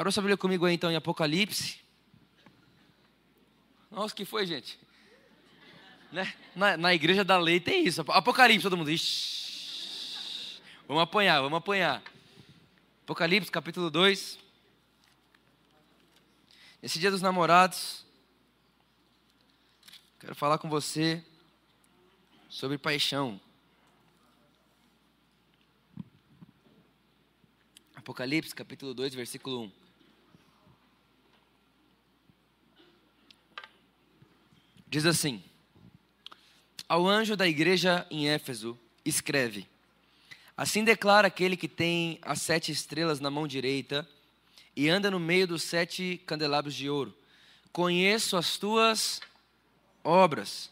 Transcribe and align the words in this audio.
Abra 0.00 0.10
sua 0.10 0.22
Bíblia 0.22 0.38
comigo 0.38 0.64
aí 0.64 0.72
então 0.72 0.90
em 0.90 0.96
Apocalipse. 0.96 1.78
Nossa, 3.90 4.14
que 4.14 4.24
foi, 4.24 4.46
gente? 4.46 4.78
Né? 6.10 6.32
Na, 6.56 6.74
na 6.78 6.94
igreja 6.94 7.22
da 7.22 7.36
lei 7.36 7.60
tem 7.60 7.84
isso. 7.84 8.00
Apocalipse, 8.08 8.62
todo 8.62 8.78
mundo. 8.78 8.90
Ixi. 8.90 10.62
Vamos 10.88 11.02
apanhar, 11.02 11.42
vamos 11.42 11.58
apanhar. 11.58 12.02
Apocalipse, 13.02 13.50
capítulo 13.50 13.90
2. 13.90 14.38
Nesse 16.80 16.98
dia 16.98 17.10
dos 17.10 17.20
namorados, 17.20 18.02
quero 20.18 20.34
falar 20.34 20.56
com 20.56 20.70
você 20.70 21.22
sobre 22.48 22.78
paixão. 22.78 23.38
Apocalipse, 27.94 28.54
capítulo 28.54 28.94
2, 28.94 29.14
versículo 29.14 29.64
1. 29.64 29.79
Diz 34.90 35.06
assim: 35.06 35.40
Ao 36.88 37.06
anjo 37.06 37.36
da 37.36 37.46
igreja 37.46 38.04
em 38.10 38.28
Éfeso, 38.28 38.76
escreve: 39.04 39.68
Assim 40.56 40.82
declara 40.82 41.28
aquele 41.28 41.56
que 41.56 41.68
tem 41.68 42.18
as 42.22 42.42
sete 42.42 42.72
estrelas 42.72 43.20
na 43.20 43.30
mão 43.30 43.46
direita 43.46 44.06
e 44.74 44.88
anda 44.88 45.08
no 45.08 45.20
meio 45.20 45.46
dos 45.46 45.62
sete 45.62 46.20
candelabros 46.26 46.74
de 46.74 46.90
ouro: 46.90 47.16
Conheço 47.72 48.36
as 48.36 48.58
tuas 48.58 49.20
obras, 50.02 50.68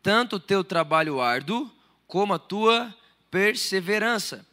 tanto 0.00 0.36
o 0.36 0.40
teu 0.40 0.62
trabalho 0.62 1.20
árduo 1.20 1.68
como 2.06 2.34
a 2.34 2.38
tua 2.38 2.94
perseverança, 3.32 4.46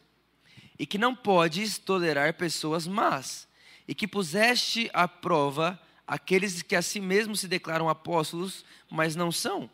e 0.76 0.84
que 0.84 0.98
não 0.98 1.14
podes 1.14 1.78
tolerar 1.78 2.34
pessoas 2.34 2.84
más, 2.84 3.46
e 3.86 3.94
que 3.94 4.08
puseste 4.08 4.90
à 4.92 5.06
prova 5.06 5.80
aqueles 6.06 6.62
que 6.62 6.76
a 6.76 6.82
si 6.82 7.00
mesmos 7.00 7.40
se 7.40 7.48
declaram 7.48 7.88
apóstolos, 7.88 8.64
mas 8.90 9.16
não 9.16 9.32
são. 9.32 9.70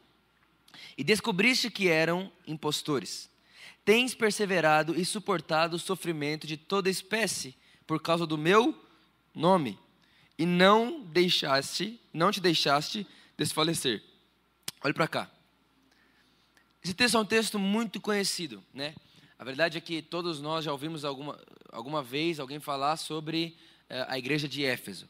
E 0.96 1.02
descobriste 1.02 1.70
que 1.70 1.88
eram 1.88 2.30
impostores. 2.46 3.28
Tens 3.84 4.14
perseverado 4.14 4.98
e 4.98 5.04
suportado 5.04 5.76
o 5.76 5.80
sofrimento 5.80 6.46
de 6.46 6.56
toda 6.56 6.90
espécie 6.90 7.54
por 7.86 8.00
causa 8.00 8.26
do 8.26 8.38
meu 8.38 8.78
nome, 9.34 9.78
e 10.38 10.46
não 10.46 11.02
deixaste, 11.02 12.00
não 12.12 12.30
te 12.30 12.40
deixaste 12.40 13.06
desfalecer. 13.36 14.02
Olhe 14.82 14.94
para 14.94 15.08
cá. 15.08 15.30
Esse 16.82 16.94
texto 16.94 17.16
é 17.16 17.20
um 17.20 17.24
texto 17.24 17.58
muito 17.58 18.00
conhecido, 18.00 18.62
né? 18.72 18.94
A 19.38 19.44
verdade 19.44 19.76
é 19.76 19.80
que 19.80 20.00
todos 20.00 20.40
nós 20.40 20.64
já 20.64 20.72
ouvimos 20.72 21.04
alguma, 21.04 21.38
alguma 21.70 22.02
vez 22.02 22.40
alguém 22.40 22.58
falar 22.58 22.96
sobre 22.96 23.56
uh, 23.90 24.06
a 24.08 24.18
igreja 24.18 24.48
de 24.48 24.64
Éfeso. 24.64 25.08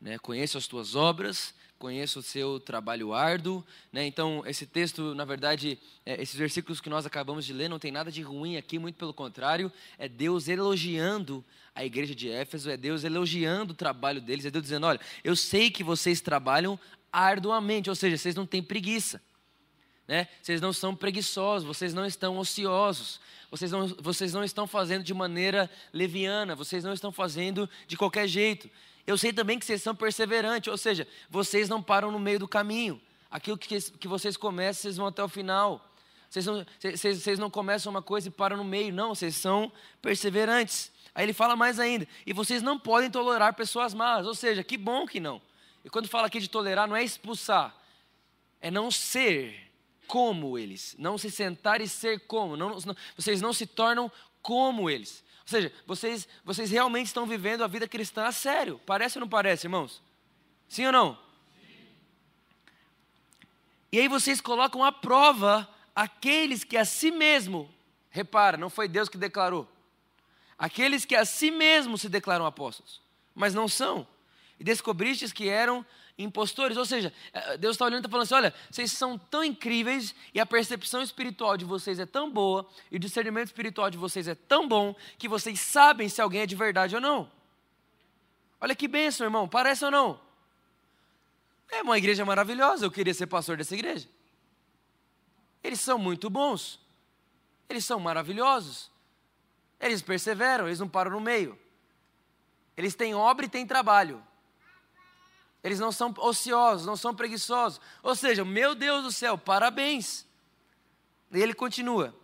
Né? 0.00 0.18
Conheço 0.18 0.56
as 0.56 0.66
tuas 0.66 0.94
obras, 0.94 1.54
conheço 1.78 2.20
o 2.20 2.22
seu 2.22 2.60
trabalho 2.60 3.12
árduo. 3.12 3.64
Né? 3.92 4.06
Então, 4.06 4.42
esse 4.46 4.66
texto, 4.66 5.14
na 5.14 5.24
verdade, 5.24 5.78
é, 6.04 6.20
esses 6.20 6.36
versículos 6.36 6.80
que 6.80 6.88
nós 6.88 7.06
acabamos 7.06 7.44
de 7.44 7.52
ler, 7.52 7.68
não 7.68 7.78
tem 7.78 7.92
nada 7.92 8.10
de 8.10 8.22
ruim 8.22 8.56
aqui, 8.56 8.78
muito 8.78 8.96
pelo 8.96 9.14
contrário, 9.14 9.72
é 9.98 10.08
Deus 10.08 10.48
elogiando 10.48 11.44
a 11.74 11.84
igreja 11.84 12.14
de 12.14 12.30
Éfeso, 12.30 12.70
é 12.70 12.76
Deus 12.76 13.04
elogiando 13.04 13.72
o 13.72 13.76
trabalho 13.76 14.20
deles, 14.20 14.44
é 14.44 14.50
Deus 14.50 14.64
dizendo: 14.64 14.86
olha, 14.86 15.00
eu 15.24 15.36
sei 15.36 15.70
que 15.70 15.84
vocês 15.84 16.20
trabalham 16.20 16.78
arduamente, 17.12 17.88
ou 17.88 17.96
seja, 17.96 18.16
vocês 18.16 18.34
não 18.34 18.46
têm 18.46 18.62
preguiça. 18.62 19.20
Né? 20.06 20.26
Vocês 20.42 20.60
não 20.60 20.72
são 20.72 20.94
preguiçosos, 20.94 21.66
vocês 21.66 21.94
não 21.94 22.04
estão 22.04 22.36
ociosos, 22.36 23.20
vocês 23.48 23.70
não, 23.70 23.86
vocês 23.86 24.32
não 24.32 24.42
estão 24.42 24.66
fazendo 24.66 25.04
de 25.04 25.14
maneira 25.14 25.70
leviana, 25.92 26.56
vocês 26.56 26.82
não 26.82 26.92
estão 26.92 27.12
fazendo 27.12 27.70
de 27.86 27.96
qualquer 27.96 28.26
jeito. 28.26 28.68
Eu 29.06 29.16
sei 29.18 29.32
também 29.32 29.58
que 29.58 29.64
vocês 29.64 29.82
são 29.82 29.94
perseverantes, 29.94 30.70
ou 30.70 30.78
seja, 30.78 31.06
vocês 31.28 31.68
não 31.68 31.82
param 31.82 32.10
no 32.10 32.18
meio 32.18 32.38
do 32.38 32.48
caminho. 32.48 33.00
Aquilo 33.30 33.56
que, 33.56 33.80
que 33.80 34.08
vocês 34.08 34.36
começam, 34.36 34.82
vocês 34.82 34.96
vão 34.96 35.06
até 35.06 35.22
o 35.22 35.28
final. 35.28 35.90
Vocês 36.30 36.46
não, 36.46 36.64
vocês, 36.78 37.22
vocês 37.22 37.38
não 37.38 37.50
começam 37.50 37.90
uma 37.90 38.02
coisa 38.02 38.28
e 38.28 38.30
param 38.30 38.56
no 38.56 38.64
meio, 38.64 38.92
não, 38.92 39.14
vocês 39.14 39.34
são 39.34 39.72
perseverantes. 40.00 40.92
Aí 41.12 41.24
ele 41.24 41.32
fala 41.32 41.56
mais 41.56 41.80
ainda, 41.80 42.06
e 42.24 42.32
vocês 42.32 42.62
não 42.62 42.78
podem 42.78 43.10
tolerar 43.10 43.54
pessoas 43.54 43.92
más, 43.92 44.26
ou 44.26 44.34
seja, 44.34 44.62
que 44.62 44.78
bom 44.78 45.06
que 45.06 45.18
não. 45.18 45.42
E 45.84 45.90
quando 45.90 46.08
fala 46.08 46.28
aqui 46.28 46.38
de 46.38 46.48
tolerar, 46.48 46.86
não 46.86 46.94
é 46.94 47.02
expulsar, 47.02 47.74
é 48.60 48.70
não 48.70 48.92
ser 48.92 49.70
como 50.06 50.56
eles, 50.56 50.94
não 50.98 51.18
se 51.18 51.30
sentar 51.32 51.80
e 51.80 51.88
ser 51.88 52.20
como, 52.20 52.56
não, 52.56 52.78
não, 52.78 52.96
vocês 53.16 53.40
não 53.40 53.52
se 53.52 53.66
tornam 53.66 54.10
como 54.40 54.88
eles. 54.88 55.24
Ou 55.50 55.58
seja, 55.58 55.72
vocês, 55.84 56.28
vocês 56.44 56.70
realmente 56.70 57.06
estão 57.06 57.26
vivendo 57.26 57.64
a 57.64 57.66
vida 57.66 57.88
cristã 57.88 58.24
a 58.24 58.32
sério. 58.32 58.80
Parece 58.86 59.18
ou 59.18 59.20
não 59.20 59.28
parece, 59.28 59.66
irmãos? 59.66 60.00
Sim 60.68 60.86
ou 60.86 60.92
não? 60.92 61.18
Sim. 61.60 61.88
E 63.90 63.98
aí 63.98 64.06
vocês 64.06 64.40
colocam 64.40 64.84
à 64.84 64.92
prova 64.92 65.68
aqueles 65.94 66.62
que 66.62 66.76
a 66.76 66.84
si 66.84 67.10
mesmo, 67.10 67.68
repara, 68.10 68.56
não 68.56 68.70
foi 68.70 68.86
Deus 68.86 69.08
que 69.08 69.18
declarou, 69.18 69.68
aqueles 70.56 71.04
que 71.04 71.16
a 71.16 71.24
si 71.24 71.50
mesmo 71.50 71.98
se 71.98 72.08
declaram 72.08 72.46
apóstolos, 72.46 73.00
mas 73.34 73.52
não 73.52 73.66
são. 73.66 74.06
E 74.58 74.62
descobristes 74.62 75.32
que 75.32 75.48
eram 75.48 75.84
impostores. 76.22 76.76
Ou 76.76 76.84
seja, 76.84 77.12
eh, 77.32 77.56
Deus 77.56 77.74
está 77.74 77.84
olhando 77.84 77.98
e 77.98 78.00
está 78.00 78.08
falando 78.08 78.24
assim: 78.24 78.34
olha, 78.34 78.54
vocês 78.70 78.92
são 78.92 79.18
tão 79.18 79.42
incríveis 79.42 80.14
e 80.34 80.40
a 80.40 80.46
percepção 80.46 81.02
espiritual 81.02 81.56
de 81.56 81.64
vocês 81.64 81.98
é 81.98 82.06
tão 82.06 82.30
boa 82.30 82.68
e 82.90 82.96
o 82.96 82.98
discernimento 82.98 83.46
espiritual 83.46 83.90
de 83.90 83.98
vocês 83.98 84.28
é 84.28 84.34
tão 84.34 84.68
bom 84.68 84.94
que 85.18 85.28
vocês 85.28 85.60
sabem 85.60 86.08
se 86.08 86.20
alguém 86.20 86.42
é 86.42 86.46
de 86.46 86.56
verdade 86.56 86.94
ou 86.94 87.00
não. 87.00 87.30
Olha 88.60 88.74
que 88.74 88.86
bênção, 88.86 89.26
irmão, 89.26 89.48
parece 89.48 89.84
ou 89.84 89.90
não? 89.90 90.20
É 91.70 91.82
uma 91.82 91.96
igreja 91.96 92.24
maravilhosa, 92.24 92.84
eu 92.84 92.90
queria 92.90 93.14
ser 93.14 93.26
pastor 93.26 93.56
dessa 93.56 93.74
igreja. 93.74 94.08
Eles 95.62 95.80
são 95.80 95.98
muito 95.98 96.28
bons, 96.28 96.80
eles 97.68 97.84
são 97.84 98.00
maravilhosos, 98.00 98.90
eles 99.78 100.02
perseveram, 100.02 100.66
eles 100.66 100.80
não 100.80 100.88
param 100.88 101.12
no 101.12 101.20
meio, 101.20 101.58
eles 102.76 102.94
têm 102.94 103.14
obra 103.14 103.46
e 103.46 103.48
têm 103.48 103.66
trabalho. 103.66 104.22
Eles 105.62 105.78
não 105.78 105.92
são 105.92 106.14
ociosos, 106.18 106.86
não 106.86 106.96
são 106.96 107.14
preguiçosos. 107.14 107.80
Ou 108.02 108.14
seja, 108.14 108.44
meu 108.44 108.74
Deus 108.74 109.04
do 109.04 109.12
céu, 109.12 109.36
parabéns. 109.36 110.26
E 111.32 111.38
ele 111.38 111.52
continua: 111.52 112.14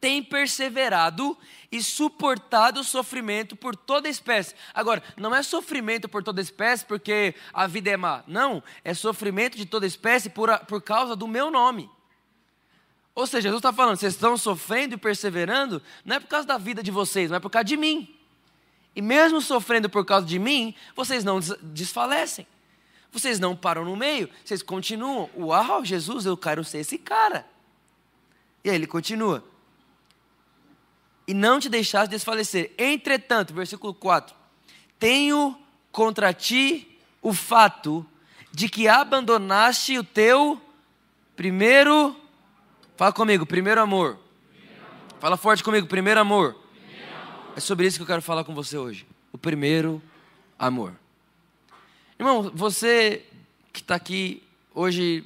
tem 0.00 0.22
perseverado 0.22 1.36
e 1.70 1.82
suportado 1.82 2.80
o 2.80 2.84
sofrimento 2.84 3.56
por 3.56 3.76
toda 3.76 4.08
espécie. 4.08 4.54
Agora, 4.72 5.02
não 5.16 5.34
é 5.34 5.42
sofrimento 5.42 6.08
por 6.08 6.22
toda 6.22 6.40
espécie 6.40 6.84
porque 6.84 7.34
a 7.52 7.66
vida 7.66 7.90
é 7.90 7.96
má. 7.96 8.22
Não, 8.26 8.62
é 8.84 8.94
sofrimento 8.94 9.56
de 9.56 9.66
toda 9.66 9.86
espécie 9.86 10.30
por, 10.30 10.50
a, 10.50 10.58
por 10.58 10.80
causa 10.80 11.14
do 11.14 11.28
meu 11.28 11.50
nome. 11.50 11.90
Ou 13.14 13.26
seja, 13.26 13.42
Jesus 13.42 13.58
está 13.58 13.72
falando, 13.72 13.96
vocês 13.96 14.14
estão 14.14 14.36
sofrendo 14.36 14.94
e 14.94 14.96
perseverando, 14.96 15.82
não 16.04 16.16
é 16.16 16.20
por 16.20 16.28
causa 16.28 16.46
da 16.46 16.56
vida 16.56 16.84
de 16.84 16.90
vocês, 16.92 17.28
mas 17.28 17.38
é 17.38 17.40
por 17.40 17.50
causa 17.50 17.64
de 17.64 17.76
mim. 17.76 18.16
E 18.94 19.02
mesmo 19.02 19.40
sofrendo 19.40 19.88
por 19.88 20.04
causa 20.04 20.26
de 20.26 20.38
mim, 20.38 20.74
vocês 20.94 21.24
não 21.24 21.40
desfalecem. 21.62 22.46
Vocês 23.10 23.38
não 23.40 23.56
param 23.56 23.84
no 23.84 23.96
meio, 23.96 24.28
vocês 24.44 24.62
continuam. 24.62 25.30
Uau, 25.36 25.84
Jesus, 25.84 26.26
eu 26.26 26.36
quero 26.36 26.62
ser 26.62 26.78
esse 26.78 26.98
cara. 26.98 27.46
E 28.62 28.68
aí 28.68 28.76
ele 28.76 28.86
continua. 28.86 29.42
E 31.26 31.32
não 31.32 31.60
te 31.60 31.68
deixaste 31.68 32.10
desfalecer. 32.10 32.72
Entretanto, 32.76 33.54
versículo 33.54 33.94
4: 33.94 34.34
Tenho 34.98 35.58
contra 35.90 36.32
ti 36.32 36.98
o 37.22 37.32
fato 37.32 38.06
de 38.52 38.68
que 38.68 38.88
abandonaste 38.88 39.98
o 39.98 40.04
teu 40.04 40.60
primeiro. 41.36 42.16
Fala 42.96 43.12
comigo, 43.12 43.46
primeiro 43.46 43.80
amor. 43.80 44.18
Primeiro 44.50 44.84
amor. 44.84 45.18
Fala 45.20 45.36
forte 45.36 45.62
comigo, 45.62 45.86
primeiro 45.86 46.20
amor. 46.20 46.56
É 47.58 47.60
sobre 47.60 47.88
isso 47.88 47.98
que 47.98 48.02
eu 48.04 48.06
quero 48.06 48.22
falar 48.22 48.44
com 48.44 48.54
você 48.54 48.78
hoje. 48.78 49.04
O 49.32 49.36
primeiro 49.36 50.00
amor. 50.56 50.94
Irmão, 52.16 52.52
você 52.54 53.24
que 53.72 53.80
está 53.80 53.96
aqui 53.96 54.44
hoje, 54.72 55.24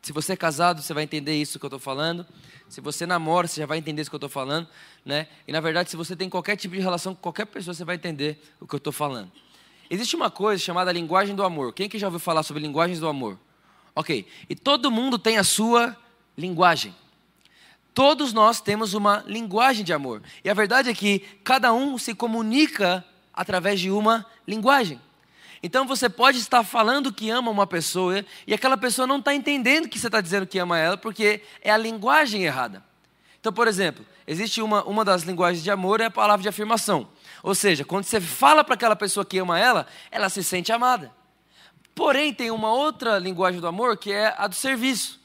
Se 0.00 0.12
você 0.12 0.32
é 0.32 0.36
casado, 0.36 0.80
você 0.80 0.94
vai 0.94 1.04
entender 1.04 1.34
isso 1.34 1.58
que 1.58 1.66
eu 1.66 1.68
estou 1.68 1.78
falando. 1.78 2.26
Se 2.70 2.80
você 2.80 3.04
namora, 3.04 3.46
você 3.46 3.60
já 3.60 3.66
vai 3.66 3.76
entender 3.76 4.00
isso 4.00 4.10
que 4.10 4.14
eu 4.14 4.16
estou 4.16 4.30
falando. 4.30 4.66
Né? 5.04 5.28
E 5.46 5.52
na 5.52 5.60
verdade, 5.60 5.90
se 5.90 5.96
você 5.96 6.16
tem 6.16 6.30
qualquer 6.30 6.56
tipo 6.56 6.74
de 6.74 6.80
relação 6.80 7.14
com 7.14 7.20
qualquer 7.20 7.44
pessoa, 7.44 7.74
você 7.74 7.84
vai 7.84 7.96
entender 7.96 8.42
o 8.58 8.66
que 8.66 8.74
eu 8.74 8.78
estou 8.78 8.94
falando. 8.94 9.30
Existe 9.90 10.16
uma 10.16 10.30
coisa 10.30 10.58
chamada 10.62 10.90
linguagem 10.90 11.36
do 11.36 11.44
amor. 11.44 11.74
Quem 11.74 11.86
que 11.86 11.98
já 11.98 12.06
ouviu 12.06 12.18
falar 12.18 12.42
sobre 12.42 12.62
linguagens 12.62 12.98
do 12.98 13.06
amor? 13.06 13.38
Ok. 13.94 14.26
E 14.48 14.56
todo 14.56 14.90
mundo 14.90 15.18
tem 15.18 15.36
a 15.36 15.44
sua 15.44 15.94
linguagem. 16.34 16.94
Todos 17.96 18.34
nós 18.34 18.60
temos 18.60 18.92
uma 18.92 19.24
linguagem 19.26 19.82
de 19.82 19.90
amor. 19.90 20.22
E 20.44 20.50
a 20.50 20.52
verdade 20.52 20.90
é 20.90 20.94
que 20.94 21.20
cada 21.42 21.72
um 21.72 21.96
se 21.96 22.14
comunica 22.14 23.02
através 23.32 23.80
de 23.80 23.90
uma 23.90 24.26
linguagem. 24.46 25.00
Então 25.62 25.86
você 25.86 26.06
pode 26.06 26.36
estar 26.36 26.62
falando 26.62 27.10
que 27.10 27.30
ama 27.30 27.50
uma 27.50 27.66
pessoa 27.66 28.22
e 28.46 28.52
aquela 28.52 28.76
pessoa 28.76 29.06
não 29.06 29.18
está 29.18 29.34
entendendo 29.34 29.88
que 29.88 29.98
você 29.98 30.08
está 30.08 30.20
dizendo 30.20 30.46
que 30.46 30.58
ama 30.58 30.78
ela 30.78 30.98
porque 30.98 31.40
é 31.62 31.70
a 31.70 31.78
linguagem 31.78 32.44
errada. 32.44 32.84
Então, 33.40 33.50
por 33.50 33.66
exemplo, 33.66 34.04
existe 34.26 34.60
uma, 34.60 34.84
uma 34.84 35.02
das 35.02 35.22
linguagens 35.22 35.64
de 35.64 35.70
amor 35.70 36.02
é 36.02 36.04
a 36.04 36.10
palavra 36.10 36.42
de 36.42 36.50
afirmação. 36.50 37.08
Ou 37.42 37.54
seja, 37.54 37.82
quando 37.82 38.04
você 38.04 38.20
fala 38.20 38.62
para 38.62 38.74
aquela 38.74 38.94
pessoa 38.94 39.24
que 39.24 39.38
ama 39.38 39.58
ela, 39.58 39.86
ela 40.10 40.28
se 40.28 40.44
sente 40.44 40.70
amada. 40.70 41.10
Porém, 41.94 42.34
tem 42.34 42.50
uma 42.50 42.70
outra 42.70 43.18
linguagem 43.18 43.58
do 43.58 43.66
amor 43.66 43.96
que 43.96 44.12
é 44.12 44.34
a 44.36 44.46
do 44.46 44.54
serviço. 44.54 45.24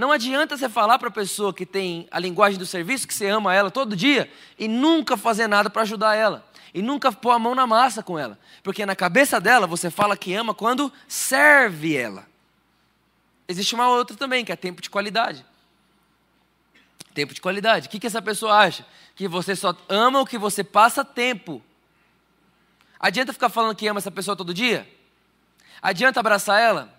Não 0.00 0.10
adianta 0.10 0.56
você 0.56 0.66
falar 0.66 0.98
para 0.98 1.08
a 1.08 1.12
pessoa 1.12 1.52
que 1.52 1.66
tem 1.66 2.08
a 2.10 2.18
linguagem 2.18 2.58
do 2.58 2.64
serviço, 2.64 3.06
que 3.06 3.12
você 3.12 3.26
ama 3.26 3.54
ela 3.54 3.70
todo 3.70 3.94
dia, 3.94 4.32
e 4.58 4.66
nunca 4.66 5.14
fazer 5.14 5.46
nada 5.46 5.68
para 5.68 5.82
ajudar 5.82 6.14
ela. 6.14 6.42
E 6.72 6.80
nunca 6.80 7.12
pôr 7.12 7.32
a 7.32 7.38
mão 7.38 7.54
na 7.54 7.66
massa 7.66 8.02
com 8.02 8.18
ela. 8.18 8.38
Porque 8.62 8.86
na 8.86 8.96
cabeça 8.96 9.38
dela 9.38 9.66
você 9.66 9.90
fala 9.90 10.16
que 10.16 10.32
ama 10.32 10.54
quando 10.54 10.90
serve 11.06 11.94
ela. 11.94 12.26
Existe 13.46 13.74
uma 13.74 13.88
outra 13.90 14.16
também, 14.16 14.42
que 14.42 14.50
é 14.50 14.56
tempo 14.56 14.80
de 14.80 14.88
qualidade. 14.88 15.44
Tempo 17.12 17.34
de 17.34 17.40
qualidade. 17.42 17.86
O 17.86 17.90
que, 17.90 18.00
que 18.00 18.06
essa 18.06 18.22
pessoa 18.22 18.56
acha? 18.56 18.86
Que 19.14 19.28
você 19.28 19.54
só 19.54 19.76
ama 19.86 20.22
o 20.22 20.26
que 20.26 20.38
você 20.38 20.64
passa 20.64 21.04
tempo. 21.04 21.62
Adianta 22.98 23.34
ficar 23.34 23.50
falando 23.50 23.76
que 23.76 23.86
ama 23.86 23.98
essa 23.98 24.10
pessoa 24.10 24.34
todo 24.34 24.54
dia? 24.54 24.90
Adianta 25.82 26.20
abraçar 26.20 26.58
ela? 26.58 26.90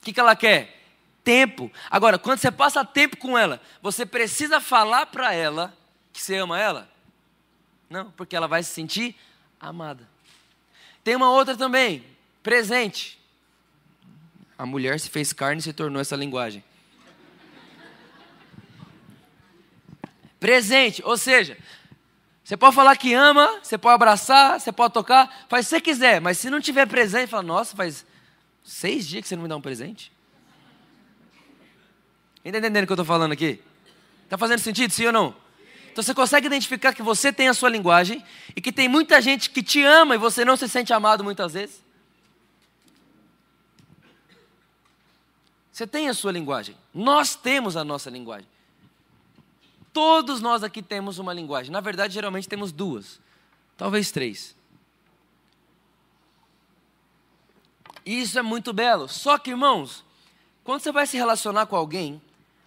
O 0.00 0.04
que, 0.04 0.12
que 0.12 0.20
ela 0.20 0.36
quer? 0.36 0.81
Tempo. 1.24 1.70
Agora, 1.90 2.18
quando 2.18 2.38
você 2.38 2.50
passa 2.50 2.84
tempo 2.84 3.16
com 3.16 3.38
ela, 3.38 3.60
você 3.80 4.04
precisa 4.04 4.60
falar 4.60 5.06
para 5.06 5.32
ela 5.32 5.76
que 6.12 6.20
você 6.20 6.36
ama 6.36 6.58
ela? 6.58 6.90
Não, 7.88 8.10
porque 8.12 8.34
ela 8.36 8.48
vai 8.48 8.62
se 8.62 8.72
sentir 8.72 9.16
amada. 9.60 10.08
Tem 11.04 11.16
uma 11.16 11.30
outra 11.30 11.56
também, 11.56 12.04
presente. 12.42 13.20
A 14.56 14.66
mulher 14.66 14.98
se 15.00 15.08
fez 15.08 15.32
carne 15.32 15.60
e 15.60 15.62
se 15.62 15.72
tornou 15.72 16.00
essa 16.00 16.16
linguagem. 16.16 16.62
Presente, 20.38 21.02
ou 21.04 21.16
seja, 21.16 21.56
você 22.42 22.56
pode 22.56 22.74
falar 22.74 22.96
que 22.96 23.14
ama, 23.14 23.60
você 23.62 23.78
pode 23.78 23.94
abraçar, 23.94 24.60
você 24.60 24.70
pode 24.70 24.92
tocar, 24.92 25.46
faz 25.48 25.66
o 25.66 25.68
que 25.68 25.76
você 25.76 25.80
quiser, 25.80 26.20
mas 26.20 26.38
se 26.38 26.50
não 26.50 26.60
tiver 26.60 26.86
presente, 26.86 27.30
fala, 27.30 27.42
nossa, 27.42 27.74
faz 27.74 28.04
seis 28.62 29.08
dias 29.08 29.22
que 29.22 29.28
você 29.28 29.36
não 29.36 29.44
me 29.44 29.48
dá 29.48 29.56
um 29.56 29.60
presente. 29.60 30.11
Está 32.44 32.58
entendendo 32.58 32.84
o 32.84 32.86
que 32.86 32.92
eu 32.92 32.94
estou 32.94 33.04
falando 33.04 33.32
aqui? 33.32 33.62
Está 34.24 34.36
fazendo 34.36 34.58
sentido, 34.58 34.92
sim 34.92 35.06
ou 35.06 35.12
não? 35.12 35.34
Então 35.92 36.02
você 36.02 36.14
consegue 36.14 36.46
identificar 36.46 36.94
que 36.94 37.02
você 37.02 37.32
tem 37.32 37.48
a 37.48 37.54
sua 37.54 37.68
linguagem 37.68 38.24
e 38.56 38.60
que 38.60 38.72
tem 38.72 38.88
muita 38.88 39.20
gente 39.20 39.50
que 39.50 39.62
te 39.62 39.82
ama 39.84 40.14
e 40.14 40.18
você 40.18 40.44
não 40.44 40.56
se 40.56 40.68
sente 40.68 40.92
amado 40.92 41.22
muitas 41.22 41.52
vezes? 41.52 41.82
Você 45.70 45.86
tem 45.86 46.08
a 46.08 46.14
sua 46.14 46.32
linguagem. 46.32 46.76
Nós 46.94 47.34
temos 47.34 47.76
a 47.76 47.84
nossa 47.84 48.10
linguagem. 48.10 48.48
Todos 49.92 50.40
nós 50.40 50.62
aqui 50.62 50.82
temos 50.82 51.18
uma 51.18 51.32
linguagem. 51.32 51.70
Na 51.70 51.80
verdade, 51.80 52.14
geralmente 52.14 52.48
temos 52.48 52.72
duas, 52.72 53.20
talvez 53.76 54.10
três. 54.10 54.56
Isso 58.04 58.38
é 58.38 58.42
muito 58.42 58.72
belo. 58.72 59.08
Só 59.08 59.38
que, 59.38 59.50
irmãos, 59.50 60.04
quando 60.64 60.80
você 60.80 60.90
vai 60.90 61.06
se 61.06 61.16
relacionar 61.16 61.66
com 61.66 61.76
alguém, 61.76 62.20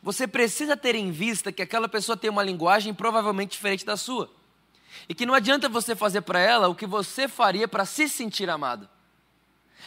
você 0.05 0.27
precisa 0.27 0.77
ter 0.77 0.93
em 0.93 1.09
vista 1.09 1.51
que 1.51 1.63
aquela 1.63 1.89
pessoa 1.89 2.15
tem 2.15 2.29
uma 2.29 2.43
linguagem 2.43 2.93
provavelmente 2.93 3.53
diferente 3.53 3.83
da 3.83 3.97
sua. 3.97 4.31
E 5.09 5.15
que 5.15 5.25
não 5.25 5.33
adianta 5.33 5.67
você 5.67 5.95
fazer 5.95 6.21
para 6.21 6.39
ela 6.39 6.67
o 6.67 6.75
que 6.75 6.85
você 6.85 7.27
faria 7.27 7.67
para 7.67 7.85
se 7.85 8.07
sentir 8.07 8.47
amado. 8.47 8.87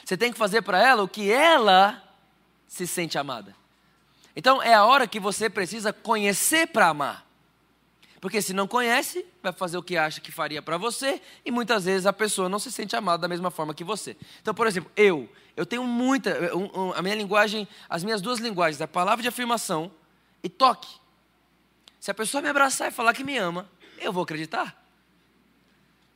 Você 0.05 0.17
tem 0.17 0.32
que 0.32 0.38
fazer 0.38 0.62
para 0.62 0.82
ela 0.82 1.05
o 1.05 1.09
que 1.09 1.31
ela 1.31 2.03
se 2.67 2.85
sente 2.85 3.17
amada. 3.17 3.55
Então 4.35 4.61
é 4.61 4.75
a 4.75 4.85
hora 4.85 5.06
que 5.06 5.20
você 5.20 5.49
precisa 5.49 5.93
conhecer 5.93 6.67
para 6.67 6.88
amar. 6.88 7.25
Porque 8.21 8.43
se 8.43 8.53
não 8.53 8.67
conhece, 8.67 9.25
vai 9.41 9.53
fazer 9.53 9.79
o 9.79 9.82
que 9.85 9.97
acha 9.97 10.21
que 10.21 10.32
faria 10.32 10.61
para 10.61 10.76
você, 10.76 11.23
e 11.44 11.53
muitas 11.53 11.85
vezes 11.85 12.06
a 12.06 12.12
pessoa 12.12 12.49
não 12.49 12.59
se 12.59 12.73
sente 12.73 12.97
amada 12.97 13.19
da 13.19 13.29
mesma 13.29 13.53
forma 13.53 13.73
que 13.73 13.85
você. 13.85 14.17
Então, 14.43 14.53
por 14.53 14.67
exemplo, 14.67 14.91
eu, 14.97 15.29
eu 15.56 15.64
tenho 15.64 15.85
muita, 15.85 16.56
um, 16.56 16.88
um, 16.88 16.93
a 16.93 17.03
minha 17.03 17.14
linguagem, 17.14 17.69
as 17.88 18.03
minhas 18.03 18.21
duas 18.21 18.41
linguagens, 18.41 18.82
a 18.82 18.88
palavra 18.88 19.23
de 19.23 19.29
afirmação 19.29 19.93
e 20.43 20.49
toque. 20.49 20.88
Se 22.00 22.11
a 22.11 22.14
pessoa 22.14 22.40
me 22.40 22.49
abraçar 22.49 22.88
e 22.88 22.90
falar 22.90 23.12
que 23.14 23.25
me 23.25 23.37
ama, 23.37 23.69
eu 23.99 24.12
vou 24.12 24.23
acreditar. 24.23 24.76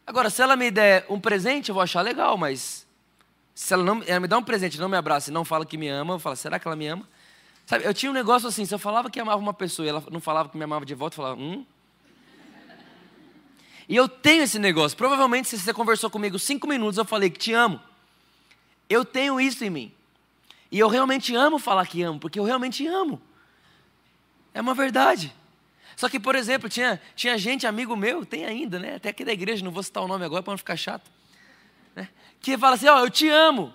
Agora, 0.06 0.30
se 0.30 0.42
ela 0.42 0.56
me 0.56 0.70
der 0.70 1.06
um 1.08 1.20
presente, 1.20 1.68
eu 1.68 1.74
vou 1.74 1.82
achar 1.82 2.02
legal, 2.02 2.36
mas 2.36 2.86
se 3.54 3.72
ela, 3.72 3.82
não, 3.82 4.02
ela 4.06 4.20
me 4.20 4.28
dá 4.28 4.38
um 4.38 4.42
presente, 4.42 4.80
não 4.80 4.88
me 4.88 4.96
abraça 4.96 5.30
e 5.30 5.32
não 5.32 5.44
fala 5.44 5.64
que 5.66 5.76
me 5.76 5.88
ama, 5.88 6.14
eu 6.14 6.18
falo, 6.18 6.36
será 6.36 6.58
que 6.58 6.66
ela 6.66 6.76
me 6.76 6.86
ama? 6.86 7.08
Sabe, 7.66 7.84
eu 7.84 7.94
tinha 7.94 8.10
um 8.10 8.14
negócio 8.14 8.48
assim, 8.48 8.64
se 8.64 8.74
eu 8.74 8.78
falava 8.78 9.10
que 9.10 9.20
amava 9.20 9.40
uma 9.40 9.54
pessoa 9.54 9.86
e 9.86 9.88
ela 9.88 10.04
não 10.10 10.20
falava 10.20 10.48
que 10.48 10.56
me 10.56 10.64
amava 10.64 10.84
de 10.84 10.94
volta, 10.94 11.14
eu 11.14 11.16
falava, 11.16 11.40
hum, 11.40 11.64
e 13.88 13.96
eu 13.96 14.08
tenho 14.08 14.42
esse 14.42 14.58
negócio. 14.58 14.96
Provavelmente, 14.96 15.48
se 15.48 15.58
você 15.58 15.72
conversou 15.74 16.08
comigo 16.08 16.38
cinco 16.38 16.66
minutos, 16.66 16.98
eu 16.98 17.04
falei 17.04 17.28
que 17.28 17.38
te 17.38 17.52
amo. 17.52 17.80
Eu 18.88 19.04
tenho 19.04 19.40
isso 19.40 19.64
em 19.64 19.70
mim. 19.70 19.92
E 20.70 20.78
eu 20.78 20.88
realmente 20.88 21.34
amo 21.34 21.58
falar 21.58 21.86
que 21.86 22.02
amo, 22.02 22.18
porque 22.18 22.38
eu 22.38 22.44
realmente 22.44 22.86
amo. 22.86 23.20
É 24.54 24.60
uma 24.60 24.74
verdade. 24.74 25.34
Só 25.96 26.08
que, 26.08 26.18
por 26.18 26.34
exemplo, 26.34 26.68
tinha, 26.68 27.00
tinha 27.14 27.36
gente, 27.38 27.66
amigo 27.66 27.96
meu, 27.96 28.24
tem 28.24 28.44
ainda, 28.44 28.78
né? 28.78 28.96
Até 28.96 29.10
aqui 29.10 29.24
da 29.24 29.32
igreja, 29.32 29.64
não 29.64 29.70
vou 29.70 29.82
citar 29.82 30.02
o 30.02 30.08
nome 30.08 30.24
agora 30.24 30.42
para 30.42 30.52
não 30.52 30.58
ficar 30.58 30.76
chato. 30.76 31.10
Né? 31.94 32.08
Que 32.40 32.56
fala 32.56 32.76
assim: 32.76 32.88
Ó, 32.88 32.96
oh, 32.96 33.04
eu 33.04 33.10
te 33.10 33.28
amo. 33.28 33.72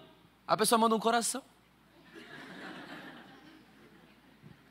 A 0.47 0.56
pessoa 0.56 0.79
manda 0.79 0.95
um 0.95 1.00
coração. 1.00 1.41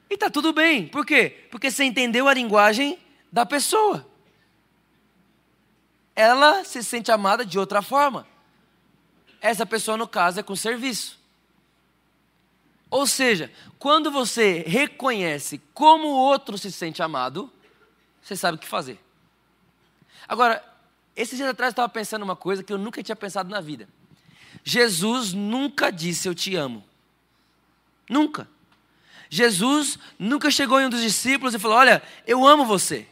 E 0.09 0.17
tá 0.17 0.31
tudo 0.31 0.53
bem. 0.53 0.87
Por 0.87 1.05
quê? 1.05 1.47
Porque 1.51 1.71
você 1.71 1.85
entendeu 1.85 2.29
a 2.29 2.35
linguagem 2.35 2.99
da 3.31 3.45
pessoa 3.45 4.07
ela 6.17 6.65
se 6.65 6.83
sente 6.83 7.13
amada 7.13 7.45
de 7.45 7.59
outra 7.59 7.83
forma. 7.83 8.27
Essa 9.39 9.67
pessoa, 9.67 9.99
no 9.99 10.09
caso, 10.09 10.41
é 10.41 10.43
com 10.43 10.57
serviço. 10.57 11.16
Ou 12.91 13.07
seja, 13.07 13.51
quando 13.79 14.11
você 14.11 14.65
reconhece 14.67 15.61
como 15.75 16.09
o 16.09 16.17
outro 16.17 16.57
se 16.57 16.71
sente 16.71 17.03
amado, 17.03 17.53
você 18.23 18.37
sabe 18.37 18.57
o 18.57 18.61
que 18.61 18.67
fazer. 18.67 18.99
Agora, 20.29 20.63
esses 21.15 21.37
dias 21.37 21.49
atrás 21.49 21.71
eu 21.71 21.73
estava 21.73 21.89
pensando 21.89 22.23
uma 22.23 22.37
coisa 22.37 22.63
que 22.63 22.73
eu 22.73 22.79
nunca 22.79 23.03
tinha 23.03 23.17
pensado 23.17 23.49
na 23.49 23.61
vida. 23.61 23.89
Jesus 24.65 25.33
nunca 25.33 25.91
disse 25.91 26.29
eu 26.29 26.35
te 26.35 26.55
amo. 26.57 26.85
Nunca. 28.09 28.49
Jesus 29.29 29.99
nunca 30.19 30.51
chegou 30.51 30.81
em 30.81 30.87
um 30.87 30.91
dos 30.91 31.03
discípulos 31.03 31.55
e 31.55 31.59
falou: 31.59 31.77
Olha, 31.77 32.03
eu 32.27 32.47
amo 32.47 32.65
você. 32.65 33.09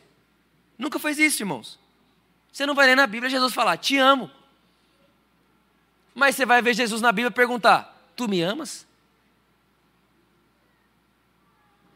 Nunca 0.79 0.99
fez 0.99 1.19
isso, 1.19 1.43
irmãos. 1.43 1.79
Você 2.53 2.67
não 2.67 2.75
vai 2.75 2.87
ler 2.87 2.97
na 2.97 3.07
Bíblia 3.07 3.31
Jesus 3.31 3.53
falar, 3.53 3.77
te 3.77 3.97
amo. 3.99 4.31
Mas 6.15 6.37
você 6.37 6.47
vai 6.47 6.63
ver 6.63 6.75
Jesus 6.75 7.01
na 7.01 7.11
Bíblia 7.11 7.31
perguntar, 7.31 8.13
tu 8.15 8.29
me 8.29 8.43
amas? 8.43 8.87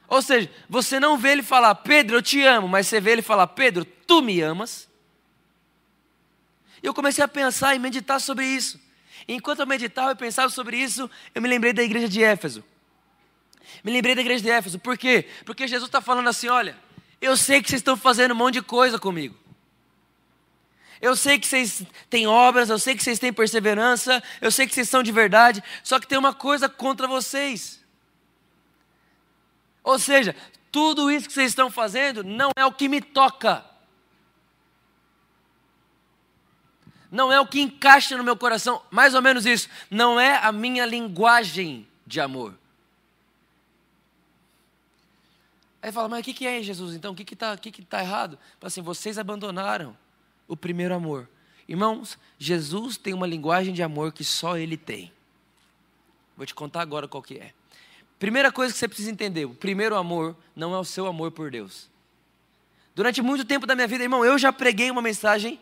Ou 0.08 0.22
seja, 0.22 0.50
você 0.68 0.98
não 0.98 1.18
vê 1.18 1.32
ele 1.32 1.42
falar, 1.42 1.74
Pedro, 1.74 2.16
eu 2.16 2.22
te 2.22 2.42
amo, 2.42 2.66
mas 2.66 2.86
você 2.86 3.00
vê 3.00 3.10
ele 3.12 3.22
falar, 3.22 3.46
Pedro, 3.48 3.84
tu 3.84 4.22
me 4.22 4.40
amas? 4.40 4.88
E 6.82 6.86
eu 6.86 6.94
comecei 6.94 7.22
a 7.22 7.28
pensar 7.28 7.74
e 7.74 7.78
meditar 7.78 8.18
sobre 8.20 8.46
isso. 8.46 8.80
E 9.26 9.34
enquanto 9.34 9.60
eu 9.60 9.66
meditava 9.66 10.12
e 10.12 10.14
pensava 10.14 10.48
sobre 10.48 10.78
isso, 10.78 11.10
eu 11.34 11.42
me 11.42 11.48
lembrei 11.48 11.74
da 11.74 11.82
igreja 11.82 12.08
de 12.08 12.22
Éfeso. 12.22 12.64
Me 13.84 13.92
lembrei 13.92 14.14
da 14.14 14.22
igreja 14.22 14.42
de 14.42 14.50
Éfeso, 14.50 14.78
por 14.78 14.96
quê? 14.96 15.28
Porque 15.44 15.68
Jesus 15.68 15.88
está 15.88 16.00
falando 16.00 16.28
assim: 16.28 16.48
olha, 16.48 16.76
eu 17.20 17.36
sei 17.36 17.60
que 17.60 17.68
vocês 17.68 17.80
estão 17.80 17.96
fazendo 17.96 18.32
um 18.32 18.36
monte 18.36 18.54
de 18.54 18.62
coisa 18.62 18.98
comigo. 18.98 19.36
Eu 21.00 21.14
sei 21.14 21.38
que 21.38 21.46
vocês 21.46 21.82
têm 22.08 22.26
obras, 22.26 22.70
eu 22.70 22.78
sei 22.78 22.96
que 22.96 23.04
vocês 23.04 23.18
têm 23.18 23.32
perseverança, 23.32 24.22
eu 24.40 24.50
sei 24.50 24.66
que 24.66 24.74
vocês 24.74 24.88
são 24.88 25.02
de 25.02 25.12
verdade, 25.12 25.62
só 25.84 26.00
que 26.00 26.06
tem 26.06 26.18
uma 26.18 26.34
coisa 26.34 26.68
contra 26.68 27.06
vocês. 27.06 27.78
Ou 29.88 29.98
seja, 29.98 30.36
tudo 30.70 31.10
isso 31.10 31.26
que 31.26 31.32
vocês 31.32 31.50
estão 31.50 31.70
fazendo 31.70 32.22
não 32.22 32.50
é 32.54 32.66
o 32.66 32.70
que 32.70 32.90
me 32.90 33.00
toca. 33.00 33.64
Não 37.10 37.32
é 37.32 37.40
o 37.40 37.46
que 37.46 37.58
encaixa 37.58 38.14
no 38.14 38.22
meu 38.22 38.36
coração, 38.36 38.82
mais 38.90 39.14
ou 39.14 39.22
menos 39.22 39.46
isso. 39.46 39.66
Não 39.90 40.20
é 40.20 40.36
a 40.44 40.52
minha 40.52 40.84
linguagem 40.84 41.88
de 42.06 42.20
amor. 42.20 42.54
Aí 45.80 45.90
fala, 45.90 46.06
mas 46.06 46.20
o 46.20 46.22
que, 46.22 46.34
que 46.34 46.46
é 46.46 46.62
Jesus 46.62 46.94
então? 46.94 47.12
O 47.12 47.16
que 47.16 47.32
está 47.32 47.56
que 47.56 47.70
que 47.70 47.82
tá 47.82 48.02
errado? 48.02 48.38
Fala 48.60 48.68
assim, 48.68 48.82
vocês 48.82 49.16
abandonaram 49.16 49.96
o 50.46 50.54
primeiro 50.54 50.94
amor. 50.94 51.26
Irmãos, 51.66 52.18
Jesus 52.38 52.98
tem 52.98 53.14
uma 53.14 53.26
linguagem 53.26 53.72
de 53.72 53.82
amor 53.82 54.12
que 54.12 54.22
só 54.22 54.58
Ele 54.58 54.76
tem. 54.76 55.10
Vou 56.36 56.44
te 56.44 56.54
contar 56.54 56.82
agora 56.82 57.08
qual 57.08 57.22
que 57.22 57.38
é. 57.38 57.54
Primeira 58.18 58.50
coisa 58.50 58.72
que 58.72 58.78
você 58.78 58.88
precisa 58.88 59.10
entender: 59.10 59.44
o 59.44 59.54
primeiro 59.54 59.96
amor 59.96 60.36
não 60.54 60.74
é 60.74 60.78
o 60.78 60.84
seu 60.84 61.06
amor 61.06 61.30
por 61.30 61.50
Deus. 61.50 61.88
Durante 62.94 63.22
muito 63.22 63.44
tempo 63.44 63.64
da 63.64 63.76
minha 63.76 63.86
vida, 63.86 64.02
irmão, 64.02 64.24
eu 64.24 64.36
já 64.36 64.52
preguei 64.52 64.90
uma 64.90 65.00
mensagem 65.00 65.60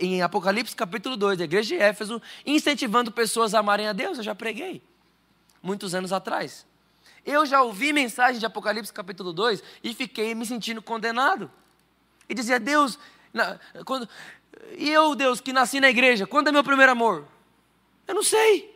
em 0.00 0.22
Apocalipse 0.22 0.76
capítulo 0.76 1.16
2, 1.16 1.38
da 1.38 1.44
igreja 1.44 1.74
de 1.74 1.82
Éfeso, 1.82 2.22
incentivando 2.44 3.10
pessoas 3.10 3.52
a 3.52 3.58
amarem 3.58 3.88
a 3.88 3.92
Deus. 3.92 4.18
Eu 4.18 4.24
já 4.24 4.34
preguei, 4.34 4.80
muitos 5.60 5.92
anos 5.92 6.12
atrás. 6.12 6.64
Eu 7.24 7.44
já 7.44 7.60
ouvi 7.62 7.92
mensagem 7.92 8.38
de 8.38 8.46
Apocalipse 8.46 8.92
capítulo 8.92 9.32
2 9.32 9.60
e 9.82 9.92
fiquei 9.92 10.32
me 10.36 10.46
sentindo 10.46 10.80
condenado. 10.80 11.50
E 12.28 12.34
dizia, 12.34 12.60
Deus, 12.60 12.96
na, 13.34 13.58
quando, 13.84 14.08
e 14.78 14.88
eu, 14.88 15.16
Deus, 15.16 15.40
que 15.40 15.52
nasci 15.52 15.80
na 15.80 15.90
igreja, 15.90 16.28
quando 16.28 16.46
é 16.46 16.52
meu 16.52 16.62
primeiro 16.62 16.92
amor? 16.92 17.26
Eu 18.06 18.14
não 18.14 18.22
sei. 18.22 18.75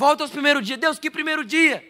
Volta 0.00 0.24
aos 0.24 0.30
primeiros 0.30 0.66
dias. 0.66 0.78
Deus, 0.78 0.98
que 0.98 1.10
primeiro 1.10 1.44
dia? 1.44 1.86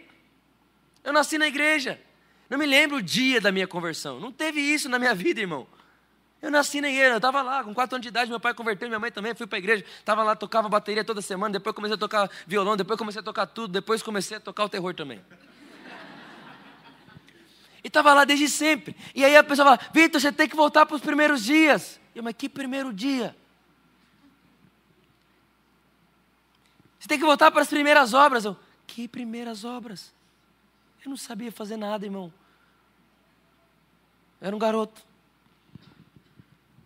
Eu 1.05 1.13
nasci 1.13 1.39
na 1.39 1.47
igreja. 1.47 2.01
Não 2.49 2.59
me 2.59 2.67
lembro 2.67 2.97
o 2.97 3.03
dia 3.03 3.41
da 3.41 3.53
minha 3.53 3.69
conversão. 3.69 4.19
Não 4.19 4.33
teve 4.33 4.61
isso 4.61 4.89
na 4.89 4.99
minha 4.99 5.15
vida, 5.15 5.39
irmão. 5.39 5.65
Eu 6.43 6.51
nasci 6.51 6.81
na 6.81 6.89
igreja, 6.89 7.13
eu 7.13 7.17
estava 7.19 7.41
lá, 7.41 7.63
com 7.63 7.73
quatro 7.73 7.95
anos 7.95 8.03
de 8.03 8.09
idade, 8.09 8.29
meu 8.29 8.41
pai 8.41 8.53
converteu, 8.53 8.89
minha 8.89 8.99
mãe 8.99 9.13
também, 9.13 9.33
fui 9.35 9.47
para 9.47 9.59
a 9.59 9.61
igreja, 9.61 9.85
estava 9.99 10.25
lá, 10.25 10.35
tocava 10.35 10.69
bateria 10.69 11.05
toda 11.05 11.23
semana, 11.23 11.53
depois 11.53 11.77
comecei 11.77 11.95
a 11.95 11.99
tocar 11.99 12.29
violão, 12.49 12.77
depois 12.77 12.99
comecei 12.99 13.21
a 13.21 13.23
tocar 13.23 13.47
tudo, 13.47 13.71
depois 13.71 14.03
comecei 14.03 14.39
a 14.39 14.41
tocar 14.41 14.65
o 14.65 14.69
terror 14.69 14.93
também. 14.93 15.21
E 17.85 17.87
estava 17.87 18.13
lá 18.13 18.25
desde 18.25 18.49
sempre. 18.49 18.97
E 19.15 19.25
aí 19.25 19.37
a 19.37 19.45
pessoa 19.45 19.77
fala, 19.77 19.91
Vitor, 19.95 20.21
você 20.21 20.33
tem 20.33 20.49
que 20.49 20.57
voltar 20.57 20.85
para 20.85 20.97
os 20.97 21.03
primeiros 21.03 21.45
dias. 21.45 22.01
Eu, 22.13 22.25
mas 22.25 22.35
que 22.35 22.49
primeiro 22.49 22.93
dia? 22.93 23.37
Você 27.01 27.09
tem 27.09 27.19
que 27.19 27.25
voltar 27.25 27.51
para 27.51 27.63
as 27.63 27.69
primeiras 27.69 28.13
obras. 28.13 28.45
Eu, 28.45 28.57
que 28.87 29.09
primeiras 29.09 29.65
obras? 29.65 30.13
Eu 31.03 31.09
não 31.09 31.17
sabia 31.17 31.51
fazer 31.51 31.79
nada, 31.79 32.05
irmão. 32.05 32.31
Eu 34.39 34.49
era 34.49 34.55
um 34.55 34.59
garoto. 34.59 35.03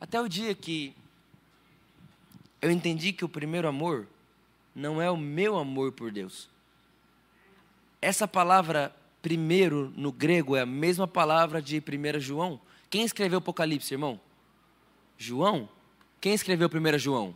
Até 0.01 0.21
o 0.21 0.29
dia 0.29 0.55
que 0.55 0.95
eu 2.63 2.71
entendi 2.71 3.13
que 3.13 3.25
o 3.25 3.29
primeiro 3.29 3.67
amor 3.67 4.07
não 4.75 5.03
é 5.03 5.11
o 5.11 5.17
meu 5.17 5.59
amor 5.59 5.91
por 5.91 6.13
Deus. 6.13 6.49
Essa 8.01 8.29
palavra 8.29 8.95
primeiro 9.21 9.93
no 9.97 10.13
grego 10.13 10.55
é 10.55 10.61
a 10.61 10.67
mesma 10.67 11.09
palavra 11.09 11.61
de 11.61 11.79
1 11.79 12.21
João. 12.21 12.61
Quem 12.89 13.03
escreveu 13.03 13.39
Apocalipse, 13.39 13.95
irmão? 13.95 14.21
João? 15.19 15.69
Quem 16.21 16.35
escreveu 16.35 16.69
1 16.69 16.99
João? 16.99 17.35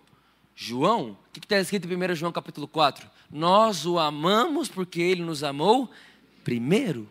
João? 0.60 1.16
O 1.28 1.32
que 1.32 1.38
está 1.38 1.60
escrito 1.60 1.86
em 1.86 1.94
1 1.94 2.16
João 2.16 2.32
capítulo 2.32 2.66
4? 2.66 3.08
Nós 3.30 3.86
o 3.86 3.96
amamos 3.96 4.68
porque 4.68 5.00
ele 5.00 5.22
nos 5.22 5.44
amou 5.44 5.88
primeiro. 6.42 7.08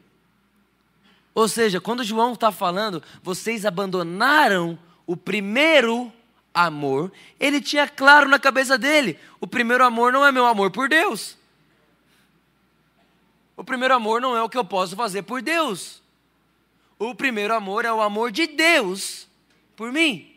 Ou 1.34 1.48
seja, 1.48 1.80
quando 1.80 2.04
João 2.04 2.34
está 2.34 2.51
falando, 2.51 3.01
vocês 3.24 3.66
abandonaram 3.66 4.77
o 5.06 5.16
primeiro 5.16 6.12
amor, 6.54 7.10
ele 7.39 7.62
tinha 7.62 7.88
claro 7.88 8.27
na 8.27 8.38
cabeça 8.38 8.77
dele: 8.77 9.18
o 9.39 9.48
primeiro 9.48 9.86
amor 9.86 10.12
não 10.12 10.25
é 10.25 10.32
meu 10.32 10.46
amor 10.46 10.70
por 10.70 10.89
Deus. 10.89 11.38
O 13.56 13.63
primeiro 13.63 13.94
amor 13.94 14.20
não 14.20 14.36
é 14.36 14.44
o 14.44 14.50
que 14.50 14.58
eu 14.58 14.66
posso 14.66 14.94
fazer 14.94 15.22
por 15.22 15.42
Deus. 15.42 16.01
O 17.00 17.16
primeiro 17.16 17.54
amor 17.54 17.86
é 17.86 17.94
o 17.94 18.01
amor 18.01 18.30
de 18.30 18.46
Deus 18.46 19.25
por 19.74 19.94
mim. 19.94 20.37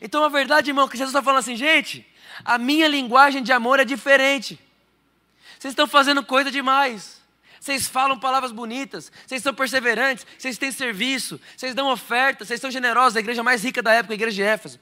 Então 0.00 0.22
a 0.24 0.28
verdade, 0.28 0.70
irmão, 0.70 0.88
que 0.88 0.96
Jesus 0.96 1.10
está 1.10 1.22
falando 1.22 1.40
assim, 1.40 1.56
gente, 1.56 2.06
a 2.44 2.58
minha 2.58 2.88
linguagem 2.88 3.42
de 3.42 3.52
amor 3.52 3.80
é 3.80 3.84
diferente. 3.84 4.58
Vocês 5.58 5.72
estão 5.72 5.86
fazendo 5.86 6.24
coisa 6.24 6.50
demais 6.50 7.18
vocês 7.60 7.86
falam 7.86 8.18
palavras 8.18 8.52
bonitas, 8.52 9.10
vocês 9.26 9.42
são 9.42 9.52
perseverantes, 9.52 10.26
vocês 10.38 10.56
têm 10.58 10.70
serviço, 10.70 11.40
vocês 11.56 11.74
dão 11.74 11.90
oferta, 11.90 12.44
vocês 12.44 12.60
são 12.60 12.70
generosos, 12.70 13.16
a 13.16 13.20
igreja 13.20 13.42
mais 13.42 13.62
rica 13.62 13.82
da 13.82 13.92
época, 13.92 14.14
a 14.14 14.16
igreja 14.16 14.34
de 14.36 14.42
Éfeso. 14.42 14.80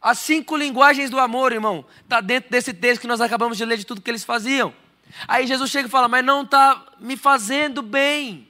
As 0.00 0.18
cinco 0.18 0.56
linguagens 0.56 1.10
do 1.10 1.18
amor, 1.18 1.52
irmão, 1.52 1.84
está 2.02 2.20
dentro 2.20 2.50
desse 2.50 2.72
texto 2.72 3.00
que 3.00 3.06
nós 3.06 3.20
acabamos 3.20 3.56
de 3.56 3.64
ler 3.64 3.78
de 3.78 3.86
tudo 3.86 4.00
que 4.00 4.10
eles 4.10 4.24
faziam. 4.24 4.74
Aí 5.26 5.46
Jesus 5.46 5.70
chega 5.70 5.88
e 5.88 5.90
fala, 5.90 6.08
mas 6.08 6.24
não 6.24 6.42
está 6.42 6.84
me 7.00 7.16
fazendo 7.16 7.82
bem. 7.82 8.48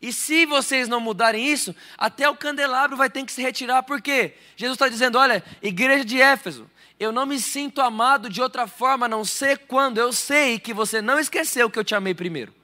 E 0.00 0.12
se 0.12 0.46
vocês 0.46 0.88
não 0.88 1.00
mudarem 1.00 1.44
isso, 1.44 1.74
até 1.96 2.28
o 2.28 2.36
candelabro 2.36 2.96
vai 2.96 3.10
ter 3.10 3.24
que 3.24 3.32
se 3.32 3.42
retirar, 3.42 3.82
por 3.82 4.00
quê? 4.00 4.34
Jesus 4.56 4.76
está 4.76 4.88
dizendo: 4.88 5.18
olha, 5.18 5.44
igreja 5.60 6.04
de 6.04 6.20
Éfeso, 6.20 6.70
eu 7.00 7.10
não 7.10 7.26
me 7.26 7.40
sinto 7.40 7.80
amado 7.80 8.30
de 8.30 8.40
outra 8.40 8.66
forma 8.68 9.06
a 9.06 9.08
não 9.08 9.24
ser 9.24 9.58
quando 9.66 9.98
eu 9.98 10.12
sei 10.12 10.58
que 10.58 10.72
você 10.72 11.02
não 11.02 11.18
esqueceu 11.18 11.68
que 11.68 11.78
eu 11.78 11.84
te 11.84 11.94
amei 11.96 12.14
primeiro. 12.14 12.54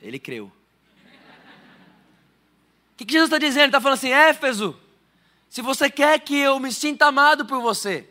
Ele 0.00 0.18
creu. 0.18 0.46
O 0.46 0.52
que, 2.96 3.04
que 3.04 3.12
Jesus 3.12 3.28
está 3.28 3.38
dizendo? 3.38 3.62
Ele 3.62 3.68
está 3.68 3.80
falando 3.80 3.98
assim: 3.98 4.12
Éfeso, 4.12 4.78
se 5.50 5.60
você 5.60 5.90
quer 5.90 6.20
que 6.20 6.36
eu 6.36 6.60
me 6.60 6.72
sinta 6.72 7.06
amado 7.06 7.46
por 7.46 7.60
você, 7.60 8.08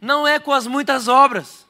não 0.00 0.26
é 0.26 0.38
com 0.38 0.52
as 0.52 0.66
muitas 0.66 1.06
obras, 1.06 1.67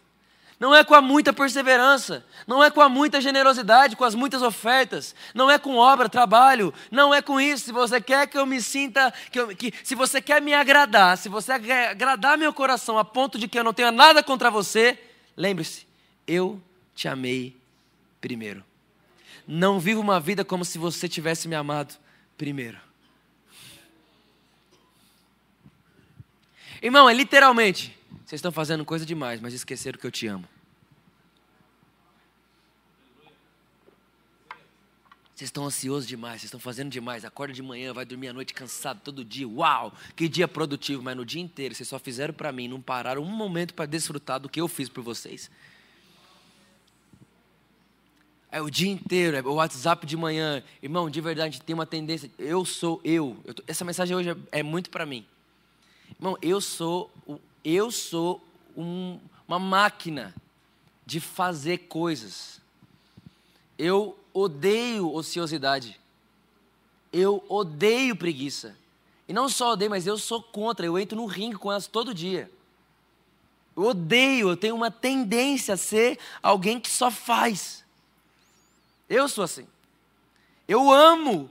não 0.58 0.74
é 0.74 0.82
com 0.82 0.94
a 0.94 1.00
muita 1.00 1.32
perseverança, 1.32 2.24
não 2.46 2.62
é 2.62 2.70
com 2.70 2.80
a 2.80 2.88
muita 2.88 3.20
generosidade, 3.20 3.94
com 3.94 4.04
as 4.04 4.14
muitas 4.14 4.42
ofertas, 4.42 5.14
não 5.32 5.48
é 5.50 5.58
com 5.58 5.76
obra, 5.76 6.08
trabalho, 6.08 6.74
não 6.90 7.14
é 7.14 7.22
com 7.22 7.40
isso. 7.40 7.66
Se 7.66 7.72
você 7.72 8.00
quer 8.00 8.26
que 8.26 8.36
eu 8.36 8.44
me 8.44 8.60
sinta, 8.60 9.12
que, 9.30 9.38
eu, 9.38 9.48
que 9.54 9.72
se 9.84 9.94
você 9.94 10.20
quer 10.20 10.42
me 10.42 10.52
agradar, 10.52 11.16
se 11.16 11.28
você 11.28 11.58
quer 11.60 11.90
agradar 11.90 12.36
meu 12.36 12.52
coração 12.52 12.98
a 12.98 13.04
ponto 13.04 13.38
de 13.38 13.46
que 13.46 13.58
eu 13.58 13.64
não 13.64 13.72
tenha 13.72 13.92
nada 13.92 14.22
contra 14.22 14.50
você, 14.50 14.98
lembre-se, 15.36 15.86
eu 16.26 16.60
te 16.94 17.06
amei 17.06 17.56
primeiro. 18.20 18.64
Não 19.46 19.78
viva 19.78 20.00
uma 20.00 20.18
vida 20.18 20.44
como 20.44 20.64
se 20.64 20.76
você 20.76 21.08
tivesse 21.08 21.46
me 21.46 21.54
amado 21.54 21.94
primeiro. 22.36 22.78
Irmão, 26.82 27.08
é 27.08 27.14
literalmente, 27.14 27.97
vocês 28.28 28.40
estão 28.40 28.52
fazendo 28.52 28.84
coisa 28.84 29.06
demais, 29.06 29.40
mas 29.40 29.54
esqueceram 29.54 29.98
que 29.98 30.06
eu 30.06 30.10
te 30.10 30.26
amo. 30.26 30.46
Vocês 35.34 35.48
estão 35.48 35.64
ansiosos 35.64 36.06
demais, 36.06 36.42
vocês 36.42 36.44
estão 36.44 36.60
fazendo 36.60 36.90
demais. 36.90 37.24
Acorda 37.24 37.54
de 37.54 37.62
manhã, 37.62 37.94
vai 37.94 38.04
dormir 38.04 38.28
à 38.28 38.34
noite 38.34 38.52
cansado 38.52 39.00
todo 39.02 39.24
dia. 39.24 39.48
Uau, 39.48 39.94
que 40.14 40.28
dia 40.28 40.46
produtivo, 40.46 41.02
mas 41.02 41.16
no 41.16 41.24
dia 41.24 41.40
inteiro 41.40 41.74
vocês 41.74 41.88
só 41.88 41.98
fizeram 41.98 42.34
para 42.34 42.52
mim, 42.52 42.68
não 42.68 42.82
pararam 42.82 43.22
um 43.22 43.34
momento 43.34 43.72
para 43.72 43.86
desfrutar 43.86 44.38
do 44.38 44.46
que 44.46 44.60
eu 44.60 44.68
fiz 44.68 44.90
por 44.90 45.02
vocês. 45.02 45.50
É 48.52 48.60
o 48.60 48.68
dia 48.68 48.90
inteiro, 48.90 49.38
é 49.38 49.40
o 49.40 49.54
WhatsApp 49.54 50.04
de 50.04 50.18
manhã. 50.18 50.62
Irmão, 50.82 51.08
de 51.08 51.22
verdade, 51.22 51.62
tem 51.62 51.72
uma 51.72 51.86
tendência. 51.86 52.30
Eu 52.38 52.66
sou 52.66 53.00
eu. 53.02 53.38
eu 53.46 53.54
tô, 53.54 53.62
essa 53.66 53.86
mensagem 53.86 54.14
hoje 54.14 54.28
é, 54.52 54.58
é 54.58 54.62
muito 54.62 54.90
para 54.90 55.06
mim. 55.06 55.24
Irmão, 56.18 56.36
eu 56.42 56.60
sou, 56.60 57.10
eu 57.64 57.90
sou 57.90 58.42
um, 58.76 59.18
uma 59.46 59.58
máquina 59.58 60.34
de 61.04 61.20
fazer 61.20 61.78
coisas. 61.88 62.60
Eu 63.78 64.18
odeio 64.32 65.12
ociosidade. 65.12 65.98
Eu 67.12 67.44
odeio 67.48 68.14
preguiça. 68.14 68.76
E 69.26 69.32
não 69.32 69.48
só 69.48 69.72
odeio, 69.72 69.90
mas 69.90 70.06
eu 70.06 70.18
sou 70.18 70.42
contra. 70.42 70.86
Eu 70.86 70.98
entro 70.98 71.16
no 71.16 71.26
ringue 71.26 71.56
com 71.56 71.70
elas 71.70 71.86
todo 71.86 72.14
dia. 72.14 72.50
Eu 73.76 73.84
odeio, 73.84 74.48
eu 74.48 74.56
tenho 74.56 74.74
uma 74.74 74.90
tendência 74.90 75.74
a 75.74 75.76
ser 75.76 76.18
alguém 76.42 76.80
que 76.80 76.90
só 76.90 77.10
faz. 77.10 77.84
Eu 79.08 79.28
sou 79.28 79.44
assim. 79.44 79.66
Eu 80.66 80.90
amo 80.90 81.48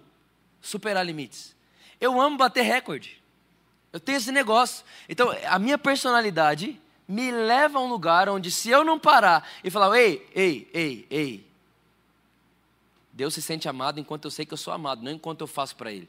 superar 0.62 1.06
limites. 1.06 1.56
Eu 2.00 2.20
amo 2.20 2.38
bater 2.38 2.64
recorde. 2.64 3.17
Eu 3.92 4.00
tenho 4.00 4.18
esse 4.18 4.32
negócio. 4.32 4.86
Então, 5.08 5.30
a 5.46 5.58
minha 5.58 5.78
personalidade 5.78 6.80
me 7.08 7.32
leva 7.32 7.80
a 7.80 7.82
um 7.82 7.88
lugar 7.88 8.28
onde, 8.28 8.52
se 8.52 8.70
eu 8.70 8.84
não 8.84 9.00
parar 9.00 9.48
e 9.64 9.72
falar, 9.72 9.98
ei, 9.98 10.28
ei, 10.36 10.70
ei, 10.74 11.08
ei, 11.10 11.48
Deus 13.14 13.34
se 13.34 13.42
sente 13.42 13.68
amado 13.68 14.00
enquanto 14.00 14.26
eu 14.26 14.32
sei 14.32 14.46
que 14.46 14.54
eu 14.54 14.58
sou 14.58 14.72
amado, 14.72 15.02
não 15.02 15.12
enquanto 15.12 15.42
eu 15.42 15.48
faço 15.48 15.76
para 15.76 15.92
Ele. 15.92 16.08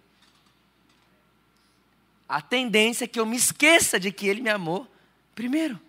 A 2.29 2.43
tendência 2.43 3.05
é 3.05 3.09
que 3.09 3.19
eu 3.19 3.25
me 3.25 3.37
esqueça 3.37 3.99
de 3.99 4.13
que 4.13 4.27
Ele 4.27 4.43
me 4.43 4.51
amou 4.51 4.87
primeiro. 5.35 5.81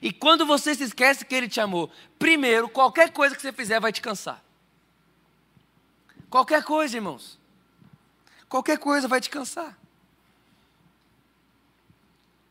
E 0.00 0.12
quando 0.12 0.46
você 0.46 0.74
se 0.74 0.84
esquece 0.84 1.26
que 1.26 1.34
Ele 1.34 1.48
te 1.48 1.60
amou, 1.60 1.90
primeiro, 2.18 2.68
qualquer 2.70 3.12
coisa 3.12 3.36
que 3.36 3.42
você 3.42 3.52
fizer 3.52 3.78
vai 3.80 3.92
te 3.92 4.00
cansar. 4.00 4.42
Qualquer 6.30 6.62
coisa, 6.64 6.96
irmãos. 6.96 7.38
Qualquer 8.48 8.78
coisa 8.78 9.06
vai 9.06 9.20
te 9.20 9.28
cansar. 9.28 9.76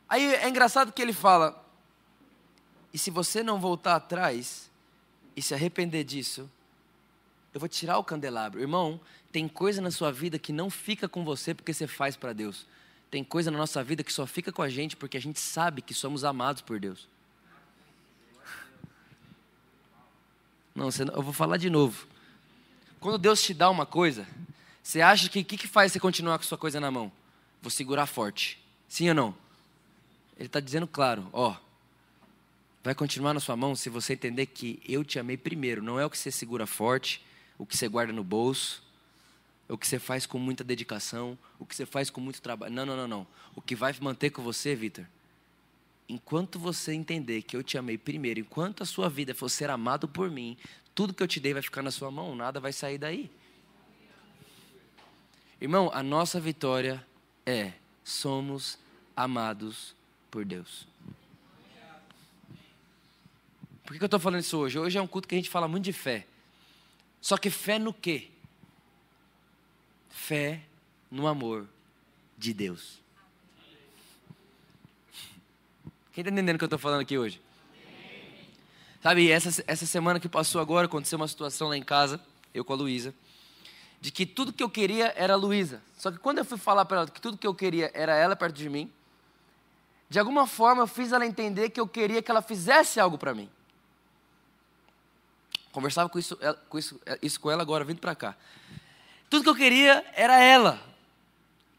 Aí 0.09 0.35
é 0.35 0.47
engraçado 0.47 0.91
que 0.91 1.01
ele 1.01 1.13
fala: 1.13 1.63
E 2.93 2.97
se 2.97 3.11
você 3.11 3.43
não 3.43 3.59
voltar 3.59 3.95
atrás 3.95 4.69
e 5.35 5.41
se 5.41 5.53
arrepender 5.53 6.03
disso, 6.03 6.49
eu 7.53 7.59
vou 7.59 7.67
tirar 7.67 7.97
o 7.97 8.03
candelabro. 8.03 8.59
Irmão, 8.61 8.99
tem 9.31 9.47
coisa 9.47 9.81
na 9.81 9.91
sua 9.91 10.11
vida 10.11 10.39
que 10.39 10.53
não 10.53 10.69
fica 10.69 11.07
com 11.07 11.23
você 11.23 11.53
porque 11.53 11.73
você 11.73 11.87
faz 11.87 12.15
para 12.15 12.33
Deus. 12.33 12.65
Tem 13.09 13.23
coisa 13.23 13.49
na 13.49 13.57
nossa 13.57 13.83
vida 13.83 14.03
que 14.03 14.11
só 14.11 14.25
fica 14.25 14.51
com 14.51 14.61
a 14.61 14.69
gente 14.69 14.95
porque 14.95 15.17
a 15.17 15.21
gente 15.21 15.39
sabe 15.39 15.81
que 15.81 15.93
somos 15.93 16.23
amados 16.23 16.61
por 16.61 16.79
Deus. 16.79 17.07
Não, 20.75 20.89
eu 21.13 21.23
vou 21.23 21.33
falar 21.33 21.57
de 21.57 21.69
novo. 21.69 22.07
Quando 22.99 23.17
Deus 23.17 23.41
te 23.41 23.53
dá 23.53 23.69
uma 23.69 23.85
coisa, 23.85 24.27
você 24.83 25.01
acha 25.01 25.27
que 25.27 25.39
o 25.39 25.45
que, 25.45 25.57
que 25.57 25.67
faz 25.67 25.91
você 25.91 25.99
continuar 25.99 26.37
com 26.37 26.43
sua 26.43 26.57
coisa 26.57 26.79
na 26.79 26.91
mão? 26.91 27.11
Vou 27.61 27.71
segurar 27.71 28.05
forte. 28.05 28.63
Sim 28.87 29.09
ou 29.09 29.15
não? 29.15 29.46
Ele 30.37 30.45
está 30.45 30.59
dizendo 30.59 30.87
claro, 30.87 31.27
ó. 31.33 31.55
Vai 32.83 32.93
continuar 32.93 33.33
na 33.33 33.39
sua 33.39 33.55
mão 33.55 33.75
se 33.75 33.89
você 33.89 34.13
entender 34.13 34.45
que 34.45 34.79
eu 34.87 35.03
te 35.03 35.19
amei 35.19 35.35
primeiro. 35.35 35.81
Não 35.81 35.99
é 35.99 36.05
o 36.05 36.09
que 36.09 36.17
você 36.17 36.31
segura 36.31 36.65
forte, 36.65 37.25
o 37.57 37.65
que 37.65 37.75
você 37.75 37.87
guarda 37.87 38.13
no 38.13 38.23
bolso, 38.23 38.83
o 39.67 39.77
que 39.77 39.85
você 39.85 39.99
faz 39.99 40.25
com 40.25 40.37
muita 40.37 40.63
dedicação, 40.63 41.37
o 41.59 41.65
que 41.65 41.75
você 41.75 41.85
faz 41.85 42.09
com 42.09 42.21
muito 42.21 42.41
trabalho. 42.41 42.73
Não, 42.73 42.85
não, 42.85 42.95
não, 42.95 43.07
não. 43.07 43.27
O 43.55 43.61
que 43.61 43.75
vai 43.75 43.93
manter 43.99 44.29
com 44.29 44.41
você, 44.41 44.75
Vitor, 44.75 45.05
enquanto 46.07 46.59
você 46.59 46.93
entender 46.93 47.41
que 47.41 47.57
eu 47.57 47.63
te 47.63 47.77
amei 47.77 47.97
primeiro, 47.97 48.39
enquanto 48.39 48.83
a 48.83 48.85
sua 48.85 49.09
vida 49.09 49.33
for 49.33 49.49
ser 49.49 49.69
amado 49.69 50.07
por 50.07 50.29
mim, 50.29 50.55
tudo 50.93 51.13
que 51.13 51.21
eu 51.21 51.27
te 51.27 51.39
dei 51.39 51.53
vai 51.53 51.63
ficar 51.63 51.81
na 51.81 51.91
sua 51.91 52.11
mão, 52.11 52.35
nada 52.35 52.59
vai 52.59 52.71
sair 52.71 52.97
daí. 52.97 53.29
Irmão, 55.59 55.89
a 55.91 56.03
nossa 56.03 56.39
vitória 56.39 57.05
é 57.43 57.73
somos 58.03 58.77
amados 59.15 59.96
por 60.29 60.45
Deus. 60.45 60.87
Por 63.83 63.95
que 63.95 64.03
eu 64.03 64.05
estou 64.05 64.19
falando 64.19 64.41
isso 64.41 64.57
hoje? 64.57 64.77
Hoje 64.77 64.97
é 64.97 65.01
um 65.01 65.07
culto 65.07 65.27
que 65.27 65.35
a 65.35 65.37
gente 65.37 65.49
fala 65.49 65.67
muito 65.67 65.85
de 65.85 65.93
fé. 65.93 66.27
Só 67.21 67.37
que 67.37 67.49
fé 67.49 67.79
no 67.79 67.93
quê? 67.93 68.29
Fé 70.09 70.61
no 71.09 71.25
amor 71.25 71.67
de 72.37 72.53
Deus. 72.53 72.99
Quem 76.11 76.21
está 76.21 76.31
entendendo 76.31 76.55
o 76.55 76.57
que 76.57 76.63
eu 76.63 76.67
estou 76.67 76.79
falando 76.79 77.01
aqui 77.01 77.17
hoje? 77.17 77.41
Sabe, 79.01 79.31
essa, 79.31 79.63
essa 79.67 79.85
semana 79.85 80.19
que 80.19 80.27
passou 80.27 80.59
agora, 80.59 80.87
aconteceu 80.87 81.17
uma 81.17 81.27
situação 81.27 81.69
lá 81.69 81.77
em 81.77 81.83
casa, 81.83 82.19
eu 82.53 82.65
com 82.65 82.73
a 82.73 82.75
Luísa, 82.75 83.13
de 84.01 84.11
que 84.11 84.25
tudo 84.25 84.51
que 84.51 84.63
eu 84.63 84.69
queria 84.69 85.13
era 85.15 85.33
a 85.33 85.37
Luísa. 85.37 85.81
Só 85.97 86.11
que 86.11 86.17
quando 86.17 86.39
eu 86.39 86.45
fui 86.45 86.57
falar 86.57 86.83
para 86.85 86.97
ela 86.97 87.07
que 87.07 87.21
tudo 87.21 87.37
que 87.37 87.47
eu 87.47 87.55
queria 87.55 87.89
era 87.93 88.15
ela 88.15 88.35
perto 88.35 88.55
de 88.55 88.69
mim, 88.69 88.91
de 90.09 90.19
alguma 90.19 90.47
forma 90.47 90.83
eu 90.83 90.87
fiz 90.87 91.11
ela 91.11 91.25
entender 91.25 91.69
que 91.69 91.79
eu 91.79 91.87
queria 91.87 92.21
que 92.21 92.31
ela 92.31 92.41
fizesse 92.41 92.99
algo 92.99 93.17
para 93.17 93.33
mim. 93.33 93.49
Conversava 95.71 96.09
com 96.09 96.17
isso, 96.17 96.37
com 96.69 96.77
isso, 96.79 96.99
isso 97.21 97.39
com 97.39 97.51
ela 97.51 97.61
agora, 97.61 97.83
vindo 97.83 97.99
para 97.99 98.15
cá. 98.15 98.35
Tudo 99.29 99.43
que 99.43 99.49
eu 99.49 99.55
queria 99.55 100.05
era 100.13 100.41
ela. 100.41 100.81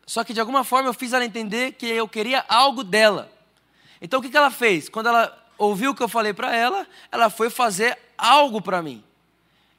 Só 0.06 0.22
que 0.22 0.32
de 0.32 0.40
alguma 0.40 0.62
forma 0.62 0.88
eu 0.88 0.94
fiz 0.94 1.12
ela 1.12 1.24
entender 1.24 1.72
que 1.72 1.86
eu 1.86 2.06
queria 2.06 2.44
algo 2.48 2.84
dela. 2.84 3.30
Então 4.00 4.20
o 4.20 4.22
que, 4.22 4.30
que 4.30 4.36
ela 4.36 4.50
fez? 4.50 4.88
Quando 4.88 5.08
ela 5.08 5.46
ouviu 5.56 5.90
o 5.90 5.94
que 5.94 6.02
eu 6.02 6.08
falei 6.08 6.32
para 6.32 6.54
ela, 6.54 6.86
ela 7.10 7.28
foi 7.28 7.50
fazer 7.50 7.98
algo 8.16 8.62
para 8.62 8.82
mim. 8.82 9.02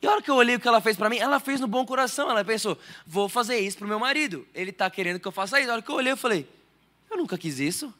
E 0.01 0.07
a 0.07 0.11
hora 0.11 0.21
que 0.21 0.31
eu 0.31 0.35
olhei 0.35 0.55
o 0.55 0.59
que 0.59 0.67
ela 0.67 0.81
fez 0.81 0.95
para 0.95 1.09
mim, 1.09 1.17
ela 1.17 1.39
fez 1.39 1.59
no 1.59 1.67
bom 1.67 1.85
coração. 1.85 2.29
Ela 2.29 2.43
pensou, 2.43 2.77
vou 3.05 3.27
fazer 3.27 3.59
isso 3.59 3.77
para 3.77 3.87
meu 3.87 3.99
marido. 3.99 4.47
Ele 4.53 4.69
está 4.69 4.89
querendo 4.89 5.19
que 5.19 5.27
eu 5.27 5.31
faça 5.31 5.59
isso. 5.59 5.69
A 5.69 5.73
hora 5.73 5.81
que 5.81 5.89
eu 5.89 5.95
olhei, 5.95 6.11
eu 6.13 6.17
falei, 6.17 6.47
eu 7.09 7.17
nunca 7.17 7.37
quis 7.37 7.59
isso. 7.59 7.93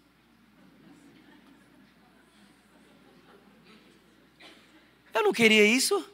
Eu 5.20 5.24
não 5.24 5.34
queria 5.34 5.66
isso. 5.66 6.10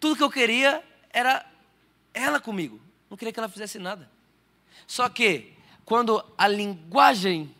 Tudo 0.00 0.16
que 0.16 0.22
eu 0.22 0.30
queria 0.30 0.82
era 1.10 1.46
ela 2.12 2.40
comigo. 2.40 2.80
Não 3.08 3.16
queria 3.16 3.32
que 3.32 3.38
ela 3.38 3.48
fizesse 3.48 3.78
nada. 3.78 4.10
Só 4.84 5.08
que, 5.08 5.54
quando 5.84 6.24
a 6.36 6.48
linguagem, 6.48 7.54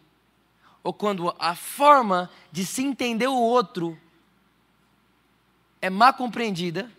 ou 0.83 0.93
quando 0.93 1.33
a 1.39 1.55
forma 1.55 2.29
de 2.51 2.67
se 2.67 2.83
entender 2.83 3.29
o 3.29 3.37
outro 3.37 3.97
é 5.81 5.89
má 5.89 6.13
compreendida, 6.13 6.91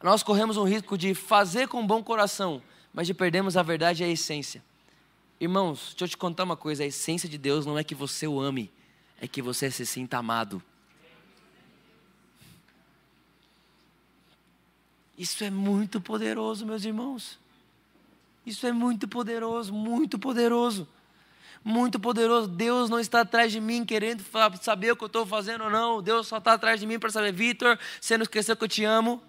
nós 0.00 0.22
corremos 0.22 0.56
um 0.56 0.64
risco 0.64 0.96
de 0.96 1.14
fazer 1.14 1.66
com 1.66 1.84
bom 1.84 2.00
coração, 2.00 2.62
mas 2.92 3.08
de 3.08 3.14
perdermos 3.14 3.56
a 3.56 3.62
verdade 3.64 4.04
e 4.04 4.06
a 4.06 4.08
essência. 4.08 4.62
Irmãos, 5.40 5.88
deixa 5.90 6.04
eu 6.04 6.08
te 6.10 6.16
contar 6.16 6.44
uma 6.44 6.56
coisa: 6.56 6.84
a 6.84 6.86
essência 6.86 7.28
de 7.28 7.38
Deus 7.38 7.66
não 7.66 7.76
é 7.76 7.82
que 7.82 7.94
você 7.94 8.24
o 8.28 8.40
ame, 8.40 8.70
é 9.20 9.26
que 9.26 9.42
você 9.42 9.68
se 9.68 9.84
sinta 9.84 10.18
amado. 10.18 10.62
Isso 15.16 15.44
é 15.44 15.50
muito 15.50 16.00
poderoso, 16.00 16.66
meus 16.66 16.84
irmãos. 16.84 17.38
Isso 18.44 18.66
é 18.66 18.72
muito 18.72 19.08
poderoso, 19.08 19.72
muito 19.72 20.18
poderoso. 20.18 20.86
Muito 21.64 21.98
poderoso. 21.98 22.46
Deus 22.46 22.90
não 22.90 23.00
está 23.00 23.22
atrás 23.22 23.50
de 23.50 23.60
mim 23.60 23.84
querendo 23.84 24.22
saber 24.60 24.92
o 24.92 24.96
que 24.96 25.04
eu 25.04 25.06
estou 25.06 25.24
fazendo 25.24 25.64
ou 25.64 25.70
não. 25.70 26.02
Deus 26.02 26.26
só 26.26 26.36
está 26.36 26.52
atrás 26.52 26.78
de 26.78 26.86
mim 26.86 26.98
para 26.98 27.10
saber, 27.10 27.32
Vitor, 27.32 27.78
você 28.00 28.18
não 28.18 28.24
esqueceu 28.24 28.54
que 28.54 28.64
eu 28.64 28.68
te 28.68 28.84
amo. 28.84 29.22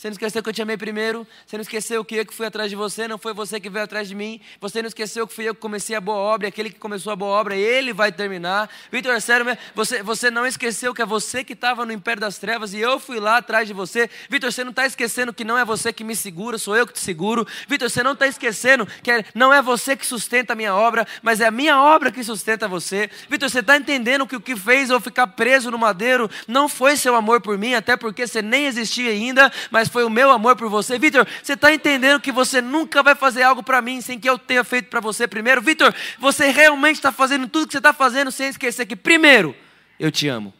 Você 0.00 0.08
não 0.08 0.12
esqueceu 0.12 0.42
que 0.42 0.48
eu 0.48 0.52
te 0.54 0.62
amei 0.62 0.78
primeiro. 0.78 1.26
Você 1.44 1.58
não 1.58 1.60
esqueceu 1.60 2.02
que 2.02 2.14
eu 2.14 2.24
que 2.24 2.32
fui 2.32 2.46
atrás 2.46 2.70
de 2.70 2.74
você, 2.74 3.06
não 3.06 3.18
foi 3.18 3.34
você 3.34 3.60
que 3.60 3.68
veio 3.68 3.84
atrás 3.84 4.08
de 4.08 4.14
mim. 4.14 4.40
Você 4.58 4.80
não 4.80 4.88
esqueceu 4.88 5.26
que 5.26 5.34
fui 5.34 5.44
eu 5.46 5.54
que 5.54 5.60
comecei 5.60 5.94
a 5.94 6.00
boa 6.00 6.16
obra, 6.16 6.48
aquele 6.48 6.70
que 6.70 6.78
começou 6.78 7.12
a 7.12 7.16
boa 7.16 7.38
obra, 7.38 7.54
ele 7.54 7.92
vai 7.92 8.10
terminar. 8.10 8.70
Vitor, 8.90 9.14
é 9.14 9.20
sério, 9.20 9.44
você, 9.74 10.02
você 10.02 10.30
não 10.30 10.46
esqueceu 10.46 10.94
que 10.94 11.02
é 11.02 11.04
você 11.04 11.44
que 11.44 11.52
estava 11.52 11.84
no 11.84 11.92
império 11.92 12.18
das 12.18 12.38
trevas 12.38 12.72
e 12.72 12.78
eu 12.78 12.98
fui 12.98 13.20
lá 13.20 13.36
atrás 13.36 13.68
de 13.68 13.74
você. 13.74 14.08
Vitor, 14.30 14.50
você 14.50 14.64
não 14.64 14.70
está 14.70 14.86
esquecendo 14.86 15.34
que 15.34 15.44
não 15.44 15.58
é 15.58 15.66
você 15.66 15.92
que 15.92 16.02
me 16.02 16.16
segura, 16.16 16.56
sou 16.56 16.74
eu 16.74 16.86
que 16.86 16.94
te 16.94 17.00
seguro. 17.00 17.46
Vitor, 17.68 17.90
você 17.90 18.02
não 18.02 18.12
está 18.12 18.26
esquecendo 18.26 18.88
que 19.02 19.10
é, 19.10 19.22
não 19.34 19.52
é 19.52 19.60
você 19.60 19.94
que 19.94 20.06
sustenta 20.06 20.54
a 20.54 20.56
minha 20.56 20.74
obra, 20.74 21.06
mas 21.20 21.42
é 21.42 21.46
a 21.46 21.50
minha 21.50 21.78
obra 21.78 22.10
que 22.10 22.24
sustenta 22.24 22.66
você. 22.66 23.10
Vitor, 23.28 23.50
você 23.50 23.60
está 23.60 23.76
entendendo 23.76 24.26
que 24.26 24.36
o 24.36 24.40
que 24.40 24.56
fez 24.56 24.88
eu 24.88 24.98
ficar 24.98 25.26
preso 25.26 25.70
no 25.70 25.76
madeiro 25.76 26.30
não 26.48 26.70
foi 26.70 26.96
seu 26.96 27.14
amor 27.14 27.42
por 27.42 27.58
mim, 27.58 27.74
até 27.74 27.98
porque 27.98 28.26
você 28.26 28.40
nem 28.40 28.64
existia 28.64 29.10
ainda, 29.10 29.52
mas 29.70 29.89
foi 29.90 30.04
o 30.04 30.10
meu 30.10 30.30
amor 30.30 30.56
por 30.56 30.70
você. 30.70 30.98
Vitor, 30.98 31.26
você 31.42 31.52
está 31.52 31.72
entendendo 31.72 32.20
que 32.20 32.32
você 32.32 32.62
nunca 32.62 33.02
vai 33.02 33.14
fazer 33.14 33.42
algo 33.42 33.62
para 33.62 33.82
mim 33.82 34.00
sem 34.00 34.18
que 34.18 34.28
eu 34.28 34.38
tenha 34.38 34.64
feito 34.64 34.88
para 34.88 35.00
você 35.00 35.28
primeiro? 35.28 35.60
Vitor, 35.60 35.94
você 36.18 36.50
realmente 36.50 36.96
está 36.96 37.12
fazendo 37.12 37.46
tudo 37.46 37.66
que 37.66 37.72
você 37.72 37.78
está 37.78 37.92
fazendo 37.92 38.32
sem 38.32 38.48
esquecer 38.48 38.86
que, 38.86 38.96
primeiro, 38.96 39.54
eu 39.98 40.10
te 40.10 40.28
amo. 40.28 40.54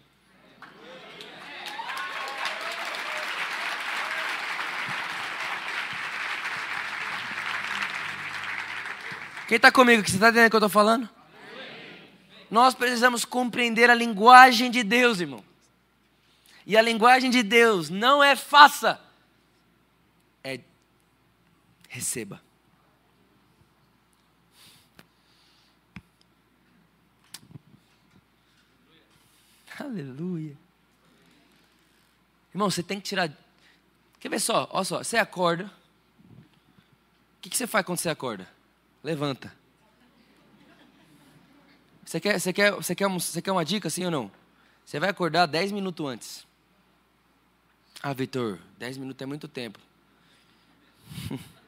Quem 9.50 9.56
está 9.56 9.72
comigo? 9.72 10.02
Você 10.06 10.14
está 10.14 10.28
entendendo 10.28 10.46
o 10.46 10.50
que 10.50 10.56
eu 10.56 10.58
estou 10.58 10.68
falando? 10.68 11.08
Nós 12.48 12.72
precisamos 12.72 13.24
compreender 13.24 13.90
a 13.90 13.94
linguagem 13.94 14.70
de 14.70 14.84
Deus, 14.84 15.20
irmão. 15.20 15.42
E 16.64 16.76
a 16.76 16.82
linguagem 16.82 17.30
de 17.30 17.42
Deus 17.42 17.90
não 17.90 18.22
é 18.22 18.36
faça, 18.36 19.00
receba. 21.90 22.40
Aleluia. 29.78 30.56
Irmão, 32.54 32.70
você 32.70 32.82
tem 32.82 33.00
que 33.00 33.08
tirar. 33.08 33.30
Quer 34.20 34.28
ver 34.28 34.40
só? 34.40 34.68
Olha 34.70 34.84
só, 34.84 35.02
você 35.02 35.16
acorda. 35.16 35.64
O 35.64 37.40
que, 37.40 37.56
você 37.56 37.66
faz 37.66 37.84
quando 37.84 37.98
você 37.98 38.08
acorda? 38.08 38.48
Levanta. 39.02 39.52
Você 42.04 42.20
quer, 42.20 42.38
você, 42.38 42.52
quer, 42.52 42.72
você, 42.72 42.94
quer, 42.94 43.08
você 43.08 43.42
quer 43.42 43.52
uma 43.52 43.64
dica, 43.64 43.90
sim 43.90 44.04
ou 44.04 44.10
não? 44.10 44.30
Você 44.84 45.00
vai 45.00 45.08
acordar 45.08 45.46
10 45.46 45.72
minutos 45.72 46.06
antes. 46.06 46.46
Ah, 48.02 48.12
Vitor, 48.12 48.58
10 48.78 48.98
minutos 48.98 49.22
é 49.22 49.26
muito 49.26 49.48
tempo. 49.48 49.78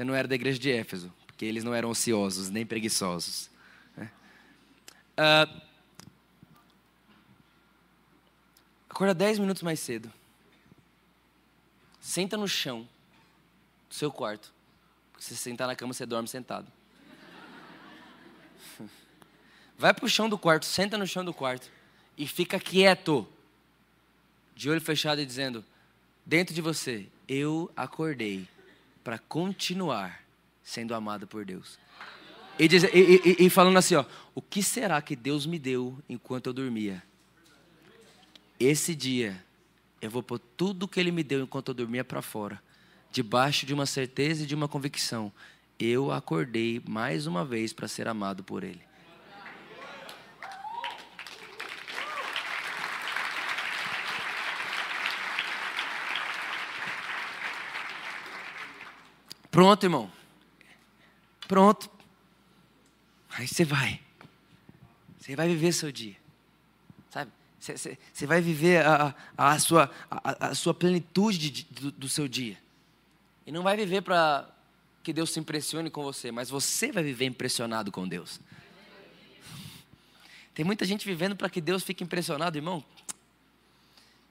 Você 0.00 0.04
não 0.04 0.14
era 0.14 0.26
da 0.26 0.34
igreja 0.34 0.58
de 0.58 0.72
Éfeso, 0.72 1.12
porque 1.26 1.44
eles 1.44 1.62
não 1.62 1.74
eram 1.74 1.90
ociosos 1.90 2.48
nem 2.48 2.64
preguiçosos. 2.64 3.50
Uh, 3.98 5.60
acorda 8.88 9.12
10 9.12 9.40
minutos 9.40 9.62
mais 9.62 9.78
cedo. 9.78 10.10
Senta 12.00 12.38
no 12.38 12.48
chão 12.48 12.88
do 13.90 13.94
seu 13.94 14.10
quarto. 14.10 14.50
Porque 15.12 15.22
se 15.22 15.36
você 15.36 15.42
sentar 15.50 15.68
na 15.68 15.76
cama, 15.76 15.92
você 15.92 16.06
dorme 16.06 16.28
sentado. 16.28 16.72
Vai 19.76 19.92
para 19.92 20.06
o 20.06 20.08
chão 20.08 20.30
do 20.30 20.38
quarto, 20.38 20.64
senta 20.64 20.96
no 20.96 21.06
chão 21.06 21.22
do 21.22 21.34
quarto 21.34 21.70
e 22.16 22.26
fica 22.26 22.58
quieto, 22.58 23.28
de 24.56 24.70
olho 24.70 24.80
fechado 24.80 25.20
e 25.20 25.26
dizendo: 25.26 25.62
dentro 26.24 26.54
de 26.54 26.62
você, 26.62 27.06
eu 27.28 27.70
acordei 27.76 28.48
para 29.02 29.18
continuar 29.18 30.22
sendo 30.62 30.94
amado 30.94 31.26
por 31.26 31.44
Deus. 31.44 31.78
E, 32.58 32.68
diz, 32.68 32.84
e, 32.84 32.88
e, 33.40 33.46
e 33.46 33.50
falando 33.50 33.78
assim, 33.78 33.94
ó, 33.94 34.04
o 34.34 34.42
que 34.42 34.62
será 34.62 35.00
que 35.00 35.16
Deus 35.16 35.46
me 35.46 35.58
deu 35.58 35.98
enquanto 36.08 36.48
eu 36.48 36.52
dormia? 36.52 37.02
Esse 38.58 38.94
dia, 38.94 39.42
eu 40.00 40.10
vou 40.10 40.22
pôr 40.22 40.38
tudo 40.38 40.86
que 40.86 41.00
Ele 41.00 41.10
me 41.10 41.22
deu 41.22 41.42
enquanto 41.42 41.68
eu 41.68 41.74
dormia 41.74 42.04
para 42.04 42.20
fora, 42.20 42.62
debaixo 43.10 43.64
de 43.64 43.72
uma 43.72 43.86
certeza 43.86 44.42
e 44.42 44.46
de 44.46 44.54
uma 44.54 44.68
convicção. 44.68 45.32
Eu 45.78 46.12
acordei 46.12 46.82
mais 46.86 47.26
uma 47.26 47.44
vez 47.44 47.72
para 47.72 47.88
ser 47.88 48.06
amado 48.06 48.44
por 48.44 48.62
Ele. 48.62 48.89
Pronto, 59.50 59.84
irmão. 59.84 60.10
Pronto. 61.48 61.90
Aí 63.30 63.46
você 63.46 63.64
vai. 63.64 64.00
Você 65.18 65.34
vai 65.34 65.48
viver 65.48 65.72
seu 65.72 65.90
dia. 65.90 66.16
Sabe? 67.10 67.30
Você, 67.60 68.26
vai 68.26 68.40
viver 68.40 68.84
a, 68.86 69.14
a, 69.36 69.52
a 69.52 69.58
sua, 69.58 69.90
a, 70.10 70.48
a, 70.48 70.54
sua 70.54 70.72
plenitude 70.72 71.50
de, 71.50 71.64
do, 71.64 71.90
do 71.92 72.08
seu 72.08 72.26
dia. 72.26 72.58
E 73.46 73.52
não 73.52 73.62
vai 73.62 73.76
viver 73.76 74.00
para 74.00 74.48
que 75.02 75.12
Deus 75.12 75.30
se 75.30 75.40
impressione 75.40 75.90
com 75.90 76.02
você, 76.02 76.30
mas 76.30 76.48
você 76.48 76.92
vai 76.92 77.02
viver 77.02 77.26
impressionado 77.26 77.90
com 77.90 78.06
Deus. 78.08 78.40
Tem 80.54 80.64
muita 80.64 80.84
gente 80.84 81.06
vivendo 81.06 81.36
para 81.36 81.50
que 81.50 81.60
Deus 81.60 81.82
fique 81.82 82.04
impressionado, 82.04 82.56
irmão. 82.56 82.84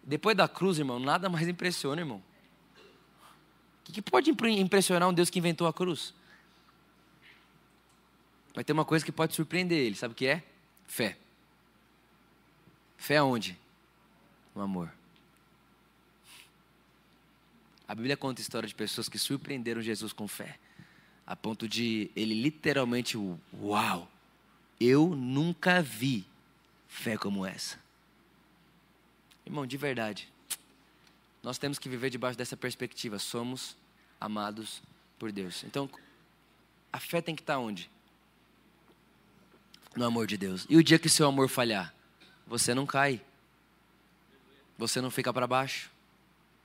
Depois 0.04 0.36
da 0.36 0.48
cruz, 0.48 0.80
irmão, 0.80 1.00
nada 1.00 1.30
mais 1.30 1.48
impressiona, 1.48 2.02
irmão. 2.02 2.24
O 3.90 3.92
que 3.92 4.02
pode 4.04 4.30
impressionar 4.30 5.10
um 5.10 5.14
Deus 5.14 5.32
que 5.32 5.40
inventou 5.40 5.68
a 5.68 5.74
cruz? 5.74 6.14
Vai 8.54 8.64
ter 8.64 8.72
uma 8.72 8.86
coisa 8.86 9.04
que 9.04 9.12
pode 9.12 9.34
surpreender 9.34 9.80
ele, 9.80 9.96
sabe 9.96 10.12
o 10.12 10.16
que 10.16 10.28
é? 10.28 10.44
Fé. 10.88 11.18
Fé 12.98 13.18
aonde? 13.18 13.58
No 14.56 14.62
amor. 14.62 14.92
A 17.88 17.96
Bíblia 17.96 18.16
conta 18.16 18.40
a 18.40 18.44
história 18.44 18.68
de 18.68 18.76
pessoas 18.76 19.10
que 19.10 19.18
surpreenderam 19.18 19.82
Jesus 19.82 20.14
com 20.14 20.28
fé, 20.28 20.60
a 21.26 21.36
ponto 21.36 21.68
de 21.68 22.12
ele 22.16 22.40
literalmente, 22.40 23.18
uau, 23.60 24.08
eu 24.80 25.16
nunca 25.16 25.82
vi 25.82 26.28
fé 26.88 27.18
como 27.18 27.44
essa. 27.44 27.80
Irmão, 29.46 29.66
de 29.66 29.78
verdade, 29.78 30.32
nós 31.42 31.58
temos 31.58 31.80
que 31.80 31.90
viver 31.90 32.10
debaixo 32.10 32.38
dessa 32.38 32.56
perspectiva. 32.56 33.18
Somos 33.18 33.76
amados 34.20 34.82
por 35.18 35.32
Deus. 35.32 35.64
Então, 35.64 35.90
a 36.92 37.00
fé 37.00 37.22
tem 37.22 37.36
que 37.36 37.42
estar 37.42 37.60
onde? 37.60 37.90
No 39.96 40.06
amor 40.06 40.28
de 40.28 40.38
Deus. 40.38 40.66
E 40.70 40.78
o 40.78 40.84
dia 40.84 41.00
que 41.00 41.10
seu 41.10 41.28
amor 41.28 41.50
falhar, 41.50 41.94
você 42.46 42.74
não 42.74 42.86
cai. 42.86 43.22
Você 44.78 45.02
não 45.02 45.12
fica 45.12 45.34
para 45.34 45.46
baixo. 45.46 45.92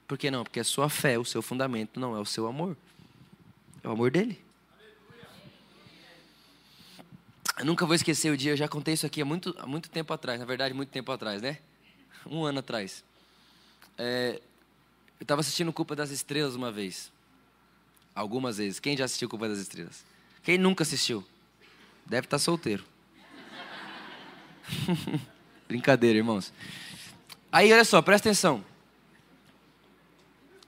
Por 0.07 0.17
que 0.17 0.31
não? 0.31 0.45
Porque 0.45 0.61
a 0.61 0.64
sua 0.64 0.88
fé, 0.88 1.19
o 1.19 1.25
seu 1.25 1.43
fundamento, 1.43 1.99
não 1.99 2.17
é 2.17 2.21
o 2.21 2.25
seu 2.25 2.47
amor. 2.47 2.77
É 3.83 3.88
o 3.88 3.93
amor 3.93 4.11
dele. 4.11 4.43
Eu 7.59 7.64
nunca 7.64 7.87
vou 7.87 7.95
esquecer 7.95 8.31
o 8.31 8.37
dia, 8.37 8.53
eu 8.53 8.57
já 8.57 8.67
contei 8.67 8.95
isso 8.95 9.07
aqui 9.07 9.23
há 9.23 9.25
muito, 9.25 9.55
há 9.59 9.67
muito 9.67 9.88
tempo 9.88 10.12
atrás, 10.12 10.40
na 10.40 10.47
verdade, 10.47 10.75
muito 10.75 10.90
tempo 10.90 11.12
atrás, 11.12 11.40
né? 11.40 11.59
Um 12.27 12.45
ano 12.45 12.59
atrás. 12.59 13.05
É, 13.97 14.40
eu 15.21 15.25
estava 15.25 15.40
assistindo 15.40 15.73
Culpa 15.73 15.95
das 15.95 16.11
Estrelas 16.11 16.57
uma 16.57 16.73
vez. 16.73 17.12
Algumas 18.14 18.59
vezes. 18.59 18.79
Quem 18.79 18.96
já 18.96 19.05
assistiu 19.05 19.29
Culpa 19.29 19.48
das 19.48 19.59
Estrelas? 19.59 20.05
Quem 20.42 20.57
nunca 20.57 20.83
assistiu? 20.83 21.24
Deve 22.07 22.27
estar 22.27 22.37
tá 22.37 22.38
solteiro. 22.38 22.85
Brincadeira, 25.66 26.18
irmãos. 26.18 26.53
Aí, 27.50 27.72
olha 27.72 27.85
só, 27.85 28.00
presta 28.00 28.29
atenção. 28.29 28.64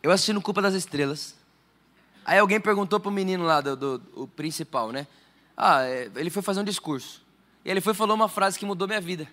Eu 0.03 0.11
assisti 0.11 0.33
no 0.33 0.43
Culpa 0.43 0.63
das 0.63 0.75
Estrelas. 0.75 1.35
Aí 2.25 2.39
alguém 2.39 2.61
perguntou 2.61 2.99
pro 2.99 3.11
menino 3.11 3.45
lá, 3.45 3.61
do, 3.61 3.77
do, 3.77 3.99
do 3.99 4.29
principal, 4.29 4.91
né? 4.91 5.07
Ah, 5.57 5.85
é, 5.85 6.11
ele 6.17 6.31
foi 6.31 6.43
fazer 6.43 6.61
um 6.61 6.65
discurso. 6.65 7.25
E 7.65 7.71
ele 7.71 7.81
foi 7.81 7.95
falou 7.95 8.17
uma 8.17 8.29
frase 8.29 8.59
que 8.59 8.67
mudou 8.67 8.89
minha 8.89 9.01
vida. 9.01 9.29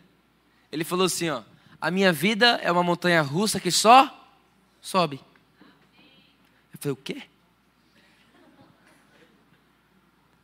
Ele 0.71 0.83
falou 0.83 1.05
assim, 1.05 1.29
ó. 1.29 1.43
A 1.81 1.91
minha 1.91 2.13
vida 2.13 2.59
é 2.63 2.71
uma 2.71 2.83
montanha 2.83 3.21
russa 3.21 3.59
que 3.59 3.71
só 3.71 4.35
sobe. 4.81 5.19
Eu 6.71 6.79
falei, 6.79 6.93
o 6.93 6.95
quê? 6.95 7.23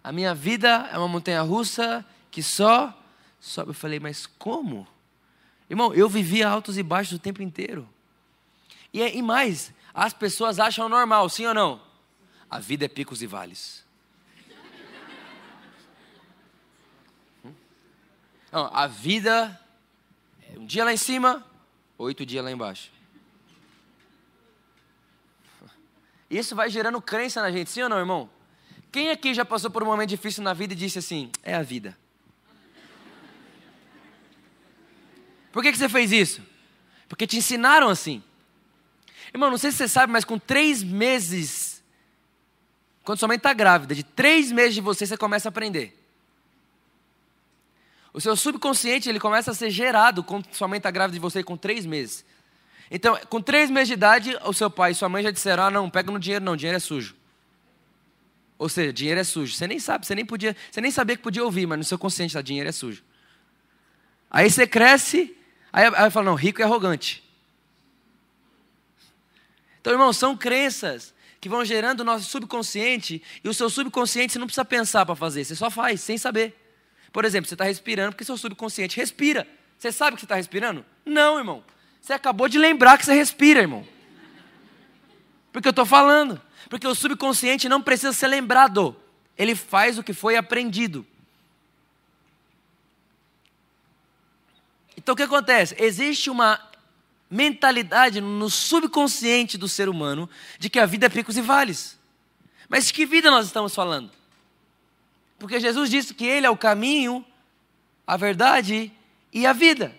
A 0.04 0.12
minha 0.12 0.34
vida 0.34 0.90
é 0.92 0.98
uma 0.98 1.08
montanha 1.08 1.42
russa 1.42 2.06
que 2.32 2.42
só 2.42 2.94
sobe. 3.40 3.72
Eu 3.72 3.74
falei, 3.74 4.00
mas 4.00 4.26
como? 4.26 4.88
Irmão, 5.70 5.94
eu 5.94 6.10
vivia 6.10 6.48
altos 6.48 6.78
e 6.78 6.84
baixos 6.84 7.14
o 7.14 7.20
tempo 7.20 7.42
inteiro. 7.42 7.88
E, 8.94 9.02
e 9.02 9.22
mais, 9.22 9.74
as 9.94 10.14
pessoas 10.14 10.60
acham 10.60 10.90
normal, 10.90 11.30
sim 11.30 11.46
ou 11.46 11.54
não? 11.54 11.82
A 12.50 12.60
vida 12.60 12.86
é 12.86 12.88
picos 12.88 13.22
e 13.22 13.28
vales. 13.28 13.86
Hum? 17.46 17.54
Não, 18.52 18.66
a 18.74 18.88
vida 18.88 19.60
é 20.52 20.58
um 20.58 20.66
dia 20.66 20.84
lá 20.84 20.92
em 20.92 20.98
cima, 20.98 21.46
oito 21.98 22.26
dias 22.26 22.44
lá 22.44 22.52
embaixo. 22.52 22.92
Isso 26.30 26.56
vai 26.56 26.70
gerando 26.70 27.02
crença 27.02 27.42
na 27.42 27.52
gente, 27.52 27.70
sim 27.70 27.82
ou 27.82 27.90
não, 27.90 27.98
irmão? 27.98 28.30
Quem 28.91 29.12
aqui 29.12 29.34
já 29.34 29.45
passou 29.45 29.69
por 29.69 29.84
um 29.84 29.86
momento 29.86 30.10
difícil 30.10 30.43
na 30.43 30.54
vida 30.54 30.73
e 30.73 30.75
disse 30.75 30.99
assim: 30.99 31.32
é 31.43 31.56
a 31.56 31.62
vida? 31.62 31.97
Por 35.52 35.63
que, 35.63 35.71
que 35.71 35.78
você 35.78 35.89
fez 35.89 36.12
isso? 36.12 36.41
Porque 37.08 37.25
te 37.25 37.38
ensinaram 37.38 37.89
assim. 37.89 38.23
Irmão, 39.34 39.49
não 39.49 39.58
sei 39.58 39.71
se 39.71 39.78
você 39.78 39.88
sabe, 39.88 40.12
mas 40.12 40.25
com 40.25 40.39
três 40.39 40.84
meses, 40.84 41.84
quando 43.04 43.19
sua 43.19 43.28
mãe 43.28 43.38
está 43.38 43.54
grávida, 43.54 43.93
de 43.93 44.04
três 44.04 44.52
meses 44.52 44.75
de 44.75 44.82
você, 44.82 45.06
você 45.06 45.17
começa 45.17 45.47
a 45.47 45.52
aprender. 45.52 45.95
O 48.12 48.19
seu 48.19 48.36
subconsciente 48.36 49.08
ele 49.08 49.19
começa 49.19 49.52
a 49.52 49.54
ser 49.54 49.69
gerado 49.69 50.23
quando 50.23 50.47
sua 50.52 50.67
mãe 50.67 50.78
está 50.78 50.89
grávida 50.89 51.13
de 51.13 51.19
você 51.19 51.43
com 51.43 51.56
três 51.56 51.86
meses. 51.86 52.25
Então, 52.89 53.15
com 53.30 53.39
três 53.39 53.69
meses 53.69 53.88
de 53.89 53.93
idade, 53.93 54.38
o 54.43 54.54
seu 54.54 54.69
pai 54.69 54.91
e 54.91 54.95
sua 54.95 55.10
mãe 55.10 55.21
já 55.21 55.30
disseram: 55.30 55.63
ah, 55.63 55.71
não, 55.71 55.89
pega 55.89 56.12
no 56.12 56.19
dinheiro, 56.19 56.43
não, 56.43 56.56
dinheiro 56.56 56.78
é 56.78 56.80
sujo. 56.80 57.18
Ou 58.60 58.67
seja, 58.67 58.91
dinheiro 58.91 59.22
é 59.22 59.24
sujo. 59.24 59.56
Você 59.56 59.65
nem 59.65 59.80
sabe, 59.80 60.06
você 60.06 60.13
nem 60.13 60.26
podia, 60.26 60.56
você 60.69 60.82
nem 60.82 60.91
sabia 60.91 61.15
que 61.15 61.24
podia 61.24 61.43
ouvir, 61.43 61.65
mas 61.65 61.78
no 61.78 61.84
seu 61.86 61.98
consciente 61.98 62.32
está 62.32 62.41
dinheiro 62.41 62.67
é 62.67 62.74
sujo. 62.74 63.02
Aí 64.30 64.52
você 64.52 64.67
cresce, 64.67 65.36
aí, 65.72 65.86
aí 65.95 66.12
fala, 66.12 66.26
não, 66.26 66.36
rico 66.36 66.62
é 66.62 66.65
arrogante. 66.65 67.24
Então, 69.80 69.93
irmão, 69.93 70.12
são 70.12 70.36
crenças 70.36 71.15
que 71.39 71.48
vão 71.48 71.63
gerando 71.63 72.02
o 72.02 72.04
nosso 72.04 72.30
subconsciente, 72.30 73.24
e 73.41 73.48
o 73.48 73.54
seu 73.54 73.69
subconsciente 73.69 74.34
você 74.34 74.39
não 74.39 74.45
precisa 74.45 74.65
pensar 74.65 75.06
para 75.06 75.15
fazer, 75.15 75.45
você 75.45 75.56
só 75.56 75.72
faz, 75.72 76.02
sem 76.02 76.17
saber. 76.17 76.54
Por 77.13 77.24
exemplo, 77.24 77.48
você 77.48 77.56
está 77.56 77.63
respirando 77.63 78.12
porque 78.12 78.26
seu 78.26 78.38
subconsciente 78.38 78.98
respira. 78.98 79.48
Você 79.78 79.89
sabe 79.89 80.15
que 80.15 80.22
você 80.22 80.26
está 80.26 80.36
respirando? 80.36 80.86
Não, 81.06 81.38
irmão. 81.38 81.63
Você 82.02 82.12
acabou 82.12 82.50
de 82.50 82.58
lembrar 82.58 82.98
que 82.98 83.06
você 83.06 83.13
respira, 83.13 83.62
irmão. 83.62 83.88
Porque 85.54 85.67
eu 85.67 85.72
estou 85.72 85.86
falando. 85.86 86.39
Porque 86.67 86.88
o 86.88 86.95
subconsciente 86.95 87.69
não 87.69 87.82
precisa 87.82 88.12
ser 88.12 88.28
lembrado, 88.28 88.95
ele 89.38 89.56
faz 89.56 89.98
o 89.98 90.04
que 90.04 90.13
foi 90.13 90.36
aprendido. 90.36 91.06
Então 94.98 95.13
o 95.13 95.15
que 95.15 95.24
acontece? 95.24 95.76
Existe 95.80 96.30
uma 96.30 96.60
mentalidade 97.30 98.19
no 98.19 98.50
subconsciente 98.50 99.58
do 99.58 99.69
ser 99.69 99.88
humano 99.88 100.30
de 100.58 100.69
que 100.69 100.80
a 100.80 100.86
vida 100.86 101.06
é 101.06 101.10
picos 101.10 101.38
e 101.38 101.41
vales. 101.41 101.98
Mas 102.67 102.91
que 102.91 103.06
vida 103.06 103.32
nós 103.32 103.45
estamos 103.45 103.74
falando? 103.74 104.12
Porque 105.38 105.60
Jesus 105.60 105.89
disse 105.89 106.13
que 106.13 106.26
Ele 106.26 106.45
é 106.45 106.50
o 106.50 106.58
caminho, 106.58 107.26
a 108.06 108.17
verdade 108.17 108.91
e 109.32 109.45
a 109.45 109.54
vida. 109.54 109.95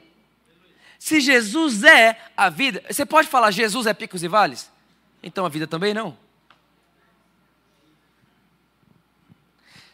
Se 0.99 1.19
Jesus 1.19 1.83
é 1.83 2.21
a 2.37 2.51
vida, 2.51 2.85
você 2.89 3.07
pode 3.07 3.27
falar 3.27 3.51
Jesus 3.51 3.87
é 3.87 3.95
picos 3.95 4.23
e 4.23 4.29
vales? 4.29 4.71
Então 5.23 5.47
a 5.47 5.49
vida 5.49 5.67
também 5.67 5.95
não. 5.95 6.17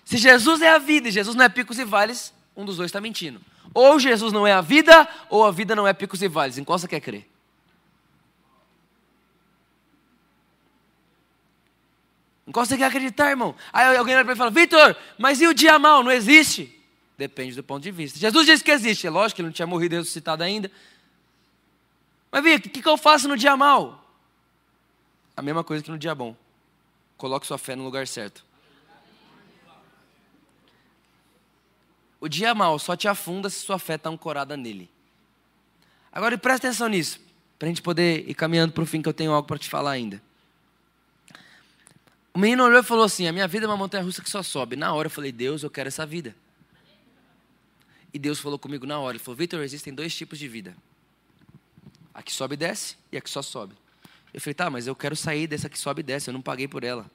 Se 0.07 0.17
Jesus 0.17 0.63
é 0.63 0.71
a 0.71 0.79
vida 0.79 1.09
e 1.09 1.11
Jesus 1.11 1.35
não 1.35 1.45
é 1.45 1.49
picos 1.49 1.81
e 1.81 1.85
vales, 1.85 2.33
um 2.57 2.65
dos 2.65 2.77
dois 2.77 2.89
está 2.89 3.01
mentindo. 3.01 3.41
Ou 3.75 3.99
Jesus 3.99 4.33
não 4.33 4.47
é 4.47 4.53
a 4.53 4.61
vida, 4.61 5.07
ou 5.29 5.45
a 5.45 5.51
vida 5.51 5.75
não 5.75 5.87
é 5.87 5.93
picos 5.93 6.23
e 6.23 6.29
vales. 6.29 6.57
Em 6.57 6.63
qual 6.65 6.79
você 6.79 6.87
quer 6.87 7.01
crer? 7.01 7.29
Em 12.47 12.53
qual 12.53 12.65
você 12.65 12.77
quer 12.77 12.85
acreditar, 12.85 13.31
irmão? 13.31 13.57
Aí 13.73 13.97
alguém 13.97 14.15
olha 14.15 14.25
para 14.25 14.33
ele 14.33 14.37
e 14.37 14.39
fala, 14.39 14.51
Vitor, 14.53 14.97
mas 15.19 15.41
e 15.41 15.49
o 15.49 15.53
dia 15.53 15.77
mal? 15.77 16.05
Não 16.05 16.13
existe? 16.13 16.73
Depende 17.19 17.57
do 17.57 17.65
ponto 17.65 17.83
de 17.83 17.91
vista. 17.91 18.17
Jesus 18.17 18.47
disse 18.47 18.63
que 18.63 18.71
existe. 18.71 19.09
É 19.09 19.11
lógico 19.11 19.35
que 19.35 19.43
ele 19.43 19.49
não 19.49 19.53
tinha 19.53 19.67
morrido 19.67 19.97
e 19.97 19.99
ressuscitado 19.99 20.45
ainda. 20.45 20.71
Mas, 22.31 22.45
Vitor, 22.45 22.69
o 22.69 22.71
que, 22.71 22.81
que 22.81 22.89
eu 22.89 22.97
faço 22.97 23.27
no 23.27 23.37
dia 23.37 23.57
mal? 23.57 24.09
A 25.37 25.43
mesma 25.43 25.65
coisa 25.65 25.83
que 25.83 25.91
no 25.91 25.99
dia 25.99 26.15
bom. 26.15 26.37
Coloque 27.17 27.45
sua 27.45 27.59
fé 27.59 27.75
no 27.75 27.83
lugar 27.83 28.07
certo. 28.07 28.47
O 32.27 32.29
dia 32.29 32.53
mal 32.57 32.77
só 32.77 32.97
te 32.97 33.07
afunda 33.07 33.49
se 33.49 33.61
sua 33.61 33.79
fé 33.79 33.95
está 33.95 34.11
ancorada 34.11 34.57
nele. 34.57 34.91
Agora 36.11 36.37
presta 36.37 36.67
atenção 36.67 36.89
nisso, 36.89 37.21
para 37.57 37.67
a 37.67 37.69
gente 37.69 37.81
poder 37.81 38.29
ir 38.29 38.35
caminhando 38.35 38.73
para 38.73 38.83
o 38.83 38.87
fim, 38.87 39.01
que 39.01 39.09
eu 39.09 39.15
tenho 39.15 39.31
algo 39.31 39.47
para 39.47 39.57
te 39.57 39.71
falar 39.71 39.93
ainda. 39.93 40.21
O 42.35 42.39
menino 42.41 42.65
olhou 42.65 42.81
e 42.81 42.83
falou 42.83 43.05
assim: 43.05 43.29
A 43.29 43.33
minha 43.33 43.47
vida 43.47 43.65
é 43.65 43.69
uma 43.69 43.77
montanha 43.77 44.03
russa 44.03 44.21
que 44.21 44.29
só 44.29 44.43
sobe. 44.43 44.75
Na 44.75 44.93
hora 44.93 45.07
eu 45.07 45.11
falei: 45.11 45.31
Deus, 45.31 45.63
eu 45.63 45.71
quero 45.71 45.87
essa 45.87 46.05
vida. 46.05 46.35
E 48.13 48.19
Deus 48.19 48.41
falou 48.41 48.59
comigo 48.59 48.85
na 48.87 48.99
hora: 48.99 49.17
Ele 49.17 49.23
falou, 49.23 49.37
Vitor, 49.37 49.63
existem 49.63 49.95
dois 49.95 50.13
tipos 50.13 50.37
de 50.37 50.49
vida: 50.49 50.77
a 52.13 52.25
que 52.25 52.33
sobe 52.33 52.55
e 52.55 52.57
desce 52.57 52.97
e 53.13 53.17
a 53.17 53.21
que 53.21 53.31
só 53.31 53.41
sobe. 53.41 53.77
Eu 54.35 54.41
falei: 54.41 54.55
Tá, 54.55 54.69
mas 54.69 54.89
eu 54.89 54.97
quero 54.97 55.15
sair 55.15 55.47
dessa 55.47 55.69
que 55.69 55.79
sobe 55.79 56.01
e 56.01 56.03
desce, 56.03 56.29
eu 56.29 56.35
não 56.35 56.43
paguei 56.43 56.67
por 56.67 56.83
ela. 56.83 57.09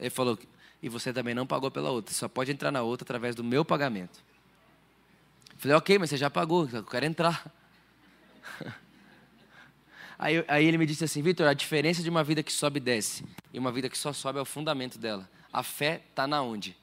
Ele 0.00 0.10
falou: 0.10 0.36
E 0.82 0.88
você 0.88 1.12
também 1.12 1.32
não 1.32 1.46
pagou 1.46 1.70
pela 1.70 1.90
outra, 1.92 2.12
só 2.12 2.26
pode 2.26 2.50
entrar 2.50 2.72
na 2.72 2.82
outra 2.82 3.04
através 3.04 3.36
do 3.36 3.44
meu 3.44 3.64
pagamento. 3.64 4.31
Falei: 5.62 5.76
Ok, 5.76 5.96
mas 5.96 6.10
você 6.10 6.16
já 6.16 6.28
pagou, 6.28 6.68
eu 6.72 6.82
quero 6.82 7.06
entrar. 7.06 7.46
Aí, 10.18 10.44
aí 10.46 10.64
ele 10.66 10.78
me 10.78 10.86
disse 10.86 11.02
assim, 11.02 11.20
Vitor, 11.20 11.48
a 11.48 11.52
diferença 11.52 12.00
de 12.00 12.08
uma 12.08 12.22
vida 12.22 12.44
que 12.44 12.52
sobe 12.52 12.76
e 12.76 12.80
desce 12.80 13.24
e 13.52 13.58
uma 13.58 13.72
vida 13.72 13.88
que 13.88 13.98
só 13.98 14.12
sobe 14.12 14.38
é 14.38 14.42
o 14.42 14.44
fundamento 14.44 14.96
dela. 14.96 15.28
A 15.52 15.64
fé 15.64 16.00
está 16.10 16.28
na 16.28 16.40
onde? 16.40 16.76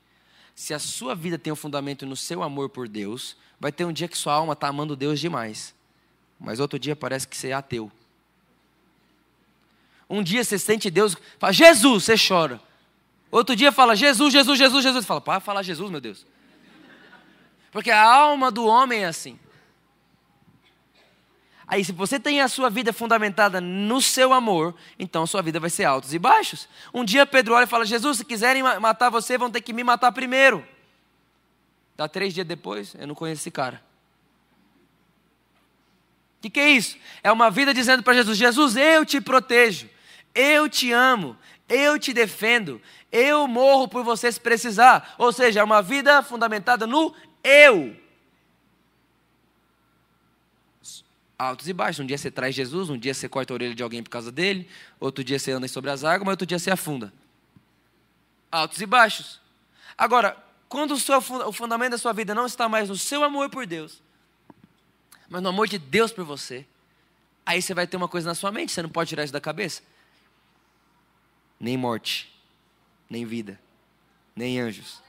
Se 0.53 0.73
a 0.73 0.79
sua 0.79 1.15
vida 1.15 1.37
tem 1.37 1.53
um 1.53 1.55
fundamento 1.55 2.05
no 2.05 2.17
seu 2.17 2.43
amor 2.43 2.67
por 2.67 2.89
Deus, 2.89 3.37
vai 3.57 3.71
ter 3.71 3.85
um 3.85 3.93
dia 3.93 4.09
que 4.09 4.17
sua 4.17 4.33
alma 4.33 4.51
está 4.51 4.67
amando 4.67 4.93
Deus 4.93 5.21
demais. 5.21 5.73
Mas 6.37 6.59
outro 6.59 6.77
dia 6.77 6.97
parece 6.97 7.25
que 7.25 7.37
você 7.37 7.47
é 7.47 7.53
ateu. 7.53 7.89
Um 10.09 10.21
dia 10.21 10.43
você 10.43 10.59
sente 10.59 10.89
Deus, 10.89 11.15
fala, 11.37 11.53
Jesus, 11.53 12.03
você 12.03 12.15
chora. 12.17 12.59
Outro 13.31 13.55
dia 13.55 13.71
fala, 13.71 13.95
Jesus, 13.95 14.33
Jesus, 14.33 14.57
Jesus, 14.59 14.83
Jesus. 14.83 15.05
Você 15.05 15.07
fala, 15.07 15.21
para 15.21 15.39
falar 15.39 15.63
Jesus, 15.63 15.89
meu 15.89 16.01
Deus. 16.01 16.25
Porque 17.71 17.91
a 17.91 18.01
alma 18.01 18.51
do 18.51 18.65
homem 18.65 19.03
é 19.03 19.07
assim. 19.07 19.39
Aí, 21.69 21.85
se 21.85 21.91
você 21.91 22.19
tem 22.19 22.41
a 22.41 22.47
sua 22.47 22.67
vida 22.67 22.91
fundamentada 22.91 23.61
no 23.61 24.01
seu 24.01 24.33
amor, 24.33 24.73
então 24.97 25.27
sua 25.27 25.43
vida 25.43 25.59
vai 25.59 25.69
ser 25.69 25.83
altos 25.83 26.15
e 26.15 26.17
baixos. 26.17 26.67
Um 26.91 27.05
dia 27.05 27.27
Pedro 27.27 27.53
olha 27.53 27.65
e 27.65 27.67
fala: 27.67 27.85
Jesus, 27.85 28.17
se 28.17 28.25
quiserem 28.25 28.63
matar 28.63 29.11
você, 29.11 29.37
vão 29.37 29.51
ter 29.51 29.61
que 29.61 29.71
me 29.71 29.83
matar 29.83 30.11
primeiro. 30.11 30.67
Dá 31.95 32.07
três 32.07 32.33
dias 32.33 32.47
depois, 32.47 32.95
eu 32.97 33.05
não 33.05 33.13
conheço 33.13 33.41
esse 33.41 33.51
cara. 33.51 33.83
O 36.39 36.41
que, 36.41 36.49
que 36.49 36.59
é 36.59 36.69
isso? 36.71 36.97
É 37.21 37.31
uma 37.31 37.51
vida 37.51 37.71
dizendo 37.71 38.01
para 38.01 38.15
Jesus: 38.15 38.35
Jesus, 38.35 38.75
eu 38.75 39.05
te 39.05 39.21
protejo, 39.21 39.87
eu 40.33 40.67
te 40.67 40.91
amo, 40.91 41.37
eu 41.67 41.99
te 41.99 42.13
defendo, 42.13 42.81
eu 43.11 43.47
morro 43.47 43.87
por 43.87 44.03
você 44.03 44.31
se 44.31 44.39
precisar. 44.39 45.13
Ou 45.19 45.31
seja, 45.31 45.59
é 45.59 45.63
uma 45.63 45.83
vida 45.83 46.23
fundamentada 46.23 46.87
no 46.87 47.13
eu. 47.43 47.95
altos 51.39 51.69
e 51.69 51.73
baixos. 51.73 52.01
Um 52.01 52.05
dia 52.05 52.17
você 52.17 52.29
traz 52.29 52.53
Jesus, 52.53 52.89
um 52.89 52.97
dia 52.97 53.13
você 53.13 53.29
corta 53.29 53.53
a 53.53 53.55
orelha 53.55 53.73
de 53.73 53.81
alguém 53.81 54.03
por 54.03 54.09
causa 54.09 54.29
dele, 54.29 54.69
outro 54.99 55.23
dia 55.23 55.39
você 55.39 55.53
anda 55.53 55.67
sobre 55.69 55.89
as 55.89 56.03
águas, 56.03 56.25
mas 56.25 56.33
outro 56.33 56.45
dia 56.45 56.59
você 56.59 56.69
afunda. 56.69 57.13
Altos 58.51 58.81
e 58.81 58.85
baixos. 58.85 59.39
Agora, 59.97 60.37
quando 60.67 60.91
o, 60.91 60.99
seu, 60.99 61.17
o 61.17 61.51
fundamento 61.53 61.91
da 61.91 61.97
sua 61.97 62.11
vida 62.11 62.35
não 62.35 62.45
está 62.45 62.67
mais 62.67 62.89
no 62.89 62.97
seu 62.97 63.23
amor 63.23 63.49
por 63.49 63.65
Deus, 63.65 64.01
mas 65.29 65.41
no 65.41 65.49
amor 65.49 65.67
de 65.67 65.77
Deus 65.77 66.11
por 66.11 66.25
você, 66.25 66.65
aí 67.45 67.61
você 67.61 67.73
vai 67.73 67.87
ter 67.87 67.95
uma 67.95 68.07
coisa 68.07 68.27
na 68.27 68.35
sua 68.35 68.51
mente, 68.51 68.73
você 68.73 68.81
não 68.81 68.89
pode 68.89 69.07
tirar 69.09 69.23
isso 69.23 69.33
da 69.33 69.39
cabeça. 69.39 69.81
Nem 71.59 71.77
morte, 71.77 72.33
nem 73.09 73.25
vida, 73.25 73.59
nem 74.35 74.59
anjos, 74.59 75.01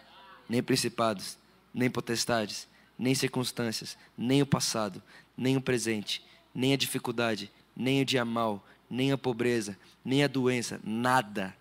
nem 0.49 0.63
principados, 0.63 1.37
nem 1.73 1.91
potestades, 1.91 2.69
nem 2.99 3.15
circunstâncias, 3.15 3.97
nem 4.17 4.43
o 4.43 4.47
passado, 4.47 5.03
nem 5.37 5.57
o 5.57 5.61
presente, 5.61 6.23
nem 6.55 6.73
a 6.73 6.77
dificuldade, 6.77 7.51
nem 7.77 8.03
o 8.03 8.05
dia 8.05 8.25
mal, 8.25 8.65
nem 8.91 9.13
a 9.13 9.19
pobreza, 9.19 9.79
nem 10.05 10.25
a 10.25 10.29
doença, 10.29 10.81
nada, 10.85 11.57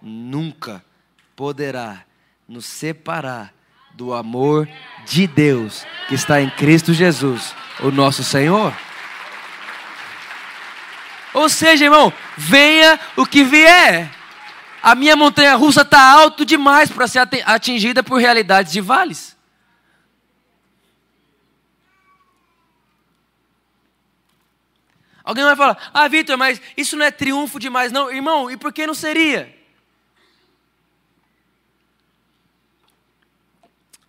nunca 0.00 0.84
poderá 1.36 2.04
nos 2.48 2.66
separar 2.66 3.54
do 3.94 4.12
amor 4.12 4.68
de 5.06 5.26
Deus 5.26 5.86
que 6.08 6.14
está 6.14 6.40
em 6.40 6.50
Cristo 6.50 6.92
Jesus, 6.92 7.54
o 7.80 7.90
nosso 7.90 8.24
Senhor. 8.24 8.76
Ou 11.32 11.48
seja, 11.48 11.84
irmão, 11.84 12.12
venha 12.36 12.98
o 13.16 13.26
que 13.26 13.42
vier. 13.42 14.10
A 14.84 14.94
minha 14.94 15.16
montanha 15.16 15.54
russa 15.54 15.80
está 15.80 15.98
alto 15.98 16.44
demais 16.44 16.90
para 16.90 17.08
ser 17.08 17.26
atingida 17.46 18.02
por 18.02 18.20
realidades 18.20 18.70
de 18.70 18.82
vales. 18.82 19.34
Alguém 25.24 25.42
vai 25.42 25.56
falar, 25.56 25.90
ah, 25.94 26.06
Vitor, 26.06 26.36
mas 26.36 26.60
isso 26.76 26.98
não 26.98 27.06
é 27.06 27.10
triunfo 27.10 27.58
demais, 27.58 27.90
não. 27.90 28.12
Irmão, 28.12 28.50
e 28.50 28.58
por 28.58 28.74
que 28.74 28.86
não 28.86 28.92
seria? 28.92 29.58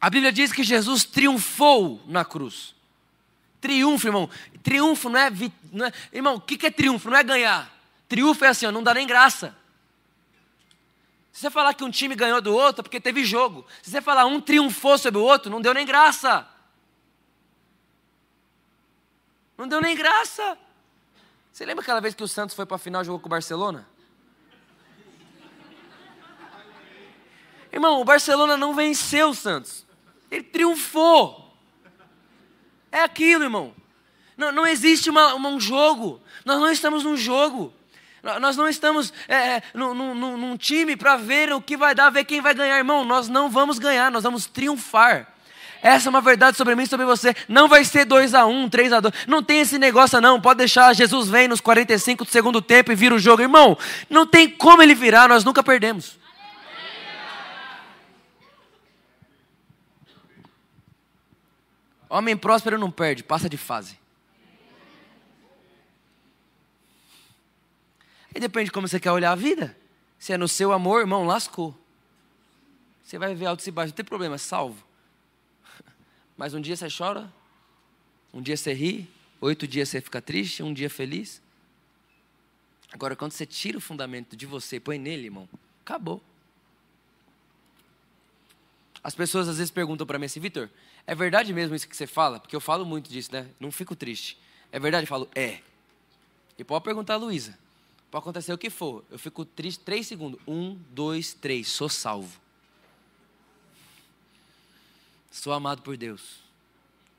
A 0.02 0.10
Bíblia 0.10 0.34
diz 0.34 0.52
que 0.52 0.62
Jesus 0.62 1.06
triunfou 1.06 2.04
na 2.06 2.26
cruz. 2.26 2.76
Triunfo, 3.62 4.10
irmão. 4.10 4.30
Triunfo 4.62 5.08
não 5.08 5.20
é. 5.22 5.32
Não 5.72 5.86
é 5.86 5.94
irmão, 6.12 6.36
o 6.36 6.42
que 6.42 6.68
é 6.68 6.70
triunfo? 6.70 7.10
Não 7.10 7.18
é 7.18 7.24
ganhar. 7.24 7.74
Triunfo 8.10 8.44
é 8.44 8.50
assim, 8.50 8.66
ó, 8.66 8.74
não 8.74 8.84
dá 8.84 8.94
nem 8.94 9.08
graça. 9.08 9.56
Se 11.36 11.41
você 11.41 11.52
falar 11.52 11.74
que 11.74 11.84
um 11.84 11.91
time 11.91 12.15
ganhou 12.15 12.39
do 12.39 12.56
outro, 12.56 12.80
é 12.80 12.84
porque 12.84 12.98
teve 12.98 13.26
jogo. 13.26 13.65
Se 13.82 13.91
você 13.91 14.02
falar 14.02 14.26
um 14.26 14.39
triunfou 14.39 14.98
sobre 14.98 15.19
o 15.19 15.21
outro, 15.21 15.52
não 15.52 15.60
deu 15.60 15.74
nem 15.74 15.86
graça. 15.86 16.48
Não 19.58 19.67
deu 19.67 19.82
nem 19.82 19.98
graça. 19.98 20.58
Você 21.52 21.65
lembra 21.65 21.84
aquela 21.84 22.00
vez 22.00 22.15
que 22.15 22.24
o 22.24 22.28
Santos 22.28 22.56
foi 22.56 22.65
para 22.65 22.76
a 22.76 22.80
final 22.80 23.02
e 23.02 23.06
jogou 23.06 23.19
com 23.19 23.28
o 23.28 23.30
Barcelona? 23.30 23.86
Irmão, 27.69 28.00
o 28.00 28.06
Barcelona 28.06 28.56
não 28.56 28.74
venceu 28.74 29.32
o 29.32 29.36
Santos. 29.36 29.86
Ele 30.32 30.43
triunfou. 30.43 31.54
É 32.89 33.02
aquilo, 33.02 33.43
irmão. 33.43 33.76
Não, 34.38 34.54
não 34.54 34.65
existe 34.65 35.10
uma, 35.10 35.34
uma, 35.34 35.50
um 35.50 35.60
jogo. 35.60 36.21
Nós 36.45 36.62
não 36.62 36.71
estamos 36.71 37.04
num 37.04 37.17
jogo. 37.17 37.74
Nós 38.40 38.58
não 38.58 38.68
estamos 38.68 39.14
é, 39.28 39.36
é 39.36 39.64
num, 39.72 39.94
num, 39.94 40.38
num 40.38 40.58
time 40.58 40.96
para 40.96 41.16
ver 41.16 41.54
o 41.54 41.62
que 41.62 41.78
vai 41.78 41.94
dar, 41.94 42.10
ver 42.10 42.24
quem 42.24 42.42
vai 42.42 42.56
ganhar, 42.56 42.78
irmão. 42.78 43.06
Nós 43.06 43.30
não 43.30 43.52
vamos 43.52 43.78
ganhar, 43.78 44.12
nós 44.12 44.24
vamos 44.24 44.48
triunfar. 44.48 45.28
Essa 45.80 46.08
é 46.08 46.10
uma 46.10 46.22
verdade 46.22 46.58
sobre 46.58 46.74
mim 46.74 46.82
e 46.82 46.88
sobre 46.88 47.06
você. 47.06 47.36
Não 47.48 47.68
vai 47.68 47.86
ser 47.86 48.06
2 48.06 48.34
a 48.34 48.48
1 48.48 48.64
um, 48.64 48.68
3 48.68 48.94
a 48.94 49.00
2 49.00 49.14
Não 49.28 49.44
tem 49.44 49.60
esse 49.60 49.78
negócio, 49.78 50.20
não. 50.20 50.42
Pode 50.42 50.58
deixar. 50.58 50.92
Jesus 50.96 51.30
vem 51.30 51.48
nos 51.48 51.62
45 51.62 52.26
do 52.26 52.32
segundo 52.32 52.60
tempo 52.60 52.92
e 52.92 52.96
vira 52.96 53.14
o 53.14 53.20
jogo. 53.20 53.44
Irmão, 53.44 53.78
não 54.10 54.26
tem 54.26 54.50
como 54.50 54.82
ele 54.82 54.96
virar, 54.96 55.30
nós 55.30 55.44
nunca 55.44 55.62
perdemos. 55.62 56.18
Homem 62.10 62.36
próspero 62.36 62.80
não 62.80 62.90
perde, 62.90 63.24
passa 63.24 63.48
de 63.48 63.58
fase. 63.58 64.00
E 68.36 68.39
depende 68.39 68.65
de 68.65 68.71
como 68.74 68.86
você 68.86 69.00
quer 69.00 69.13
olhar 69.13 69.32
a 69.32 69.36
vida. 69.36 69.76
Se 70.19 70.34
é 70.34 70.38
no 70.38 70.48
seu 70.48 70.74
amor, 70.74 71.00
irmão, 71.00 71.26
lascou. 71.26 71.74
Você 73.02 73.17
vai 73.17 73.34
ver 73.34 73.45
alto 73.45 73.65
e 73.65 73.71
baixo, 73.71 73.91
não 73.91 73.95
tem 73.95 74.04
problema, 74.04 74.38
salvo. 74.38 74.86
Mas 76.36 76.54
um 76.54 76.60
dia 76.60 76.76
você 76.76 76.88
chora, 76.89 77.32
um 78.34 78.41
dia 78.41 78.58
você 78.58 78.74
ri, 78.74 79.10
oito 79.39 79.65
dias 79.65 79.88
você 79.88 80.02
fica 80.02 80.21
triste, 80.21 80.62
um 80.62 80.74
dia 80.74 80.89
feliz. 80.89 81.41
Agora, 82.91 83.15
quando 83.15 83.32
você 83.32 83.45
tira 83.45 83.78
o 83.78 83.82
fundamento 83.82 84.36
de 84.36 84.45
você 84.45 84.78
e 84.78 84.80
põe 84.82 85.00
nele, 85.00 85.26
irmão, 85.26 85.48
acabou. 85.82 86.21
As 89.02 89.15
pessoas 89.15 89.48
às 89.48 89.58
vezes 89.60 89.71
perguntam 89.71 90.06
para 90.06 90.19
mim 90.19 90.26
assim, 90.26 90.41
Vitor, 90.41 90.69
é 91.08 91.15
verdade 91.15 91.54
mesmo 91.54 91.76
isso 91.76 91.88
que 91.88 91.95
você 91.95 92.08
fala? 92.08 92.39
Porque 92.39 92.56
eu 92.56 92.62
falo 92.62 92.86
muito 92.86 93.10
disso, 93.10 93.32
né? 93.32 93.48
Não 93.60 93.71
fico 93.71 93.95
triste. 93.95 94.38
É 94.71 94.80
verdade? 94.80 95.06
Eu 95.06 95.10
falo, 95.10 95.30
é. 95.34 95.62
E 96.58 96.63
pode 96.63 96.84
perguntar 96.84 97.13
a 97.13 97.17
Luísa. 97.17 97.58
Pode 98.15 98.23
acontecer 98.23 98.54
o 98.54 98.58
que 98.58 98.69
for. 98.69 99.04
Eu 99.12 99.19
fico 99.19 99.43
triste 99.43 99.84
três 99.84 100.08
segundos. 100.08 100.39
Um, 100.47 100.80
dois, 100.91 101.34
três. 101.34 101.67
Sou 101.67 101.89
salvo. 101.89 102.39
Sou 105.30 105.51
amado 105.51 105.82
por 105.82 105.97
Deus. 105.97 106.39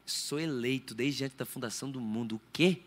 Sou 0.06 0.40
eleito 0.40 0.94
desde 0.94 1.24
antes 1.24 1.36
da 1.36 1.44
fundação 1.44 1.90
do 1.90 2.00
mundo. 2.00 2.36
O 2.36 2.40
quê? 2.50 2.80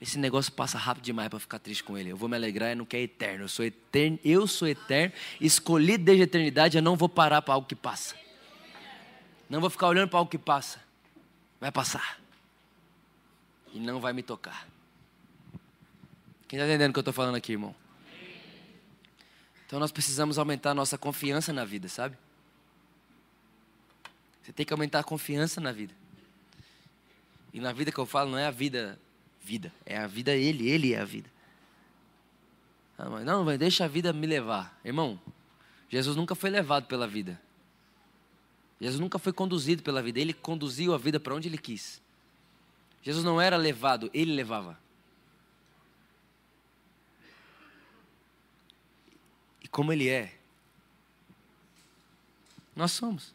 Esse 0.00 0.18
negócio 0.18 0.50
passa 0.50 0.76
rápido 0.76 1.04
demais 1.04 1.28
para 1.28 1.38
ficar 1.38 1.60
triste 1.60 1.84
com 1.84 1.96
ele. 1.96 2.10
Eu 2.10 2.16
vou 2.16 2.28
me 2.28 2.34
alegrar, 2.34 2.70
eu 2.70 2.78
não 2.78 2.84
quero 2.84 3.04
eterno. 3.04 3.44
Eu 3.44 3.48
sou 3.48 3.64
eterno, 3.64 4.18
eu 4.24 4.48
sou 4.48 4.66
eterno, 4.66 5.14
escolhido 5.40 6.02
desde 6.02 6.22
a 6.22 6.24
eternidade, 6.24 6.78
eu 6.78 6.82
não 6.82 6.96
vou 6.96 7.08
parar 7.08 7.40
para 7.42 7.54
algo 7.54 7.64
que 7.64 7.76
passa. 7.76 8.16
Não 9.48 9.60
vou 9.60 9.70
ficar 9.70 9.86
olhando 9.86 10.08
para 10.08 10.18
algo 10.18 10.28
que 10.28 10.36
passa. 10.36 10.82
Vai 11.60 11.70
passar. 11.70 12.20
E 13.72 13.78
não 13.78 14.00
vai 14.00 14.12
me 14.12 14.24
tocar. 14.24 14.69
Quem 16.50 16.58
está 16.58 16.66
entendendo 16.66 16.90
o 16.90 16.92
que 16.94 16.98
eu 16.98 17.02
estou 17.02 17.14
falando 17.14 17.36
aqui, 17.36 17.52
irmão? 17.52 17.72
Então 19.64 19.78
nós 19.78 19.92
precisamos 19.92 20.36
aumentar 20.36 20.72
a 20.72 20.74
nossa 20.74 20.98
confiança 20.98 21.52
na 21.52 21.64
vida, 21.64 21.86
sabe? 21.86 22.18
Você 24.42 24.52
tem 24.52 24.66
que 24.66 24.72
aumentar 24.72 24.98
a 24.98 25.04
confiança 25.04 25.60
na 25.60 25.70
vida. 25.70 25.94
E 27.54 27.60
na 27.60 27.72
vida 27.72 27.92
que 27.92 27.98
eu 27.98 28.04
falo 28.04 28.32
não 28.32 28.36
é 28.36 28.48
a 28.48 28.50
vida 28.50 28.98
vida, 29.40 29.72
é 29.86 29.96
a 29.96 30.08
vida 30.08 30.34
ele, 30.34 30.68
ele 30.68 30.92
é 30.92 30.98
a 30.98 31.04
vida. 31.04 31.30
Ah, 32.98 33.08
não, 33.08 33.44
mas 33.44 33.56
deixa 33.56 33.84
a 33.84 33.88
vida 33.88 34.12
me 34.12 34.26
levar. 34.26 34.76
Irmão, 34.84 35.20
Jesus 35.88 36.16
nunca 36.16 36.34
foi 36.34 36.50
levado 36.50 36.86
pela 36.86 37.06
vida. 37.06 37.40
Jesus 38.80 38.98
nunca 38.98 39.20
foi 39.20 39.32
conduzido 39.32 39.84
pela 39.84 40.02
vida, 40.02 40.18
ele 40.18 40.34
conduziu 40.34 40.94
a 40.94 40.98
vida 40.98 41.20
para 41.20 41.32
onde 41.32 41.46
ele 41.46 41.58
quis. 41.58 42.02
Jesus 43.04 43.24
não 43.24 43.40
era 43.40 43.56
levado, 43.56 44.10
ele 44.12 44.32
levava. 44.32 44.76
Como 49.70 49.92
ele 49.92 50.08
é, 50.08 50.34
nós 52.74 52.92
somos. 52.92 53.34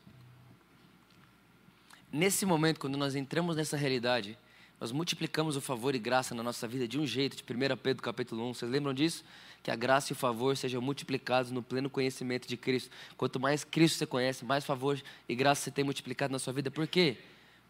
Nesse 2.11 2.45
momento, 2.45 2.79
quando 2.79 2.97
nós 2.97 3.15
entramos 3.15 3.55
nessa 3.55 3.75
realidade, 3.75 4.37
nós 4.79 4.91
multiplicamos 4.91 5.55
o 5.55 5.61
favor 5.61 5.95
e 5.95 5.99
graça 5.99 6.33
na 6.33 6.43
nossa 6.43 6.67
vida 6.67 6.87
de 6.87 6.99
um 6.99 7.05
jeito, 7.05 7.35
de 7.35 7.43
1 7.43 7.77
Pedro 7.77 8.01
capítulo 8.01 8.49
1. 8.49 8.53
Vocês 8.53 8.71
lembram 8.71 8.93
disso? 8.93 9.23
Que 9.63 9.71
a 9.71 9.75
graça 9.75 10.11
e 10.11 10.13
o 10.13 10.15
favor 10.15 10.55
sejam 10.55 10.81
multiplicados 10.81 11.51
no 11.51 11.61
pleno 11.61 11.89
conhecimento 11.89 12.47
de 12.47 12.57
Cristo. 12.57 12.89
Quanto 13.17 13.39
mais 13.39 13.63
Cristo 13.63 13.97
você 13.97 14.05
conhece, 14.05 14.45
mais 14.45 14.65
favor 14.65 15.01
e 15.27 15.35
graça 15.35 15.63
você 15.63 15.71
tem 15.71 15.83
multiplicado 15.83 16.31
na 16.31 16.39
sua 16.39 16.53
vida. 16.53 16.69
Por 16.69 16.87
quê? 16.87 17.17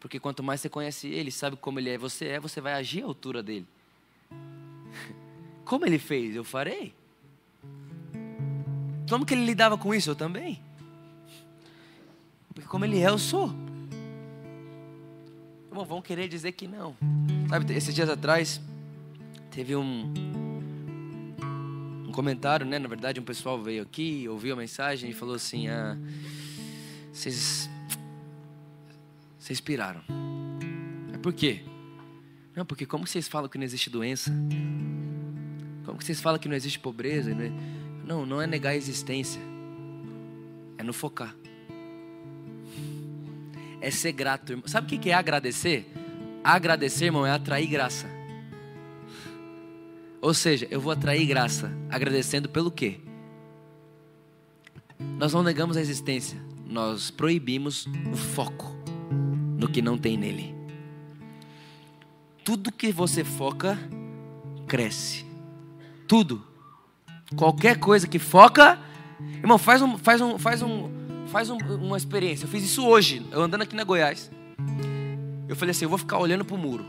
Porque 0.00 0.20
quanto 0.20 0.42
mais 0.42 0.60
você 0.60 0.68
conhece 0.68 1.08
Ele, 1.08 1.30
sabe 1.30 1.56
como 1.56 1.78
Ele 1.78 1.90
é, 1.90 1.98
você 1.98 2.26
é, 2.26 2.40
você 2.40 2.60
vai 2.60 2.74
agir 2.74 3.02
à 3.02 3.06
altura 3.06 3.42
dele. 3.42 3.66
Como 5.64 5.84
Ele 5.84 5.98
fez? 5.98 6.36
Eu 6.36 6.44
farei. 6.44 6.94
Como 9.08 9.24
que 9.24 9.34
Ele 9.34 9.44
lidava 9.44 9.78
com 9.78 9.94
isso? 9.94 10.10
Eu 10.10 10.16
também. 10.16 10.60
Porque 12.54 12.68
como 12.68 12.84
Ele 12.84 13.00
é, 13.00 13.08
eu 13.08 13.18
sou. 13.18 13.54
Irmão, 15.68 15.84
vão 15.84 16.02
querer 16.02 16.28
dizer 16.28 16.52
que 16.52 16.66
não. 16.66 16.96
Sabe, 17.48 17.72
esses 17.74 17.94
dias 17.94 18.08
atrás, 18.08 18.60
teve 19.50 19.76
um, 19.76 20.12
um 22.06 22.12
comentário, 22.12 22.66
né? 22.66 22.78
Na 22.78 22.88
verdade, 22.88 23.20
um 23.20 23.24
pessoal 23.24 23.62
veio 23.62 23.82
aqui, 23.82 24.26
ouviu 24.28 24.54
a 24.54 24.56
mensagem 24.56 25.10
e 25.10 25.12
falou 25.12 25.34
assim: 25.34 25.68
ah, 25.68 25.96
vocês, 27.12 27.70
vocês 29.38 29.60
piraram. 29.60 30.00
É 31.12 31.18
por 31.18 31.32
quê? 31.32 31.62
Não, 32.56 32.64
porque 32.64 32.86
como 32.86 33.06
vocês 33.06 33.28
falam 33.28 33.48
que 33.48 33.58
não 33.58 33.64
existe 33.64 33.90
doença? 33.90 34.32
Como 35.84 36.00
vocês 36.00 36.20
falam 36.20 36.40
que 36.40 36.48
não 36.48 36.56
existe 36.56 36.78
pobreza? 36.78 37.34
Não, 37.34 37.52
não 38.06 38.40
é 38.40 38.46
negar 38.46 38.70
a 38.70 38.76
existência, 38.76 39.40
é 40.78 40.82
no 40.82 40.92
focar 40.92 41.34
é 43.86 43.90
ser 43.90 44.12
grato. 44.12 44.52
Irmão. 44.52 44.66
Sabe 44.66 44.94
o 44.94 44.98
que 44.98 45.10
é 45.10 45.14
agradecer? 45.14 45.90
Agradecer, 46.42 47.06
irmão, 47.06 47.24
é 47.24 47.30
atrair 47.30 47.68
graça. 47.68 48.08
Ou 50.20 50.34
seja, 50.34 50.66
eu 50.70 50.80
vou 50.80 50.92
atrair 50.92 51.24
graça 51.26 51.70
agradecendo 51.88 52.48
pelo 52.48 52.70
quê? 52.70 53.00
Nós 55.18 55.32
não 55.32 55.42
negamos 55.42 55.76
a 55.76 55.80
existência, 55.80 56.40
nós 56.66 57.10
proibimos 57.10 57.86
o 58.12 58.16
foco 58.16 58.74
no 59.56 59.68
que 59.68 59.80
não 59.80 59.96
tem 59.96 60.16
nele. 60.16 60.54
Tudo 62.44 62.72
que 62.72 62.90
você 62.90 63.22
foca 63.22 63.78
cresce. 64.66 65.24
Tudo. 66.08 66.44
Qualquer 67.34 67.78
coisa 67.78 68.06
que 68.06 68.18
foca, 68.18 68.78
irmão, 69.42 69.58
faz 69.58 69.82
um, 69.82 69.98
faz 69.98 70.20
um, 70.20 70.38
faz 70.38 70.62
um, 70.62 71.06
Faz 71.26 71.50
um, 71.50 71.56
uma 71.56 71.96
experiência. 71.96 72.44
Eu 72.44 72.48
fiz 72.48 72.62
isso 72.64 72.86
hoje, 72.86 73.26
eu 73.30 73.42
andando 73.42 73.62
aqui 73.62 73.74
na 73.74 73.84
Goiás. 73.84 74.30
Eu 75.48 75.56
falei 75.56 75.72
assim: 75.72 75.84
eu 75.84 75.88
vou 75.88 75.98
ficar 75.98 76.18
olhando 76.18 76.44
para 76.44 76.54
o 76.54 76.58
muro. 76.58 76.84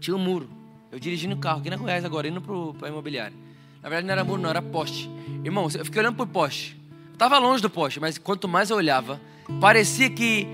Tinha 0.00 0.16
um 0.16 0.18
muro. 0.18 0.48
Eu 0.90 0.98
dirigindo 0.98 1.34
o 1.34 1.38
carro 1.38 1.60
aqui 1.60 1.70
na 1.70 1.76
Goiás 1.76 2.04
agora, 2.04 2.28
indo 2.28 2.40
para 2.40 2.88
a 2.88 2.90
imobiliária. 2.90 3.36
Na 3.82 3.88
verdade 3.88 4.06
não 4.06 4.12
era 4.12 4.24
muro, 4.24 4.42
não, 4.42 4.50
era 4.50 4.62
poste. 4.62 5.10
Irmão, 5.44 5.68
eu 5.74 5.84
fiquei 5.84 6.00
olhando 6.00 6.16
para 6.16 6.24
o 6.24 6.28
poste. 6.28 6.76
Eu 7.08 7.12
estava 7.12 7.38
longe 7.38 7.62
do 7.62 7.70
poste, 7.70 8.00
mas 8.00 8.18
quanto 8.18 8.48
mais 8.48 8.70
eu 8.70 8.76
olhava, 8.76 9.20
parecia 9.60 10.10
que 10.10 10.46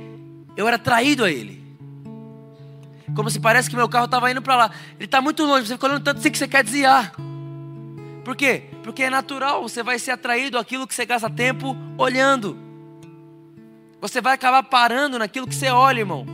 eu 0.56 0.68
era 0.68 0.78
traído 0.78 1.24
a 1.24 1.30
ele. 1.30 1.62
Como 3.14 3.30
se 3.30 3.40
parece 3.40 3.68
que 3.68 3.76
meu 3.76 3.88
carro 3.88 4.04
estava 4.04 4.30
indo 4.30 4.42
para 4.42 4.56
lá. 4.56 4.70
Ele 4.96 5.06
está 5.06 5.20
muito 5.20 5.44
longe, 5.44 5.66
você 5.66 5.74
fica 5.74 5.87
olhando 5.87 6.04
tanto 6.04 6.18
assim 6.18 6.30
que 6.30 6.38
você 6.38 6.48
quer 6.48 6.62
desviar. 6.62 7.12
Por 8.24 8.37
quê? 8.37 8.64
Porque 8.82 9.02
é 9.02 9.11
natural, 9.11 9.62
você 9.62 9.82
vai 9.82 9.98
ser 9.98 10.12
atraído 10.12 10.58
àquilo 10.58 10.87
que 10.87 10.94
você 10.94 11.04
gasta 11.04 11.28
tempo 11.28 11.76
olhando. 11.98 12.56
Você 14.00 14.20
vai 14.20 14.35
acabar 14.35 14.62
parando 14.62 15.18
naquilo 15.18 15.46
que 15.46 15.54
você 15.54 15.68
olha, 15.68 16.00
irmão. 16.00 16.26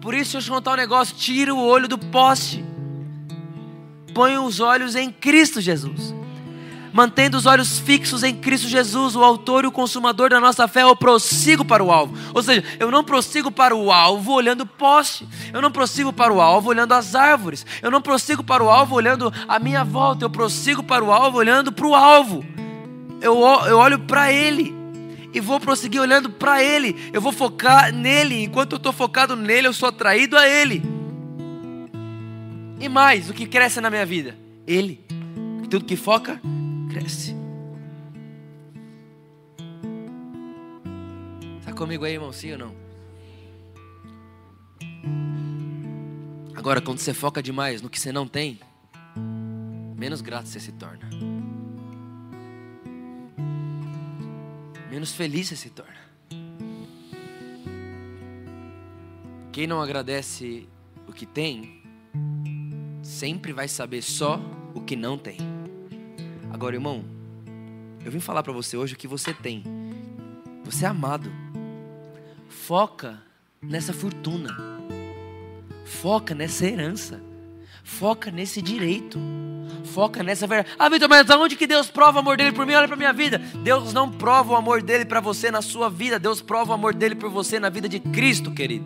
Por 0.00 0.14
isso, 0.14 0.32
deixa 0.32 0.38
eu 0.38 0.42
te 0.42 0.50
contar 0.50 0.72
um 0.72 0.76
negócio: 0.76 1.16
tira 1.16 1.54
o 1.54 1.58
olho 1.58 1.88
do 1.88 1.98
poste. 1.98 2.64
Põe 4.14 4.38
os 4.38 4.60
olhos 4.60 4.96
em 4.96 5.10
Cristo 5.10 5.60
Jesus 5.60 6.19
mantendo 6.92 7.36
os 7.36 7.46
olhos 7.46 7.78
fixos 7.78 8.22
em 8.22 8.34
Cristo 8.34 8.68
Jesus, 8.68 9.14
o 9.14 9.22
autor 9.22 9.64
e 9.64 9.66
o 9.66 9.72
consumador 9.72 10.30
da 10.30 10.40
nossa 10.40 10.66
fé, 10.66 10.82
eu 10.82 10.96
prossigo 10.96 11.64
para 11.64 11.82
o 11.82 11.90
alvo. 11.90 12.16
Ou 12.34 12.42
seja, 12.42 12.64
eu 12.78 12.90
não 12.90 13.04
prossigo 13.04 13.50
para 13.50 13.74
o 13.74 13.90
alvo 13.90 14.32
olhando 14.32 14.62
o 14.62 14.66
poste, 14.66 15.26
eu 15.52 15.62
não 15.62 15.70
prossigo 15.70 16.12
para 16.12 16.32
o 16.32 16.40
alvo 16.40 16.70
olhando 16.70 16.92
as 16.92 17.14
árvores, 17.14 17.64
eu 17.82 17.90
não 17.90 18.02
prossigo 18.02 18.42
para 18.42 18.62
o 18.62 18.70
alvo 18.70 18.94
olhando 18.94 19.32
a 19.46 19.58
minha 19.58 19.84
volta, 19.84 20.24
eu 20.24 20.30
prossigo 20.30 20.82
para 20.82 21.04
o 21.04 21.12
alvo 21.12 21.38
olhando 21.38 21.72
para 21.72 21.86
o 21.86 21.94
alvo. 21.94 22.44
Eu, 23.20 23.38
eu 23.66 23.78
olho 23.78 23.98
para 23.98 24.32
Ele 24.32 24.74
e 25.32 25.40
vou 25.40 25.60
prosseguir 25.60 26.00
olhando 26.00 26.30
para 26.30 26.62
Ele, 26.62 27.10
eu 27.12 27.20
vou 27.20 27.32
focar 27.32 27.92
nele, 27.92 28.44
enquanto 28.44 28.72
eu 28.72 28.78
estou 28.78 28.92
focado 28.92 29.36
nele, 29.36 29.68
eu 29.68 29.72
sou 29.72 29.88
atraído 29.88 30.36
a 30.36 30.48
Ele. 30.48 30.82
E 32.80 32.88
mais, 32.88 33.28
o 33.28 33.34
que 33.34 33.46
cresce 33.46 33.80
na 33.80 33.90
minha 33.90 34.06
vida? 34.06 34.36
Ele. 34.66 35.00
Tudo 35.68 35.84
que 35.84 35.96
foca 35.96 36.40
cresce. 36.90 37.34
Está 41.60 41.72
comigo 41.72 42.04
aí, 42.04 42.14
irmão? 42.14 42.32
Sim 42.32 42.52
ou 42.52 42.58
não? 42.58 42.74
Agora, 46.54 46.80
quando 46.80 46.98
você 46.98 47.14
foca 47.14 47.42
demais 47.42 47.80
no 47.80 47.88
que 47.88 47.98
você 47.98 48.12
não 48.12 48.26
tem, 48.26 48.60
menos 49.96 50.20
grato 50.20 50.46
você 50.46 50.60
se 50.60 50.72
torna. 50.72 51.08
Menos 54.90 55.12
feliz 55.12 55.48
você 55.48 55.56
se 55.56 55.70
torna. 55.70 56.00
Quem 59.52 59.66
não 59.66 59.80
agradece 59.80 60.68
o 61.06 61.12
que 61.12 61.24
tem, 61.24 61.82
sempre 63.02 63.52
vai 63.52 63.68
saber 63.68 64.02
só 64.02 64.40
o 64.74 64.80
que 64.80 64.96
não 64.96 65.16
tem. 65.16 65.59
Agora, 66.60 66.76
irmão, 66.76 67.02
eu 68.04 68.12
vim 68.12 68.20
falar 68.20 68.42
para 68.42 68.52
você 68.52 68.76
hoje 68.76 68.92
o 68.92 68.96
que 68.98 69.08
você 69.08 69.32
tem. 69.32 69.64
Você 70.62 70.84
é 70.84 70.88
amado. 70.88 71.32
Foca 72.50 73.18
nessa 73.62 73.94
fortuna. 73.94 74.54
Foca 75.86 76.34
nessa 76.34 76.66
herança. 76.66 77.18
Foca 77.82 78.30
nesse 78.30 78.60
direito. 78.60 79.18
Foca 79.86 80.22
nessa 80.22 80.46
verdade. 80.46 80.76
Ah, 80.78 80.90
Vitor, 80.90 81.08
mas 81.08 81.30
aonde 81.30 81.56
que 81.56 81.66
Deus 81.66 81.90
prova 81.90 82.18
o 82.18 82.20
amor 82.20 82.36
dele 82.36 82.52
por 82.52 82.66
mim? 82.66 82.74
Olha 82.74 82.86
para 82.86 82.94
minha 82.94 83.14
vida. 83.14 83.38
Deus 83.38 83.94
não 83.94 84.10
prova 84.10 84.52
o 84.52 84.56
amor 84.56 84.82
dele 84.82 85.06
para 85.06 85.18
você 85.18 85.50
na 85.50 85.62
sua 85.62 85.88
vida. 85.88 86.18
Deus 86.18 86.42
prova 86.42 86.72
o 86.72 86.74
amor 86.74 86.92
dele 86.92 87.14
por 87.14 87.30
você 87.30 87.58
na 87.58 87.70
vida 87.70 87.88
de 87.88 87.98
Cristo, 87.98 88.52
querido. 88.52 88.84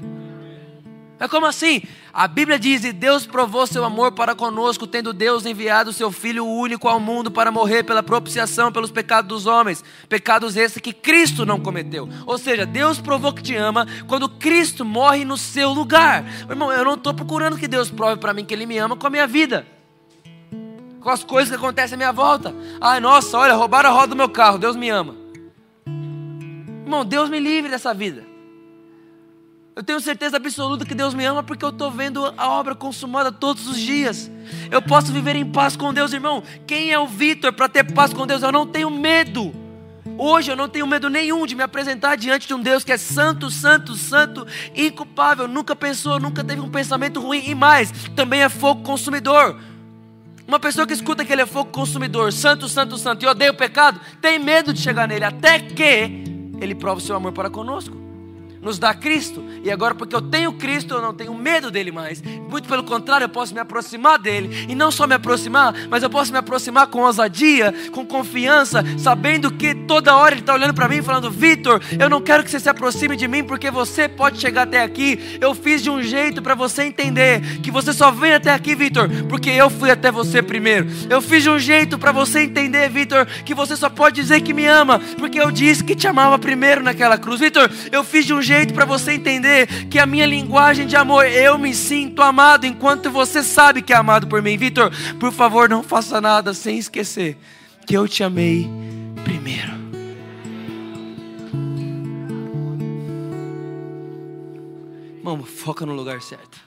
É 1.19 1.29
como 1.29 1.47
assim? 1.47 1.83
A 2.13 2.27
Bíblia 2.27 2.59
diz: 2.59 2.85
E 2.85 2.93
Deus 2.93 3.25
provou 3.25 3.67
seu 3.67 3.85
amor 3.85 4.13
para 4.13 4.35
conosco, 4.35 4.87
tendo 4.87 5.13
Deus 5.13 5.47
enviado 5.47 5.93
seu 5.93 6.11
Filho 6.11 6.45
único 6.45 6.89
ao 6.89 6.99
mundo 6.99 7.31
para 7.31 7.53
morrer 7.53 7.85
pela 7.85 8.03
propiciação 8.03 8.73
pelos 8.73 8.91
pecados 8.91 9.29
dos 9.29 9.47
homens, 9.47 9.85
pecados 10.09 10.57
esses 10.57 10.79
que 10.79 10.93
Cristo 10.93 11.47
não 11.47 11.61
cometeu. 11.61 12.09
Ou 12.27 12.37
seja, 12.37 12.67
Deus 12.67 13.01
provou 13.01 13.33
que 13.33 13.43
te 13.43 13.55
ama 13.55 13.87
quando 14.09 14.29
Cristo 14.29 14.85
morre 14.85 15.25
no 15.25 15.37
seu 15.37 15.71
lugar. 15.71 16.25
Irmão, 16.49 16.73
eu 16.73 16.85
não 16.85 16.95
estou 16.95 17.15
procurando 17.15 17.57
que 17.57 17.69
Deus 17.69 17.91
prove 17.91 18.17
para 18.17 18.35
mim 18.35 18.45
que 18.45 18.53
Ele 18.53 18.67
me 18.67 18.77
ama 18.79 18.97
com 18.97 19.07
a 19.07 19.11
minha 19.11 19.27
vida, 19.27 19.65
com 21.01 21.11
as 21.11 21.23
coisas 21.23 21.49
que 21.49 21.57
acontecem 21.57 21.95
à 21.95 21.99
minha 21.99 22.13
volta. 22.13 22.53
Ai, 22.81 22.99
nossa, 22.99 23.39
olha, 23.39 23.55
roubaram 23.55 23.91
a 23.91 23.93
roda 23.93 24.09
do 24.09 24.17
meu 24.17 24.29
carro, 24.29 24.59
Deus 24.59 24.75
me 24.75 24.89
ama. 24.91 25.15
Irmão, 26.85 27.05
Deus 27.05 27.31
me 27.31 27.39
livre 27.39 27.71
dessa 27.71 27.95
vida. 27.95 28.34
Eu 29.77 29.83
tenho 29.83 29.99
certeza 29.99 30.37
absoluta 30.37 30.85
que 30.85 30.95
Deus 30.95 31.15
me 31.15 31.25
ama 31.25 31.43
porque 31.43 31.65
eu 31.65 31.71
estou 31.71 31.91
vendo 31.91 32.33
a 32.37 32.49
obra 32.49 32.77
consumada 32.77 33.33
todos 33.33 33.67
os 33.67 33.77
dias. 33.77 34.31
Eu 34.71 34.81
posso 34.81 35.13
viver 35.13 35.35
em 35.35 35.45
paz 35.45 35.75
com 35.75 35.93
Deus, 35.93 36.13
irmão. 36.13 36.45
Quem 36.65 36.93
é 36.93 36.99
o 36.99 37.09
Vitor 37.09 37.53
para 37.53 37.69
ter 37.69 37.83
paz 37.93 38.13
com 38.13 38.25
Deus? 38.25 38.43
Eu 38.43 38.53
não 38.53 38.69
tenho 38.69 38.89
medo. 38.89 39.53
Hoje 40.17 40.53
eu 40.53 40.57
não 40.57 40.69
tenho 40.69 40.87
medo 40.87 41.11
nenhum 41.11 41.45
de 41.45 41.57
me 41.57 41.63
apresentar 41.65 42.15
diante 42.15 42.47
de 42.47 42.55
um 42.55 42.61
Deus 42.61 42.85
que 42.85 42.93
é 42.93 42.97
santo, 42.97 43.51
santo, 43.51 43.97
santo, 43.97 44.47
inculpável, 44.77 45.49
nunca 45.49 45.75
pensou, 45.75 46.21
nunca 46.21 46.45
teve 46.45 46.61
um 46.61 46.71
pensamento 46.71 47.21
ruim 47.21 47.43
e 47.45 47.55
mais, 47.55 47.91
também 48.15 48.43
é 48.43 48.49
fogo 48.49 48.83
consumidor. 48.83 49.59
Uma 50.47 50.61
pessoa 50.61 50.87
que 50.87 50.93
escuta 50.93 51.25
que 51.25 51.33
ele 51.33 51.43
é 51.43 51.47
fogo 51.47 51.71
consumidor, 51.71 52.33
santo, 52.33 52.69
santo, 52.69 52.97
santo, 52.97 53.25
e 53.25 53.27
odeia 53.27 53.51
o 53.51 53.57
pecado, 53.57 53.99
tem 54.21 54.39
medo 54.39 54.73
de 54.73 54.81
chegar 54.81 55.09
nele, 55.09 55.25
até 55.25 55.59
que 55.59 56.23
ele 56.61 56.75
prova 56.77 56.99
o 56.99 57.03
seu 57.03 57.17
amor 57.17 57.33
para 57.33 57.51
conosco. 57.51 58.04
Nos 58.65 58.79
dá 58.79 58.95
Cristo, 58.95 59.45
e 59.63 59.71
agora 59.71 59.95
porque 59.95 60.17
eu 60.17 60.23
tenho 60.23 60.53
Cristo, 60.55 60.95
eu 60.95 61.03
não 61.03 61.13
tenho 61.13 61.35
medo 61.35 61.71
dele 61.71 61.93
mais. 61.93 62.23
Muito 62.23 62.67
pelo 62.67 62.83
contrário, 62.83 63.27
eu 63.27 63.29
posso 63.29 63.53
me 63.53 63.61
aproximar 63.61 64.19
dele, 64.19 64.67
e 64.69 64.75
não 64.75 64.91
só 64.91 65.07
me 65.07 65.15
aproximar, 65.15 65.75
mas 65.91 66.03
eu 66.03 66.09
posso 66.09 66.33
me 66.33 66.39
aproximar 66.39 66.87
com 66.87 67.03
ousadia, 67.03 67.75
com 67.93 68.07
confiança, 68.07 68.83
sabendo 68.99 69.51
que 69.51 69.75
toda 69.75 70.17
hora 70.17 70.35
ele 70.35 70.41
está 70.41 70.55
olhando 70.55 70.73
para 70.73 70.89
mim 70.89 71.03
falando: 71.03 71.31
Vitor, 71.31 71.81
eu 71.99 72.09
não 72.09 72.21
quero 72.21 72.43
que 72.43 72.51
você 72.51 72.59
se 72.59 72.69
aproxime 72.69 73.17
de 73.17 73.29
mim, 73.29 73.45
porque 73.45 73.71
você 73.71 74.09
pode 74.09 74.41
chegar 74.41 74.63
até 74.63 74.83
aqui. 74.83 75.39
Eu 75.41 75.55
fiz 75.55 75.83
de 75.83 75.91
um 75.91 76.03
jeito 76.03 76.41
para 76.41 76.55
você 76.55 76.85
entender 76.85 77.61
que 77.61 77.71
você 77.71 77.93
só 77.93 78.11
vem 78.11 78.33
até 78.33 78.53
aqui, 78.53 78.75
Vitor, 78.75 79.09
porque 79.29 79.51
eu 79.51 79.69
fui 79.69 79.91
até 79.91 80.11
você 80.11 80.43
primeiro. 80.43 80.87
Eu 81.11 81.21
fiz 81.21 81.43
de 81.43 81.51
um 81.51 81.59
jeito 81.59 81.99
para 81.99 82.13
você 82.13 82.41
entender, 82.41 82.89
Vitor, 82.89 83.27
que 83.45 83.55
você 83.55 83.77
só 83.77 83.91
pode 83.91 84.17
dizer 84.17 84.41
que 84.41 84.55
me 84.55 84.67
ama, 84.67 84.99
porque 85.19 85.39
eu 85.39 85.51
disse 85.51 85.85
que 85.85 85.95
te 85.95 86.07
amava 86.07 86.39
primeiro 86.39 86.83
naquela 86.83 87.19
cruz. 87.19 87.41
Vitor, 87.41 87.71
eu 87.93 88.03
fiz 88.03 88.25
de 88.25 88.33
um 88.33 88.41
jeito 88.41 88.54
para 88.73 88.85
você 88.85 89.13
entender 89.13 89.67
que 89.89 89.99
a 89.99 90.07
minha 90.07 90.27
linguagem 90.27 90.87
de 90.87 90.97
amor, 90.97 91.27
eu 91.27 91.59
me 91.59 91.75
sinto 91.75 92.23
amado 92.23 92.67
enquanto 92.67 93.11
você 93.11 93.43
sabe 93.43 93.83
que 93.83 93.93
é 93.93 93.97
amado 93.97 94.27
por 94.27 94.41
mim. 94.41 94.57
Vitor, 94.57 94.93
por 95.19 95.33
favor, 95.33 95.69
não 95.69 95.83
faça 95.83 96.21
nada 96.21 96.55
sem 96.55 96.79
esquecer 96.79 97.37
que 97.87 97.97
eu 97.97 98.07
te 98.07 98.23
amei 98.23 98.69
primeiro. 99.25 99.73
Irmão, 105.19 105.43
foca 105.43 105.85
no 105.85 105.95
lugar 105.95 106.21
certo. 106.21 106.61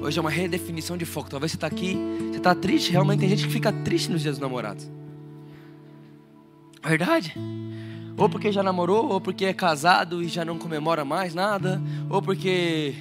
Hoje 0.00 0.18
é 0.18 0.20
uma 0.20 0.30
redefinição 0.30 0.96
de 0.96 1.04
foco. 1.04 1.28
Talvez 1.28 1.52
você 1.52 1.56
está 1.56 1.66
aqui, 1.66 1.96
você 2.30 2.38
está 2.38 2.54
triste. 2.54 2.90
Realmente 2.90 3.20
tem 3.20 3.28
gente 3.28 3.46
que 3.46 3.52
fica 3.52 3.70
triste 3.70 4.10
nos 4.10 4.22
dias 4.22 4.36
dos 4.36 4.42
namorados. 4.42 4.90
Verdade? 6.82 7.34
Ou 8.20 8.28
porque 8.28 8.52
já 8.52 8.62
namorou, 8.62 9.08
ou 9.08 9.18
porque 9.18 9.46
é 9.46 9.54
casado 9.54 10.22
e 10.22 10.28
já 10.28 10.44
não 10.44 10.58
comemora 10.58 11.06
mais 11.06 11.32
nada, 11.34 11.80
ou 12.10 12.20
porque 12.20 12.94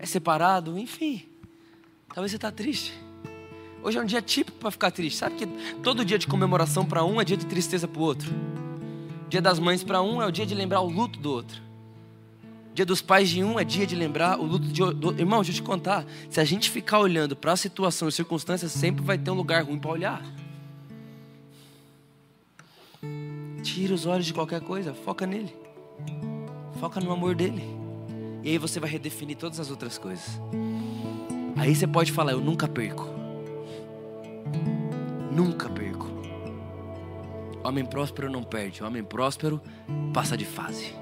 é 0.00 0.04
separado, 0.04 0.76
enfim. 0.76 1.22
Talvez 2.12 2.32
você 2.32 2.36
está 2.38 2.50
triste. 2.50 2.92
Hoje 3.84 3.96
é 3.98 4.02
um 4.02 4.04
dia 4.04 4.20
típico 4.20 4.58
para 4.58 4.72
ficar 4.72 4.90
triste. 4.90 5.16
Sabe 5.16 5.36
que 5.36 5.46
todo 5.80 6.04
dia 6.04 6.18
de 6.18 6.26
comemoração 6.26 6.84
para 6.84 7.04
um 7.04 7.20
é 7.20 7.24
dia 7.24 7.36
de 7.36 7.46
tristeza 7.46 7.86
para 7.86 8.00
o 8.00 8.02
outro. 8.02 8.28
Dia 9.28 9.40
das 9.40 9.60
mães 9.60 9.84
para 9.84 10.02
um 10.02 10.20
é 10.20 10.26
o 10.26 10.32
dia 10.32 10.44
de 10.44 10.56
lembrar 10.56 10.80
o 10.80 10.88
luto 10.90 11.20
do 11.20 11.30
outro. 11.30 11.62
Dia 12.74 12.84
dos 12.84 13.00
pais 13.00 13.28
de 13.28 13.44
um 13.44 13.60
é 13.60 13.64
dia 13.64 13.86
de 13.86 13.94
lembrar 13.94 14.40
o 14.40 14.44
luto 14.44 14.66
de 14.66 14.82
outro. 14.82 15.16
Irmão, 15.20 15.40
deixa 15.40 15.52
eu 15.52 15.62
te 15.62 15.62
contar. 15.62 16.04
Se 16.28 16.40
a 16.40 16.44
gente 16.44 16.68
ficar 16.68 16.98
olhando 16.98 17.36
para 17.36 17.52
a 17.52 17.56
situação 17.56 18.08
e 18.08 18.12
circunstâncias, 18.12 18.72
sempre 18.72 19.04
vai 19.04 19.16
ter 19.16 19.30
um 19.30 19.34
lugar 19.34 19.62
ruim 19.62 19.78
para 19.78 19.90
olhar. 19.92 20.37
Tira 23.74 23.92
os 23.92 24.06
olhos 24.06 24.24
de 24.24 24.32
qualquer 24.32 24.62
coisa, 24.62 24.94
foca 24.94 25.26
nele. 25.26 25.54
Foca 26.80 27.00
no 27.00 27.12
amor 27.12 27.34
dele. 27.34 27.62
E 28.42 28.48
aí 28.48 28.56
você 28.56 28.80
vai 28.80 28.88
redefinir 28.88 29.36
todas 29.36 29.60
as 29.60 29.70
outras 29.70 29.98
coisas. 29.98 30.40
Aí 31.54 31.76
você 31.76 31.86
pode 31.86 32.10
falar: 32.10 32.32
Eu 32.32 32.40
nunca 32.40 32.66
perco. 32.66 33.06
Nunca 35.30 35.68
perco. 35.68 36.08
Homem 37.62 37.84
próspero 37.84 38.30
não 38.30 38.42
perde. 38.42 38.82
Homem 38.82 39.04
próspero 39.04 39.60
passa 40.14 40.34
de 40.34 40.46
fase. 40.46 40.94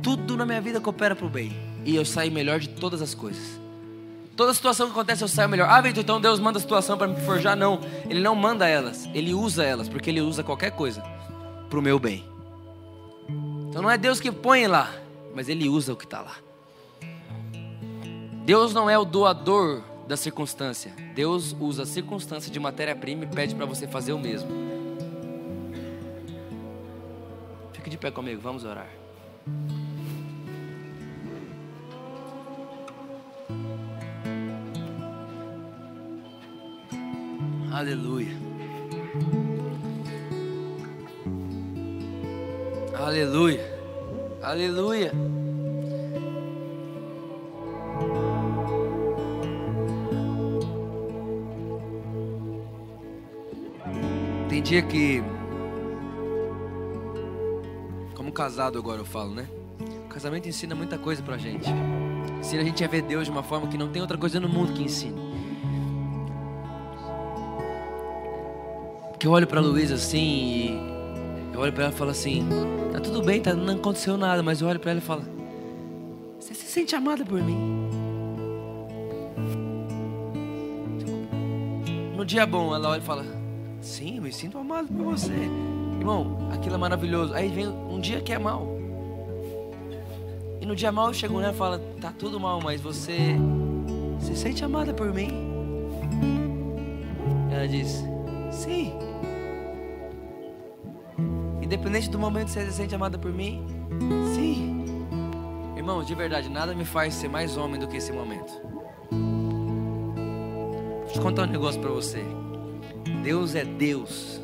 Tudo 0.00 0.36
na 0.36 0.46
minha 0.46 0.60
vida 0.60 0.80
coopera 0.80 1.16
para 1.16 1.26
o 1.26 1.28
bem. 1.28 1.52
E 1.84 1.96
eu 1.96 2.04
saio 2.04 2.30
melhor 2.30 2.60
de 2.60 2.68
todas 2.68 3.02
as 3.02 3.14
coisas. 3.14 3.63
Toda 4.36 4.52
situação 4.52 4.86
que 4.86 4.92
acontece 4.92 5.22
eu 5.22 5.28
saio 5.28 5.48
melhor. 5.48 5.68
Ah, 5.68 5.80
Vitor, 5.80 6.02
então 6.02 6.20
Deus 6.20 6.40
manda 6.40 6.58
a 6.58 6.60
situação 6.60 6.98
para 6.98 7.06
me 7.06 7.20
forjar? 7.20 7.56
Não. 7.56 7.80
Ele 8.08 8.20
não 8.20 8.34
manda 8.34 8.68
elas. 8.68 9.08
Ele 9.14 9.32
usa 9.32 9.64
elas, 9.64 9.88
porque 9.88 10.10
Ele 10.10 10.20
usa 10.20 10.42
qualquer 10.42 10.72
coisa 10.72 11.02
para 11.70 11.78
o 11.78 11.82
meu 11.82 11.98
bem. 11.98 12.24
Então 13.68 13.80
não 13.80 13.90
é 13.90 13.96
Deus 13.96 14.20
que 14.20 14.32
põe 14.32 14.66
lá, 14.66 14.92
mas 15.34 15.48
Ele 15.48 15.68
usa 15.68 15.92
o 15.92 15.96
que 15.96 16.04
está 16.04 16.20
lá. 16.20 16.36
Deus 18.44 18.74
não 18.74 18.90
é 18.90 18.98
o 18.98 19.04
doador 19.04 19.82
da 20.06 20.16
circunstância. 20.16 20.92
Deus 21.14 21.56
usa 21.58 21.84
a 21.84 21.86
circunstância 21.86 22.50
de 22.50 22.60
matéria-prima 22.60 23.24
e 23.24 23.26
pede 23.26 23.54
para 23.54 23.66
você 23.66 23.86
fazer 23.86 24.12
o 24.12 24.18
mesmo. 24.18 24.50
Fique 27.72 27.88
de 27.88 27.96
pé 27.96 28.10
comigo, 28.10 28.40
vamos 28.40 28.64
orar. 28.64 28.88
Aleluia. 37.74 38.28
Aleluia. 42.96 43.60
Aleluia. 44.40 45.12
Tem 54.48 54.62
dia 54.62 54.80
que 54.80 55.20
como 58.14 58.30
casado 58.30 58.78
agora 58.78 59.00
eu 59.00 59.04
falo, 59.04 59.34
né? 59.34 59.48
O 60.04 60.08
casamento 60.08 60.48
ensina 60.48 60.76
muita 60.76 60.96
coisa 60.96 61.24
pra 61.24 61.36
gente. 61.36 61.68
Ensina 62.38 62.62
a 62.62 62.64
gente 62.64 62.84
a 62.84 62.86
ver 62.86 63.02
Deus 63.02 63.24
de 63.24 63.32
uma 63.32 63.42
forma 63.42 63.66
que 63.66 63.76
não 63.76 63.90
tem 63.90 64.00
outra 64.00 64.16
coisa 64.16 64.38
no 64.38 64.48
mundo 64.48 64.72
que 64.72 64.84
ensine. 64.84 65.23
Que 69.24 69.28
eu 69.28 69.32
olho 69.32 69.46
para 69.46 69.58
Luísa 69.58 69.94
assim 69.94 70.18
e 70.18 71.54
eu 71.54 71.58
olho 71.58 71.72
para 71.72 71.84
ela 71.84 71.92
e 71.94 71.96
falo 71.96 72.10
assim: 72.10 72.46
tá 72.92 73.00
tudo 73.00 73.22
bem, 73.22 73.40
tá, 73.40 73.54
não 73.54 73.74
aconteceu 73.74 74.18
nada, 74.18 74.42
mas 74.42 74.60
eu 74.60 74.68
olho 74.68 74.78
para 74.78 74.90
ela 74.90 75.00
e 75.00 75.02
falo: 75.02 75.22
você 76.38 76.52
se 76.52 76.66
sente 76.66 76.94
amada 76.94 77.24
por 77.24 77.42
mim? 77.42 77.56
No 82.14 82.22
dia 82.22 82.44
bom, 82.44 82.74
ela 82.74 82.90
olha 82.90 82.98
e 82.98 83.02
fala: 83.02 83.24
sim, 83.80 84.16
eu 84.16 84.22
me 84.22 84.30
sinto 84.30 84.58
amado 84.58 84.88
por 84.88 85.04
você. 85.04 85.32
Irmão, 85.98 86.50
aquilo 86.52 86.74
é 86.74 86.78
maravilhoso. 86.78 87.32
Aí 87.32 87.48
vem 87.48 87.66
um 87.66 88.00
dia 88.00 88.20
que 88.20 88.30
é 88.30 88.38
mal. 88.38 88.76
E 90.60 90.66
no 90.66 90.76
dia 90.76 90.92
mal 90.92 91.06
eu 91.06 91.14
chego 91.14 91.40
nela 91.40 91.54
e 91.54 91.56
falo: 91.56 91.78
tá 91.98 92.12
tudo 92.18 92.38
mal, 92.38 92.60
mas 92.62 92.78
você 92.78 93.36
se 94.20 94.36
sente 94.36 94.62
amada 94.62 94.92
por 94.92 95.14
mim? 95.14 95.30
Ela 97.50 97.66
diz: 97.66 98.04
sim. 98.50 98.92
Independente 101.74 102.08
do 102.08 102.20
momento 102.20 102.50
você 102.50 102.64
se 102.66 102.72
sente 102.72 102.94
amada 102.94 103.18
por 103.18 103.32
mim? 103.32 103.66
Sim. 104.32 104.84
Irmãos, 105.76 106.06
de 106.06 106.14
verdade, 106.14 106.48
nada 106.48 106.72
me 106.72 106.84
faz 106.84 107.14
ser 107.14 107.26
mais 107.26 107.56
homem 107.56 107.80
do 107.80 107.88
que 107.88 107.96
esse 107.96 108.12
momento. 108.12 108.52
Deixa 111.02 111.18
eu 111.18 111.22
contar 111.22 111.48
um 111.48 111.50
negócio 111.50 111.80
para 111.80 111.90
você. 111.90 112.22
Deus 113.24 113.56
é 113.56 113.64
Deus. 113.64 114.40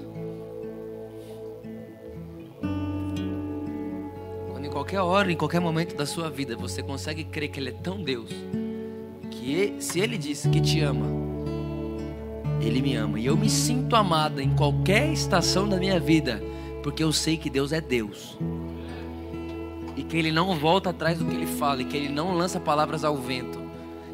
Quando 4.50 4.64
em 4.64 4.70
qualquer 4.70 5.00
hora, 5.00 5.30
em 5.30 5.36
qualquer 5.36 5.60
momento 5.60 5.94
da 5.94 6.06
sua 6.06 6.28
vida, 6.28 6.56
você 6.56 6.82
consegue 6.82 7.22
crer 7.22 7.48
que 7.48 7.60
Ele 7.60 7.68
é 7.70 7.74
tão 7.80 8.02
Deus, 8.02 8.30
que 9.30 9.76
se 9.78 10.00
Ele 10.00 10.18
disse 10.18 10.48
que 10.48 10.60
te 10.60 10.80
ama, 10.80 11.06
Ele 12.60 12.82
me 12.82 12.96
ama. 12.96 13.20
E 13.20 13.26
eu 13.26 13.36
me 13.36 13.48
sinto 13.48 13.94
amada 13.94 14.42
em 14.42 14.50
qualquer 14.56 15.12
estação 15.12 15.68
da 15.68 15.76
minha 15.76 16.00
vida 16.00 16.42
porque 16.82 17.02
eu 17.02 17.12
sei 17.12 17.36
que 17.36 17.50
Deus 17.50 17.72
é 17.72 17.80
Deus. 17.80 18.36
E 19.96 20.02
que 20.02 20.16
Ele 20.16 20.30
não 20.30 20.56
volta 20.56 20.90
atrás 20.90 21.18
do 21.18 21.24
que 21.24 21.34
Ele 21.34 21.46
fala. 21.46 21.82
E 21.82 21.84
que 21.84 21.96
Ele 21.96 22.08
não 22.08 22.34
lança 22.34 22.58
palavras 22.58 23.04
ao 23.04 23.16
vento. 23.16 23.58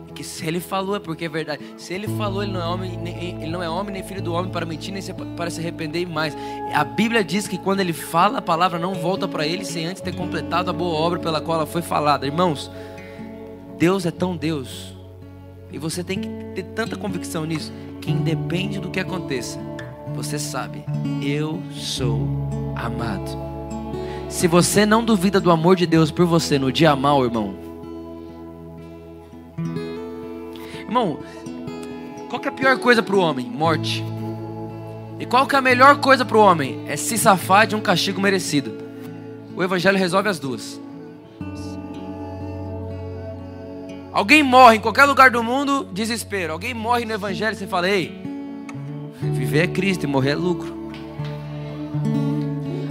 E 0.08 0.12
que 0.12 0.24
se 0.24 0.46
Ele 0.46 0.60
falou 0.60 0.96
é 0.96 0.98
porque 0.98 1.26
é 1.26 1.28
verdade. 1.28 1.62
Se 1.76 1.94
Ele 1.94 2.08
falou, 2.08 2.42
Ele 2.42 2.52
não 2.52 2.60
é 2.60 2.66
homem, 2.66 2.96
nem, 2.96 3.42
ele 3.42 3.50
não 3.50 3.62
é 3.62 3.68
homem 3.68 3.92
nem 3.92 4.02
filho 4.02 4.22
do 4.22 4.32
homem 4.32 4.50
para 4.50 4.66
mentir, 4.66 4.92
nem 4.92 5.02
para 5.36 5.50
se 5.50 5.60
arrepender 5.60 6.06
mais. 6.06 6.36
A 6.74 6.84
Bíblia 6.84 7.22
diz 7.22 7.46
que 7.46 7.58
quando 7.58 7.80
Ele 7.80 7.92
fala, 7.92 8.38
a 8.38 8.42
palavra 8.42 8.78
não 8.78 8.94
volta 8.94 9.28
para 9.28 9.46
Ele 9.46 9.64
sem 9.64 9.86
antes 9.86 10.02
ter 10.02 10.14
completado 10.14 10.70
a 10.70 10.72
boa 10.72 10.98
obra 10.98 11.18
pela 11.18 11.40
qual 11.40 11.58
ela 11.58 11.66
foi 11.66 11.82
falada. 11.82 12.26
Irmãos, 12.26 12.70
Deus 13.78 14.06
é 14.06 14.10
tão 14.10 14.36
Deus. 14.36 14.94
E 15.72 15.78
você 15.78 16.02
tem 16.02 16.20
que 16.20 16.28
ter 16.54 16.64
tanta 16.74 16.96
convicção 16.96 17.44
nisso. 17.44 17.72
Que 18.00 18.10
independe 18.10 18.78
do 18.78 18.90
que 18.90 19.00
aconteça, 19.00 19.58
você 20.16 20.38
sabe, 20.38 20.82
eu 21.22 21.62
sou 21.70 22.26
amado. 22.74 23.46
Se 24.28 24.48
você 24.48 24.86
não 24.86 25.04
duvida 25.04 25.38
do 25.38 25.50
amor 25.50 25.76
de 25.76 25.86
Deus 25.86 26.10
por 26.10 26.24
você 26.26 26.58
no 26.58 26.72
dia 26.72 26.96
mal, 26.96 27.22
irmão. 27.22 27.54
Irmão, 30.80 31.18
qual 32.28 32.40
que 32.40 32.48
é 32.48 32.50
a 32.50 32.54
pior 32.54 32.78
coisa 32.78 33.02
para 33.02 33.14
o 33.14 33.20
homem? 33.20 33.46
Morte. 33.46 34.02
E 35.20 35.26
qual 35.26 35.46
que 35.46 35.54
é 35.54 35.58
a 35.58 35.62
melhor 35.62 36.00
coisa 36.00 36.24
para 36.24 36.36
o 36.36 36.40
homem? 36.40 36.84
É 36.88 36.96
se 36.96 37.18
safar 37.18 37.66
de 37.66 37.76
um 37.76 37.80
castigo 37.80 38.20
merecido. 38.20 38.76
O 39.54 39.62
evangelho 39.62 39.98
resolve 39.98 40.28
as 40.28 40.38
duas. 40.38 40.80
Alguém 44.12 44.42
morre 44.42 44.76
em 44.76 44.80
qualquer 44.80 45.04
lugar 45.04 45.30
do 45.30 45.42
mundo, 45.42 45.84
desespero. 45.92 46.54
Alguém 46.54 46.72
morre 46.72 47.04
no 47.04 47.12
evangelho, 47.12 47.54
você 47.54 47.66
fala: 47.66 47.88
"Ei, 47.88 48.25
viver 49.20 49.60
é 49.60 49.66
Cristo 49.66 50.04
e 50.04 50.06
morrer 50.06 50.30
é 50.30 50.34
lucro". 50.34 50.76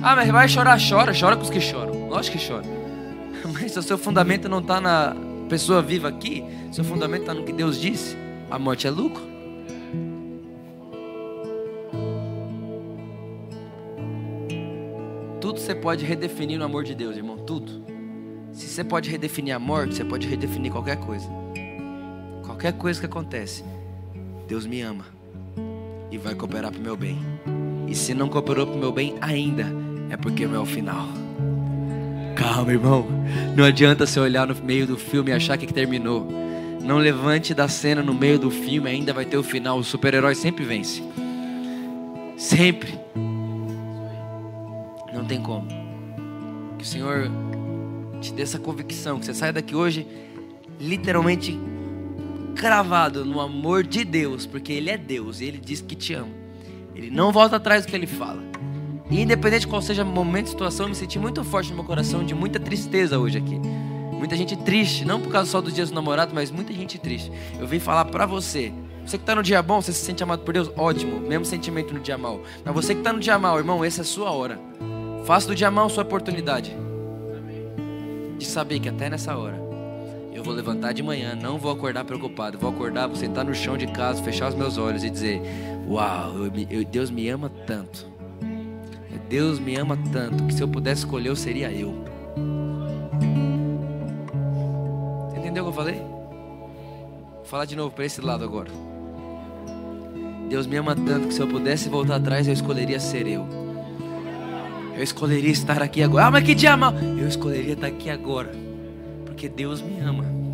Ah, 0.08 0.16
mas 0.16 0.30
vai 0.30 0.48
chorar, 0.48 0.78
chora, 0.80 1.12
chora 1.20 1.36
com 1.36 1.42
os 1.42 1.50
que 1.50 1.60
choram. 1.60 2.08
Lógico 2.08 2.38
que 2.38 2.48
chora. 2.48 2.64
Mas 3.52 3.72
se 3.72 3.80
o 3.80 3.82
seu 3.82 3.98
fundamento 3.98 4.48
não 4.48 4.60
está 4.60 4.80
na 4.80 5.16
pessoa 5.50 5.82
viva 5.82 6.08
aqui, 6.08 6.44
seu 6.72 6.84
fundamento 6.84 7.22
está 7.22 7.34
no 7.34 7.44
que 7.44 7.52
Deus 7.52 7.82
disse, 7.82 8.16
a 8.52 8.60
morte 8.60 8.86
é 8.86 8.92
lucro. 8.92 9.24
Tudo 15.42 15.60
você 15.60 15.74
pode 15.74 16.06
redefinir 16.06 16.60
no 16.60 16.66
amor 16.66 16.84
de 16.84 16.94
Deus, 16.94 17.18
irmão, 17.18 17.40
tudo. 17.40 17.84
Se 18.54 18.68
você 18.68 18.84
pode 18.84 19.10
redefinir 19.10 19.56
a 19.56 19.60
morte, 19.60 19.96
você 19.96 20.06
pode 20.06 20.28
redefinir 20.28 20.72
qualquer 20.72 20.98
coisa. 20.98 21.28
Qualquer 22.46 22.74
coisa 22.74 23.00
que 23.00 23.08
acontece, 23.08 23.64
Deus 24.48 24.68
me 24.68 24.82
ama 24.82 25.16
e 26.16 26.18
vai 26.18 26.34
cooperar 26.34 26.72
para 26.72 26.80
o 26.80 26.84
meu 26.84 26.96
bem. 26.96 27.20
E 27.88 27.94
se 27.94 28.14
não 28.14 28.30
cooperou 28.30 28.66
para 28.66 28.76
o 28.76 28.80
meu 28.80 28.92
bem 28.92 29.16
ainda, 29.20 29.66
é 30.10 30.16
porque 30.16 30.48
não 30.48 30.56
é 30.56 30.60
o 30.60 30.66
final. 30.66 31.08
Calma, 32.36 32.72
irmão. 32.72 33.06
Não 33.56 33.66
adianta 33.66 34.06
você 34.06 34.20
olhar 34.20 34.48
no 34.48 34.56
meio 34.56 34.88
do 34.88 34.98
filme 34.98 35.32
e 35.32 35.34
achar 35.34 35.58
que 35.58 35.72
terminou. 35.72 36.28
Não 36.82 36.98
levante 36.98 37.54
da 37.54 37.68
cena 37.68 38.02
no 38.02 38.14
meio 38.14 38.40
do 38.40 38.50
filme, 38.50 38.90
ainda 38.90 39.12
vai 39.12 39.26
ter 39.26 39.38
o 39.38 39.44
final. 39.44 39.78
O 39.78 39.84
super-herói 39.84 40.36
sempre 40.36 40.64
vence. 40.64 41.04
Sempre. 42.38 42.98
Não 45.14 45.26
tem 45.26 45.42
como. 45.42 45.68
Que 46.78 46.84
o 46.84 46.88
Senhor 46.88 47.30
te 48.22 48.34
dê 48.34 48.44
essa 48.44 48.58
convicção, 48.58 49.20
que 49.20 49.26
você 49.26 49.34
saia 49.34 49.52
daqui 49.52 49.76
hoje 49.76 50.08
literalmente 50.80 51.58
cravado 52.56 53.26
no 53.26 53.40
amor 53.40 53.84
de 53.84 54.04
Deus, 54.04 54.46
porque 54.46 54.74
Ele 54.74 54.90
é 54.90 54.98
Deus 54.98 55.42
e 55.42 55.46
Ele 55.46 55.58
diz 55.58 55.82
que 55.82 55.96
te 55.96 56.14
ama. 56.14 56.32
Ele 56.96 57.12
não 57.12 57.32
volta 57.32 57.58
atrás 57.58 57.86
do 57.86 57.90
que 57.90 57.96
Ele 57.96 58.08
fala. 58.08 58.42
E 59.12 59.22
independente 59.22 59.62
de 59.62 59.68
qual 59.68 59.82
seja 59.82 60.04
o 60.04 60.06
momento, 60.06 60.50
situação, 60.50 60.86
eu 60.86 60.90
me 60.90 60.96
senti 60.96 61.20
muito 61.20 61.44
forte 61.44 61.70
no 61.70 61.76
meu 61.76 61.86
coração 61.86 62.26
de 62.26 62.34
muita 62.34 62.60
tristeza 62.60 63.20
hoje 63.20 63.38
aqui. 63.38 63.60
Muita 64.14 64.36
gente 64.36 64.56
triste, 64.56 65.06
não 65.06 65.22
por 65.22 65.32
causa 65.32 65.52
só 65.52 65.62
dos 65.62 65.74
dias 65.74 65.90
do 65.90 65.96
namorado, 65.96 66.34
mas 66.34 66.50
muita 66.50 66.74
gente 66.74 66.98
triste. 66.98 67.32
Eu 67.60 67.68
vim 67.68 67.80
falar 67.80 68.06
pra 68.06 68.26
você. 68.26 68.74
Você 69.06 69.18
que 69.18 69.24
está 69.24 69.36
no 69.36 69.44
dia 69.44 69.62
bom, 69.62 69.80
você 69.82 69.94
se 69.94 70.04
sente 70.04 70.24
amado 70.24 70.42
por 70.42 70.54
Deus, 70.54 70.72
ótimo. 70.76 71.20
Mesmo 71.20 71.46
sentimento 71.46 71.94
no 71.94 72.00
dia 72.00 72.18
mal. 72.18 72.42
Mas 72.64 72.74
você 72.74 72.96
que 72.96 73.02
está 73.02 73.14
no 73.14 73.20
dia 73.20 73.38
mal, 73.38 73.60
irmão, 73.60 73.84
essa 73.84 74.02
é 74.02 74.04
a 74.04 74.06
sua 74.06 74.32
hora. 74.32 74.60
Faça 75.26 75.48
do 75.48 75.54
dia 75.54 75.70
mal 75.70 75.90
sua 75.90 76.04
oportunidade. 76.04 76.76
De 78.40 78.46
saber 78.46 78.80
que 78.80 78.90
até 78.90 79.10
nessa 79.10 79.38
hora 79.38 79.65
vou 80.46 80.54
levantar 80.54 80.94
de 80.94 81.04
manhã, 81.04 81.36
não 81.36 81.58
vou 81.58 81.72
acordar 81.72 82.06
preocupado, 82.06 82.58
vou 82.58 82.70
acordar, 82.70 83.08
vou 83.08 83.16
sentar 83.16 83.44
no 83.44 83.54
chão 83.54 83.78
de 83.78 83.88
casa, 83.88 84.24
fechar 84.24 84.50
os 84.50 84.56
meus 84.56 84.78
olhos 84.78 85.04
e 85.04 85.10
dizer: 85.10 85.42
Uau, 85.90 86.36
eu, 86.38 86.52
eu, 86.70 86.86
Deus 86.86 87.10
me 87.10 87.28
ama 87.28 87.50
tanto 87.50 88.16
Deus 89.30 89.60
me 89.60 89.76
ama 89.76 89.98
tanto 90.12 90.44
que 90.46 90.54
se 90.54 90.62
eu 90.62 90.68
pudesse 90.68 91.02
escolher, 91.02 91.30
eu 91.30 91.36
seria 91.36 91.72
eu. 91.72 91.94
Entendeu 95.36 95.64
o 95.64 95.66
que 95.68 95.72
eu 95.72 95.74
falei? 95.74 95.96
Vou 95.96 97.46
falar 97.46 97.66
de 97.66 97.76
novo 97.76 97.94
para 97.94 98.06
esse 98.06 98.22
lado 98.22 98.44
agora. 98.44 98.70
Deus 100.48 100.68
me 100.68 100.78
ama 100.78 100.96
tanto 100.96 101.28
que 101.28 101.34
se 101.34 101.42
eu 101.42 101.48
pudesse 101.48 101.90
voltar 101.90 102.18
atrás, 102.18 102.48
eu 102.48 102.54
escolheria 102.54 103.00
ser 103.00 103.28
eu. 103.28 103.48
Eu 104.96 105.04
escolheria 105.04 105.52
estar 105.52 105.82
aqui 105.82 106.04
agora. 106.04 106.28
Ah, 106.28 106.32
mas 106.32 106.44
que 106.44 106.54
dia 106.54 106.78
mal. 106.78 106.94
Eu 106.94 107.28
escolheria 107.28 107.74
estar 107.74 107.88
aqui 107.88 108.10
agora. 108.10 108.65
Porque 109.46 109.50
Deus 109.50 109.82
me 109.82 110.00
ama 110.00 110.46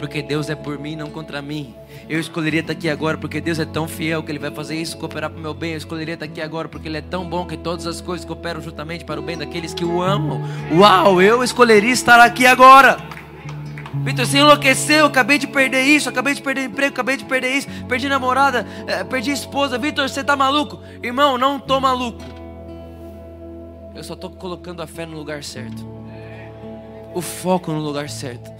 porque 0.00 0.22
Deus 0.22 0.48
é 0.48 0.54
por 0.56 0.78
mim, 0.78 0.96
não 0.96 1.10
contra 1.10 1.42
mim. 1.42 1.74
Eu 2.08 2.18
escolheria 2.18 2.60
estar 2.60 2.72
aqui 2.72 2.88
agora 2.88 3.18
porque 3.18 3.38
Deus 3.38 3.58
é 3.58 3.66
tão 3.66 3.86
fiel 3.86 4.22
que 4.22 4.32
Ele 4.32 4.38
vai 4.38 4.50
fazer 4.50 4.74
isso 4.74 4.96
cooperar 4.96 5.28
para 5.28 5.38
o 5.38 5.42
meu 5.42 5.52
bem. 5.52 5.72
Eu 5.72 5.76
escolheria 5.76 6.14
estar 6.14 6.24
aqui 6.24 6.40
agora 6.40 6.68
porque 6.68 6.88
Ele 6.88 6.96
é 6.96 7.02
tão 7.02 7.28
bom 7.28 7.44
que 7.44 7.56
todas 7.56 7.86
as 7.86 8.00
coisas 8.00 8.24
cooperam 8.24 8.62
justamente 8.62 9.04
para 9.04 9.20
o 9.20 9.22
bem 9.22 9.36
daqueles 9.36 9.74
que 9.74 9.84
o 9.84 10.02
amam. 10.02 10.40
Uau, 10.72 11.20
eu 11.20 11.44
escolheria 11.44 11.92
estar 11.92 12.18
aqui 12.18 12.46
agora. 12.46 12.96
Vitor, 14.02 14.24
você 14.24 14.38
enlouqueceu, 14.38 15.04
acabei 15.04 15.36
de 15.36 15.46
perder 15.46 15.82
isso, 15.82 16.08
acabei 16.08 16.32
de 16.32 16.40
perder 16.40 16.64
emprego, 16.64 16.94
acabei 16.94 17.16
de 17.18 17.24
perder 17.24 17.50
isso, 17.56 17.68
perdi 17.86 18.08
namorada, 18.08 18.66
eh, 18.86 19.04
perdi 19.04 19.32
esposa. 19.32 19.76
Vitor, 19.76 20.08
você 20.08 20.20
está 20.20 20.34
maluco? 20.34 20.80
Irmão, 21.02 21.36
não 21.36 21.58
estou 21.58 21.80
maluco. 21.80 22.22
Eu 23.94 24.02
só 24.02 24.14
estou 24.14 24.30
colocando 24.30 24.80
a 24.80 24.86
fé 24.86 25.04
no 25.04 25.16
lugar 25.16 25.44
certo, 25.44 25.84
o 27.14 27.20
foco 27.20 27.72
no 27.72 27.80
lugar 27.80 28.08
certo 28.08 28.50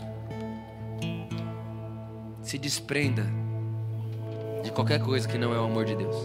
se 2.43 2.59
desprenda 2.59 3.25
de 4.65 4.73
qualquer 4.73 5.01
coisa 5.01 5.29
que 5.29 5.39
não 5.39 5.55
é 5.55 5.59
o 5.59 5.65
amor 5.65 5.85
de 5.85 5.95
Deus. 5.95 6.17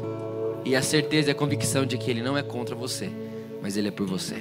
E 0.63 0.76
a 0.76 0.82
certeza 0.82 1.30
e 1.30 1.32
a 1.32 1.36
convicção 1.36 1.86
de 1.86 1.97
que 1.97 2.09
Ele 2.09 2.23
não 2.23 2.36
é 2.36 2.41
contra 2.41 2.76
você, 2.76 3.11
mas 3.61 3.78
Ele 3.78 3.89
é 3.89 3.91
por 3.91 4.07
você. 4.07 4.36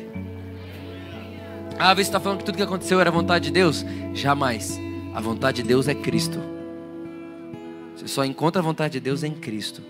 Ah, 1.79 1.93
você 1.95 2.03
está 2.03 2.19
falando 2.19 2.39
que 2.39 2.45
tudo 2.45 2.57
que 2.57 2.63
aconteceu 2.63 3.01
era 3.01 3.11
vontade 3.11 3.47
de 3.47 3.51
Deus? 3.51 3.85
Jamais. 4.15 4.81
A 5.15 5.21
vontade 5.21 5.63
de 5.63 5.69
Deus 5.69 5.87
é 5.87 5.95
Cristo. 5.95 6.41
Você 7.95 8.09
só 8.09 8.25
encontra 8.25 8.63
a 8.63 8.65
vontade 8.65 8.95
de 8.95 9.01
Deus 9.01 9.23
em 9.23 9.33
Cristo. 9.33 9.83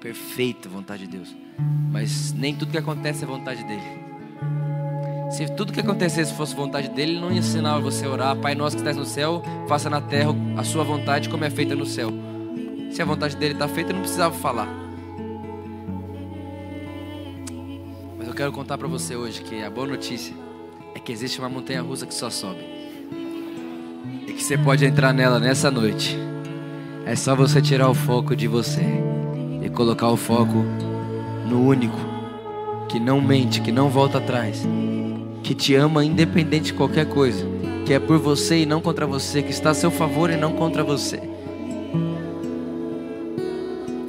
Perfeita 0.00 0.68
vontade 0.68 1.06
de 1.06 1.16
Deus. 1.16 1.34
Mas 1.90 2.32
nem 2.32 2.54
tudo 2.54 2.70
que 2.72 2.78
acontece 2.78 3.24
é 3.24 3.26
vontade 3.26 3.64
dele. 3.64 4.09
Se 5.30 5.46
tudo 5.46 5.72
que 5.72 5.78
acontecesse 5.78 6.34
fosse 6.34 6.56
vontade 6.56 6.88
dele, 6.88 7.12
ele 7.12 7.20
não 7.20 7.30
ia 7.30 7.38
ensinar 7.38 7.78
você 7.78 8.04
a 8.04 8.10
orar, 8.10 8.36
Pai 8.36 8.56
nosso 8.56 8.74
que 8.74 8.80
estás 8.80 8.96
no 8.96 9.04
céu, 9.04 9.40
faça 9.68 9.88
na 9.88 10.00
terra 10.00 10.34
a 10.56 10.64
sua 10.64 10.82
vontade 10.82 11.28
como 11.28 11.44
é 11.44 11.50
feita 11.50 11.76
no 11.76 11.86
céu. 11.86 12.10
Se 12.90 13.00
a 13.00 13.04
vontade 13.04 13.36
dele 13.36 13.54
está 13.54 13.68
feita, 13.68 13.92
não 13.92 14.00
precisava 14.00 14.34
falar. 14.34 14.66
Mas 18.18 18.26
eu 18.26 18.34
quero 18.34 18.50
contar 18.50 18.76
para 18.76 18.88
você 18.88 19.14
hoje 19.14 19.40
que 19.42 19.62
a 19.62 19.70
boa 19.70 19.86
notícia 19.86 20.34
é 20.96 20.98
que 20.98 21.12
existe 21.12 21.38
uma 21.38 21.48
montanha 21.48 21.80
russa 21.80 22.06
que 22.06 22.14
só 22.14 22.28
sobe. 22.28 22.64
E 24.26 24.32
que 24.32 24.42
você 24.42 24.58
pode 24.58 24.84
entrar 24.84 25.12
nela 25.12 25.38
nessa 25.38 25.70
noite. 25.70 26.18
É 27.06 27.14
só 27.14 27.36
você 27.36 27.62
tirar 27.62 27.88
o 27.88 27.94
foco 27.94 28.34
de 28.34 28.48
você 28.48 28.82
e 29.62 29.70
colocar 29.70 30.08
o 30.08 30.16
foco 30.16 30.64
no 31.46 31.64
único 31.64 31.96
que 32.88 32.98
não 32.98 33.20
mente, 33.20 33.60
que 33.60 33.70
não 33.70 33.88
volta 33.88 34.18
atrás 34.18 34.66
que 35.42 35.54
te 35.54 35.74
ama 35.74 36.04
independente 36.04 36.66
de 36.66 36.74
qualquer 36.74 37.06
coisa, 37.06 37.44
que 37.86 37.92
é 37.92 37.98
por 37.98 38.18
você 38.18 38.58
e 38.60 38.66
não 38.66 38.80
contra 38.80 39.06
você, 39.06 39.42
que 39.42 39.50
está 39.50 39.70
a 39.70 39.74
seu 39.74 39.90
favor 39.90 40.30
e 40.30 40.36
não 40.36 40.52
contra 40.52 40.84
você. 40.84 41.20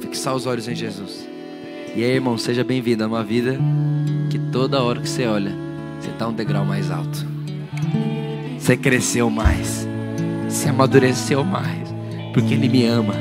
Fixar 0.00 0.34
os 0.34 0.46
olhos 0.46 0.68
em 0.68 0.74
Jesus. 0.74 1.26
E 1.94 2.02
aí, 2.02 2.12
irmão, 2.12 2.38
seja 2.38 2.64
bem-vindo 2.64 3.04
a 3.04 3.06
uma 3.06 3.22
vida 3.22 3.58
que 4.30 4.38
toda 4.38 4.82
hora 4.82 5.00
que 5.00 5.08
você 5.08 5.26
olha, 5.26 5.52
você 6.00 6.10
está 6.10 6.26
um 6.26 6.32
degrau 6.32 6.64
mais 6.64 6.90
alto. 6.90 7.26
Você 8.58 8.76
cresceu 8.76 9.28
mais. 9.28 9.86
Você 10.48 10.68
amadureceu 10.68 11.44
mais. 11.44 11.88
Porque 12.32 12.54
Ele 12.54 12.68
me 12.68 12.86
ama. 12.86 13.14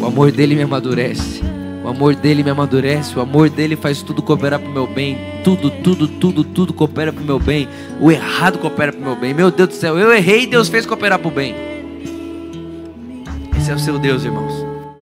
O 0.00 0.06
amor 0.06 0.32
dele 0.32 0.54
me 0.54 0.62
amadurece. 0.62 1.42
O 1.84 1.88
amor 1.88 2.14
dele 2.14 2.44
me 2.44 2.50
amadurece, 2.50 3.18
o 3.18 3.20
amor 3.20 3.50
dele 3.50 3.74
faz 3.74 4.02
tudo 4.02 4.22
cooperar 4.22 4.60
para 4.60 4.68
o 4.68 4.72
meu 4.72 4.86
bem. 4.86 5.18
Tudo, 5.42 5.68
tudo, 5.68 6.06
tudo, 6.06 6.44
tudo 6.44 6.72
coopera 6.72 7.12
para 7.12 7.22
o 7.22 7.26
meu 7.26 7.40
bem. 7.40 7.68
O 8.00 8.10
errado 8.10 8.58
coopera 8.58 8.92
para 8.92 9.00
o 9.00 9.04
meu 9.04 9.16
bem. 9.16 9.34
Meu 9.34 9.50
Deus 9.50 9.68
do 9.68 9.74
céu, 9.74 9.98
eu 9.98 10.12
errei 10.12 10.42
e 10.42 10.46
Deus 10.46 10.68
fez 10.68 10.86
cooperar 10.86 11.18
para 11.18 11.28
o 11.28 11.30
bem. 11.30 11.54
Esse 13.58 13.70
é 13.70 13.74
o 13.74 13.78
seu 13.78 13.98
Deus, 13.98 14.24
irmãos. 14.24 14.71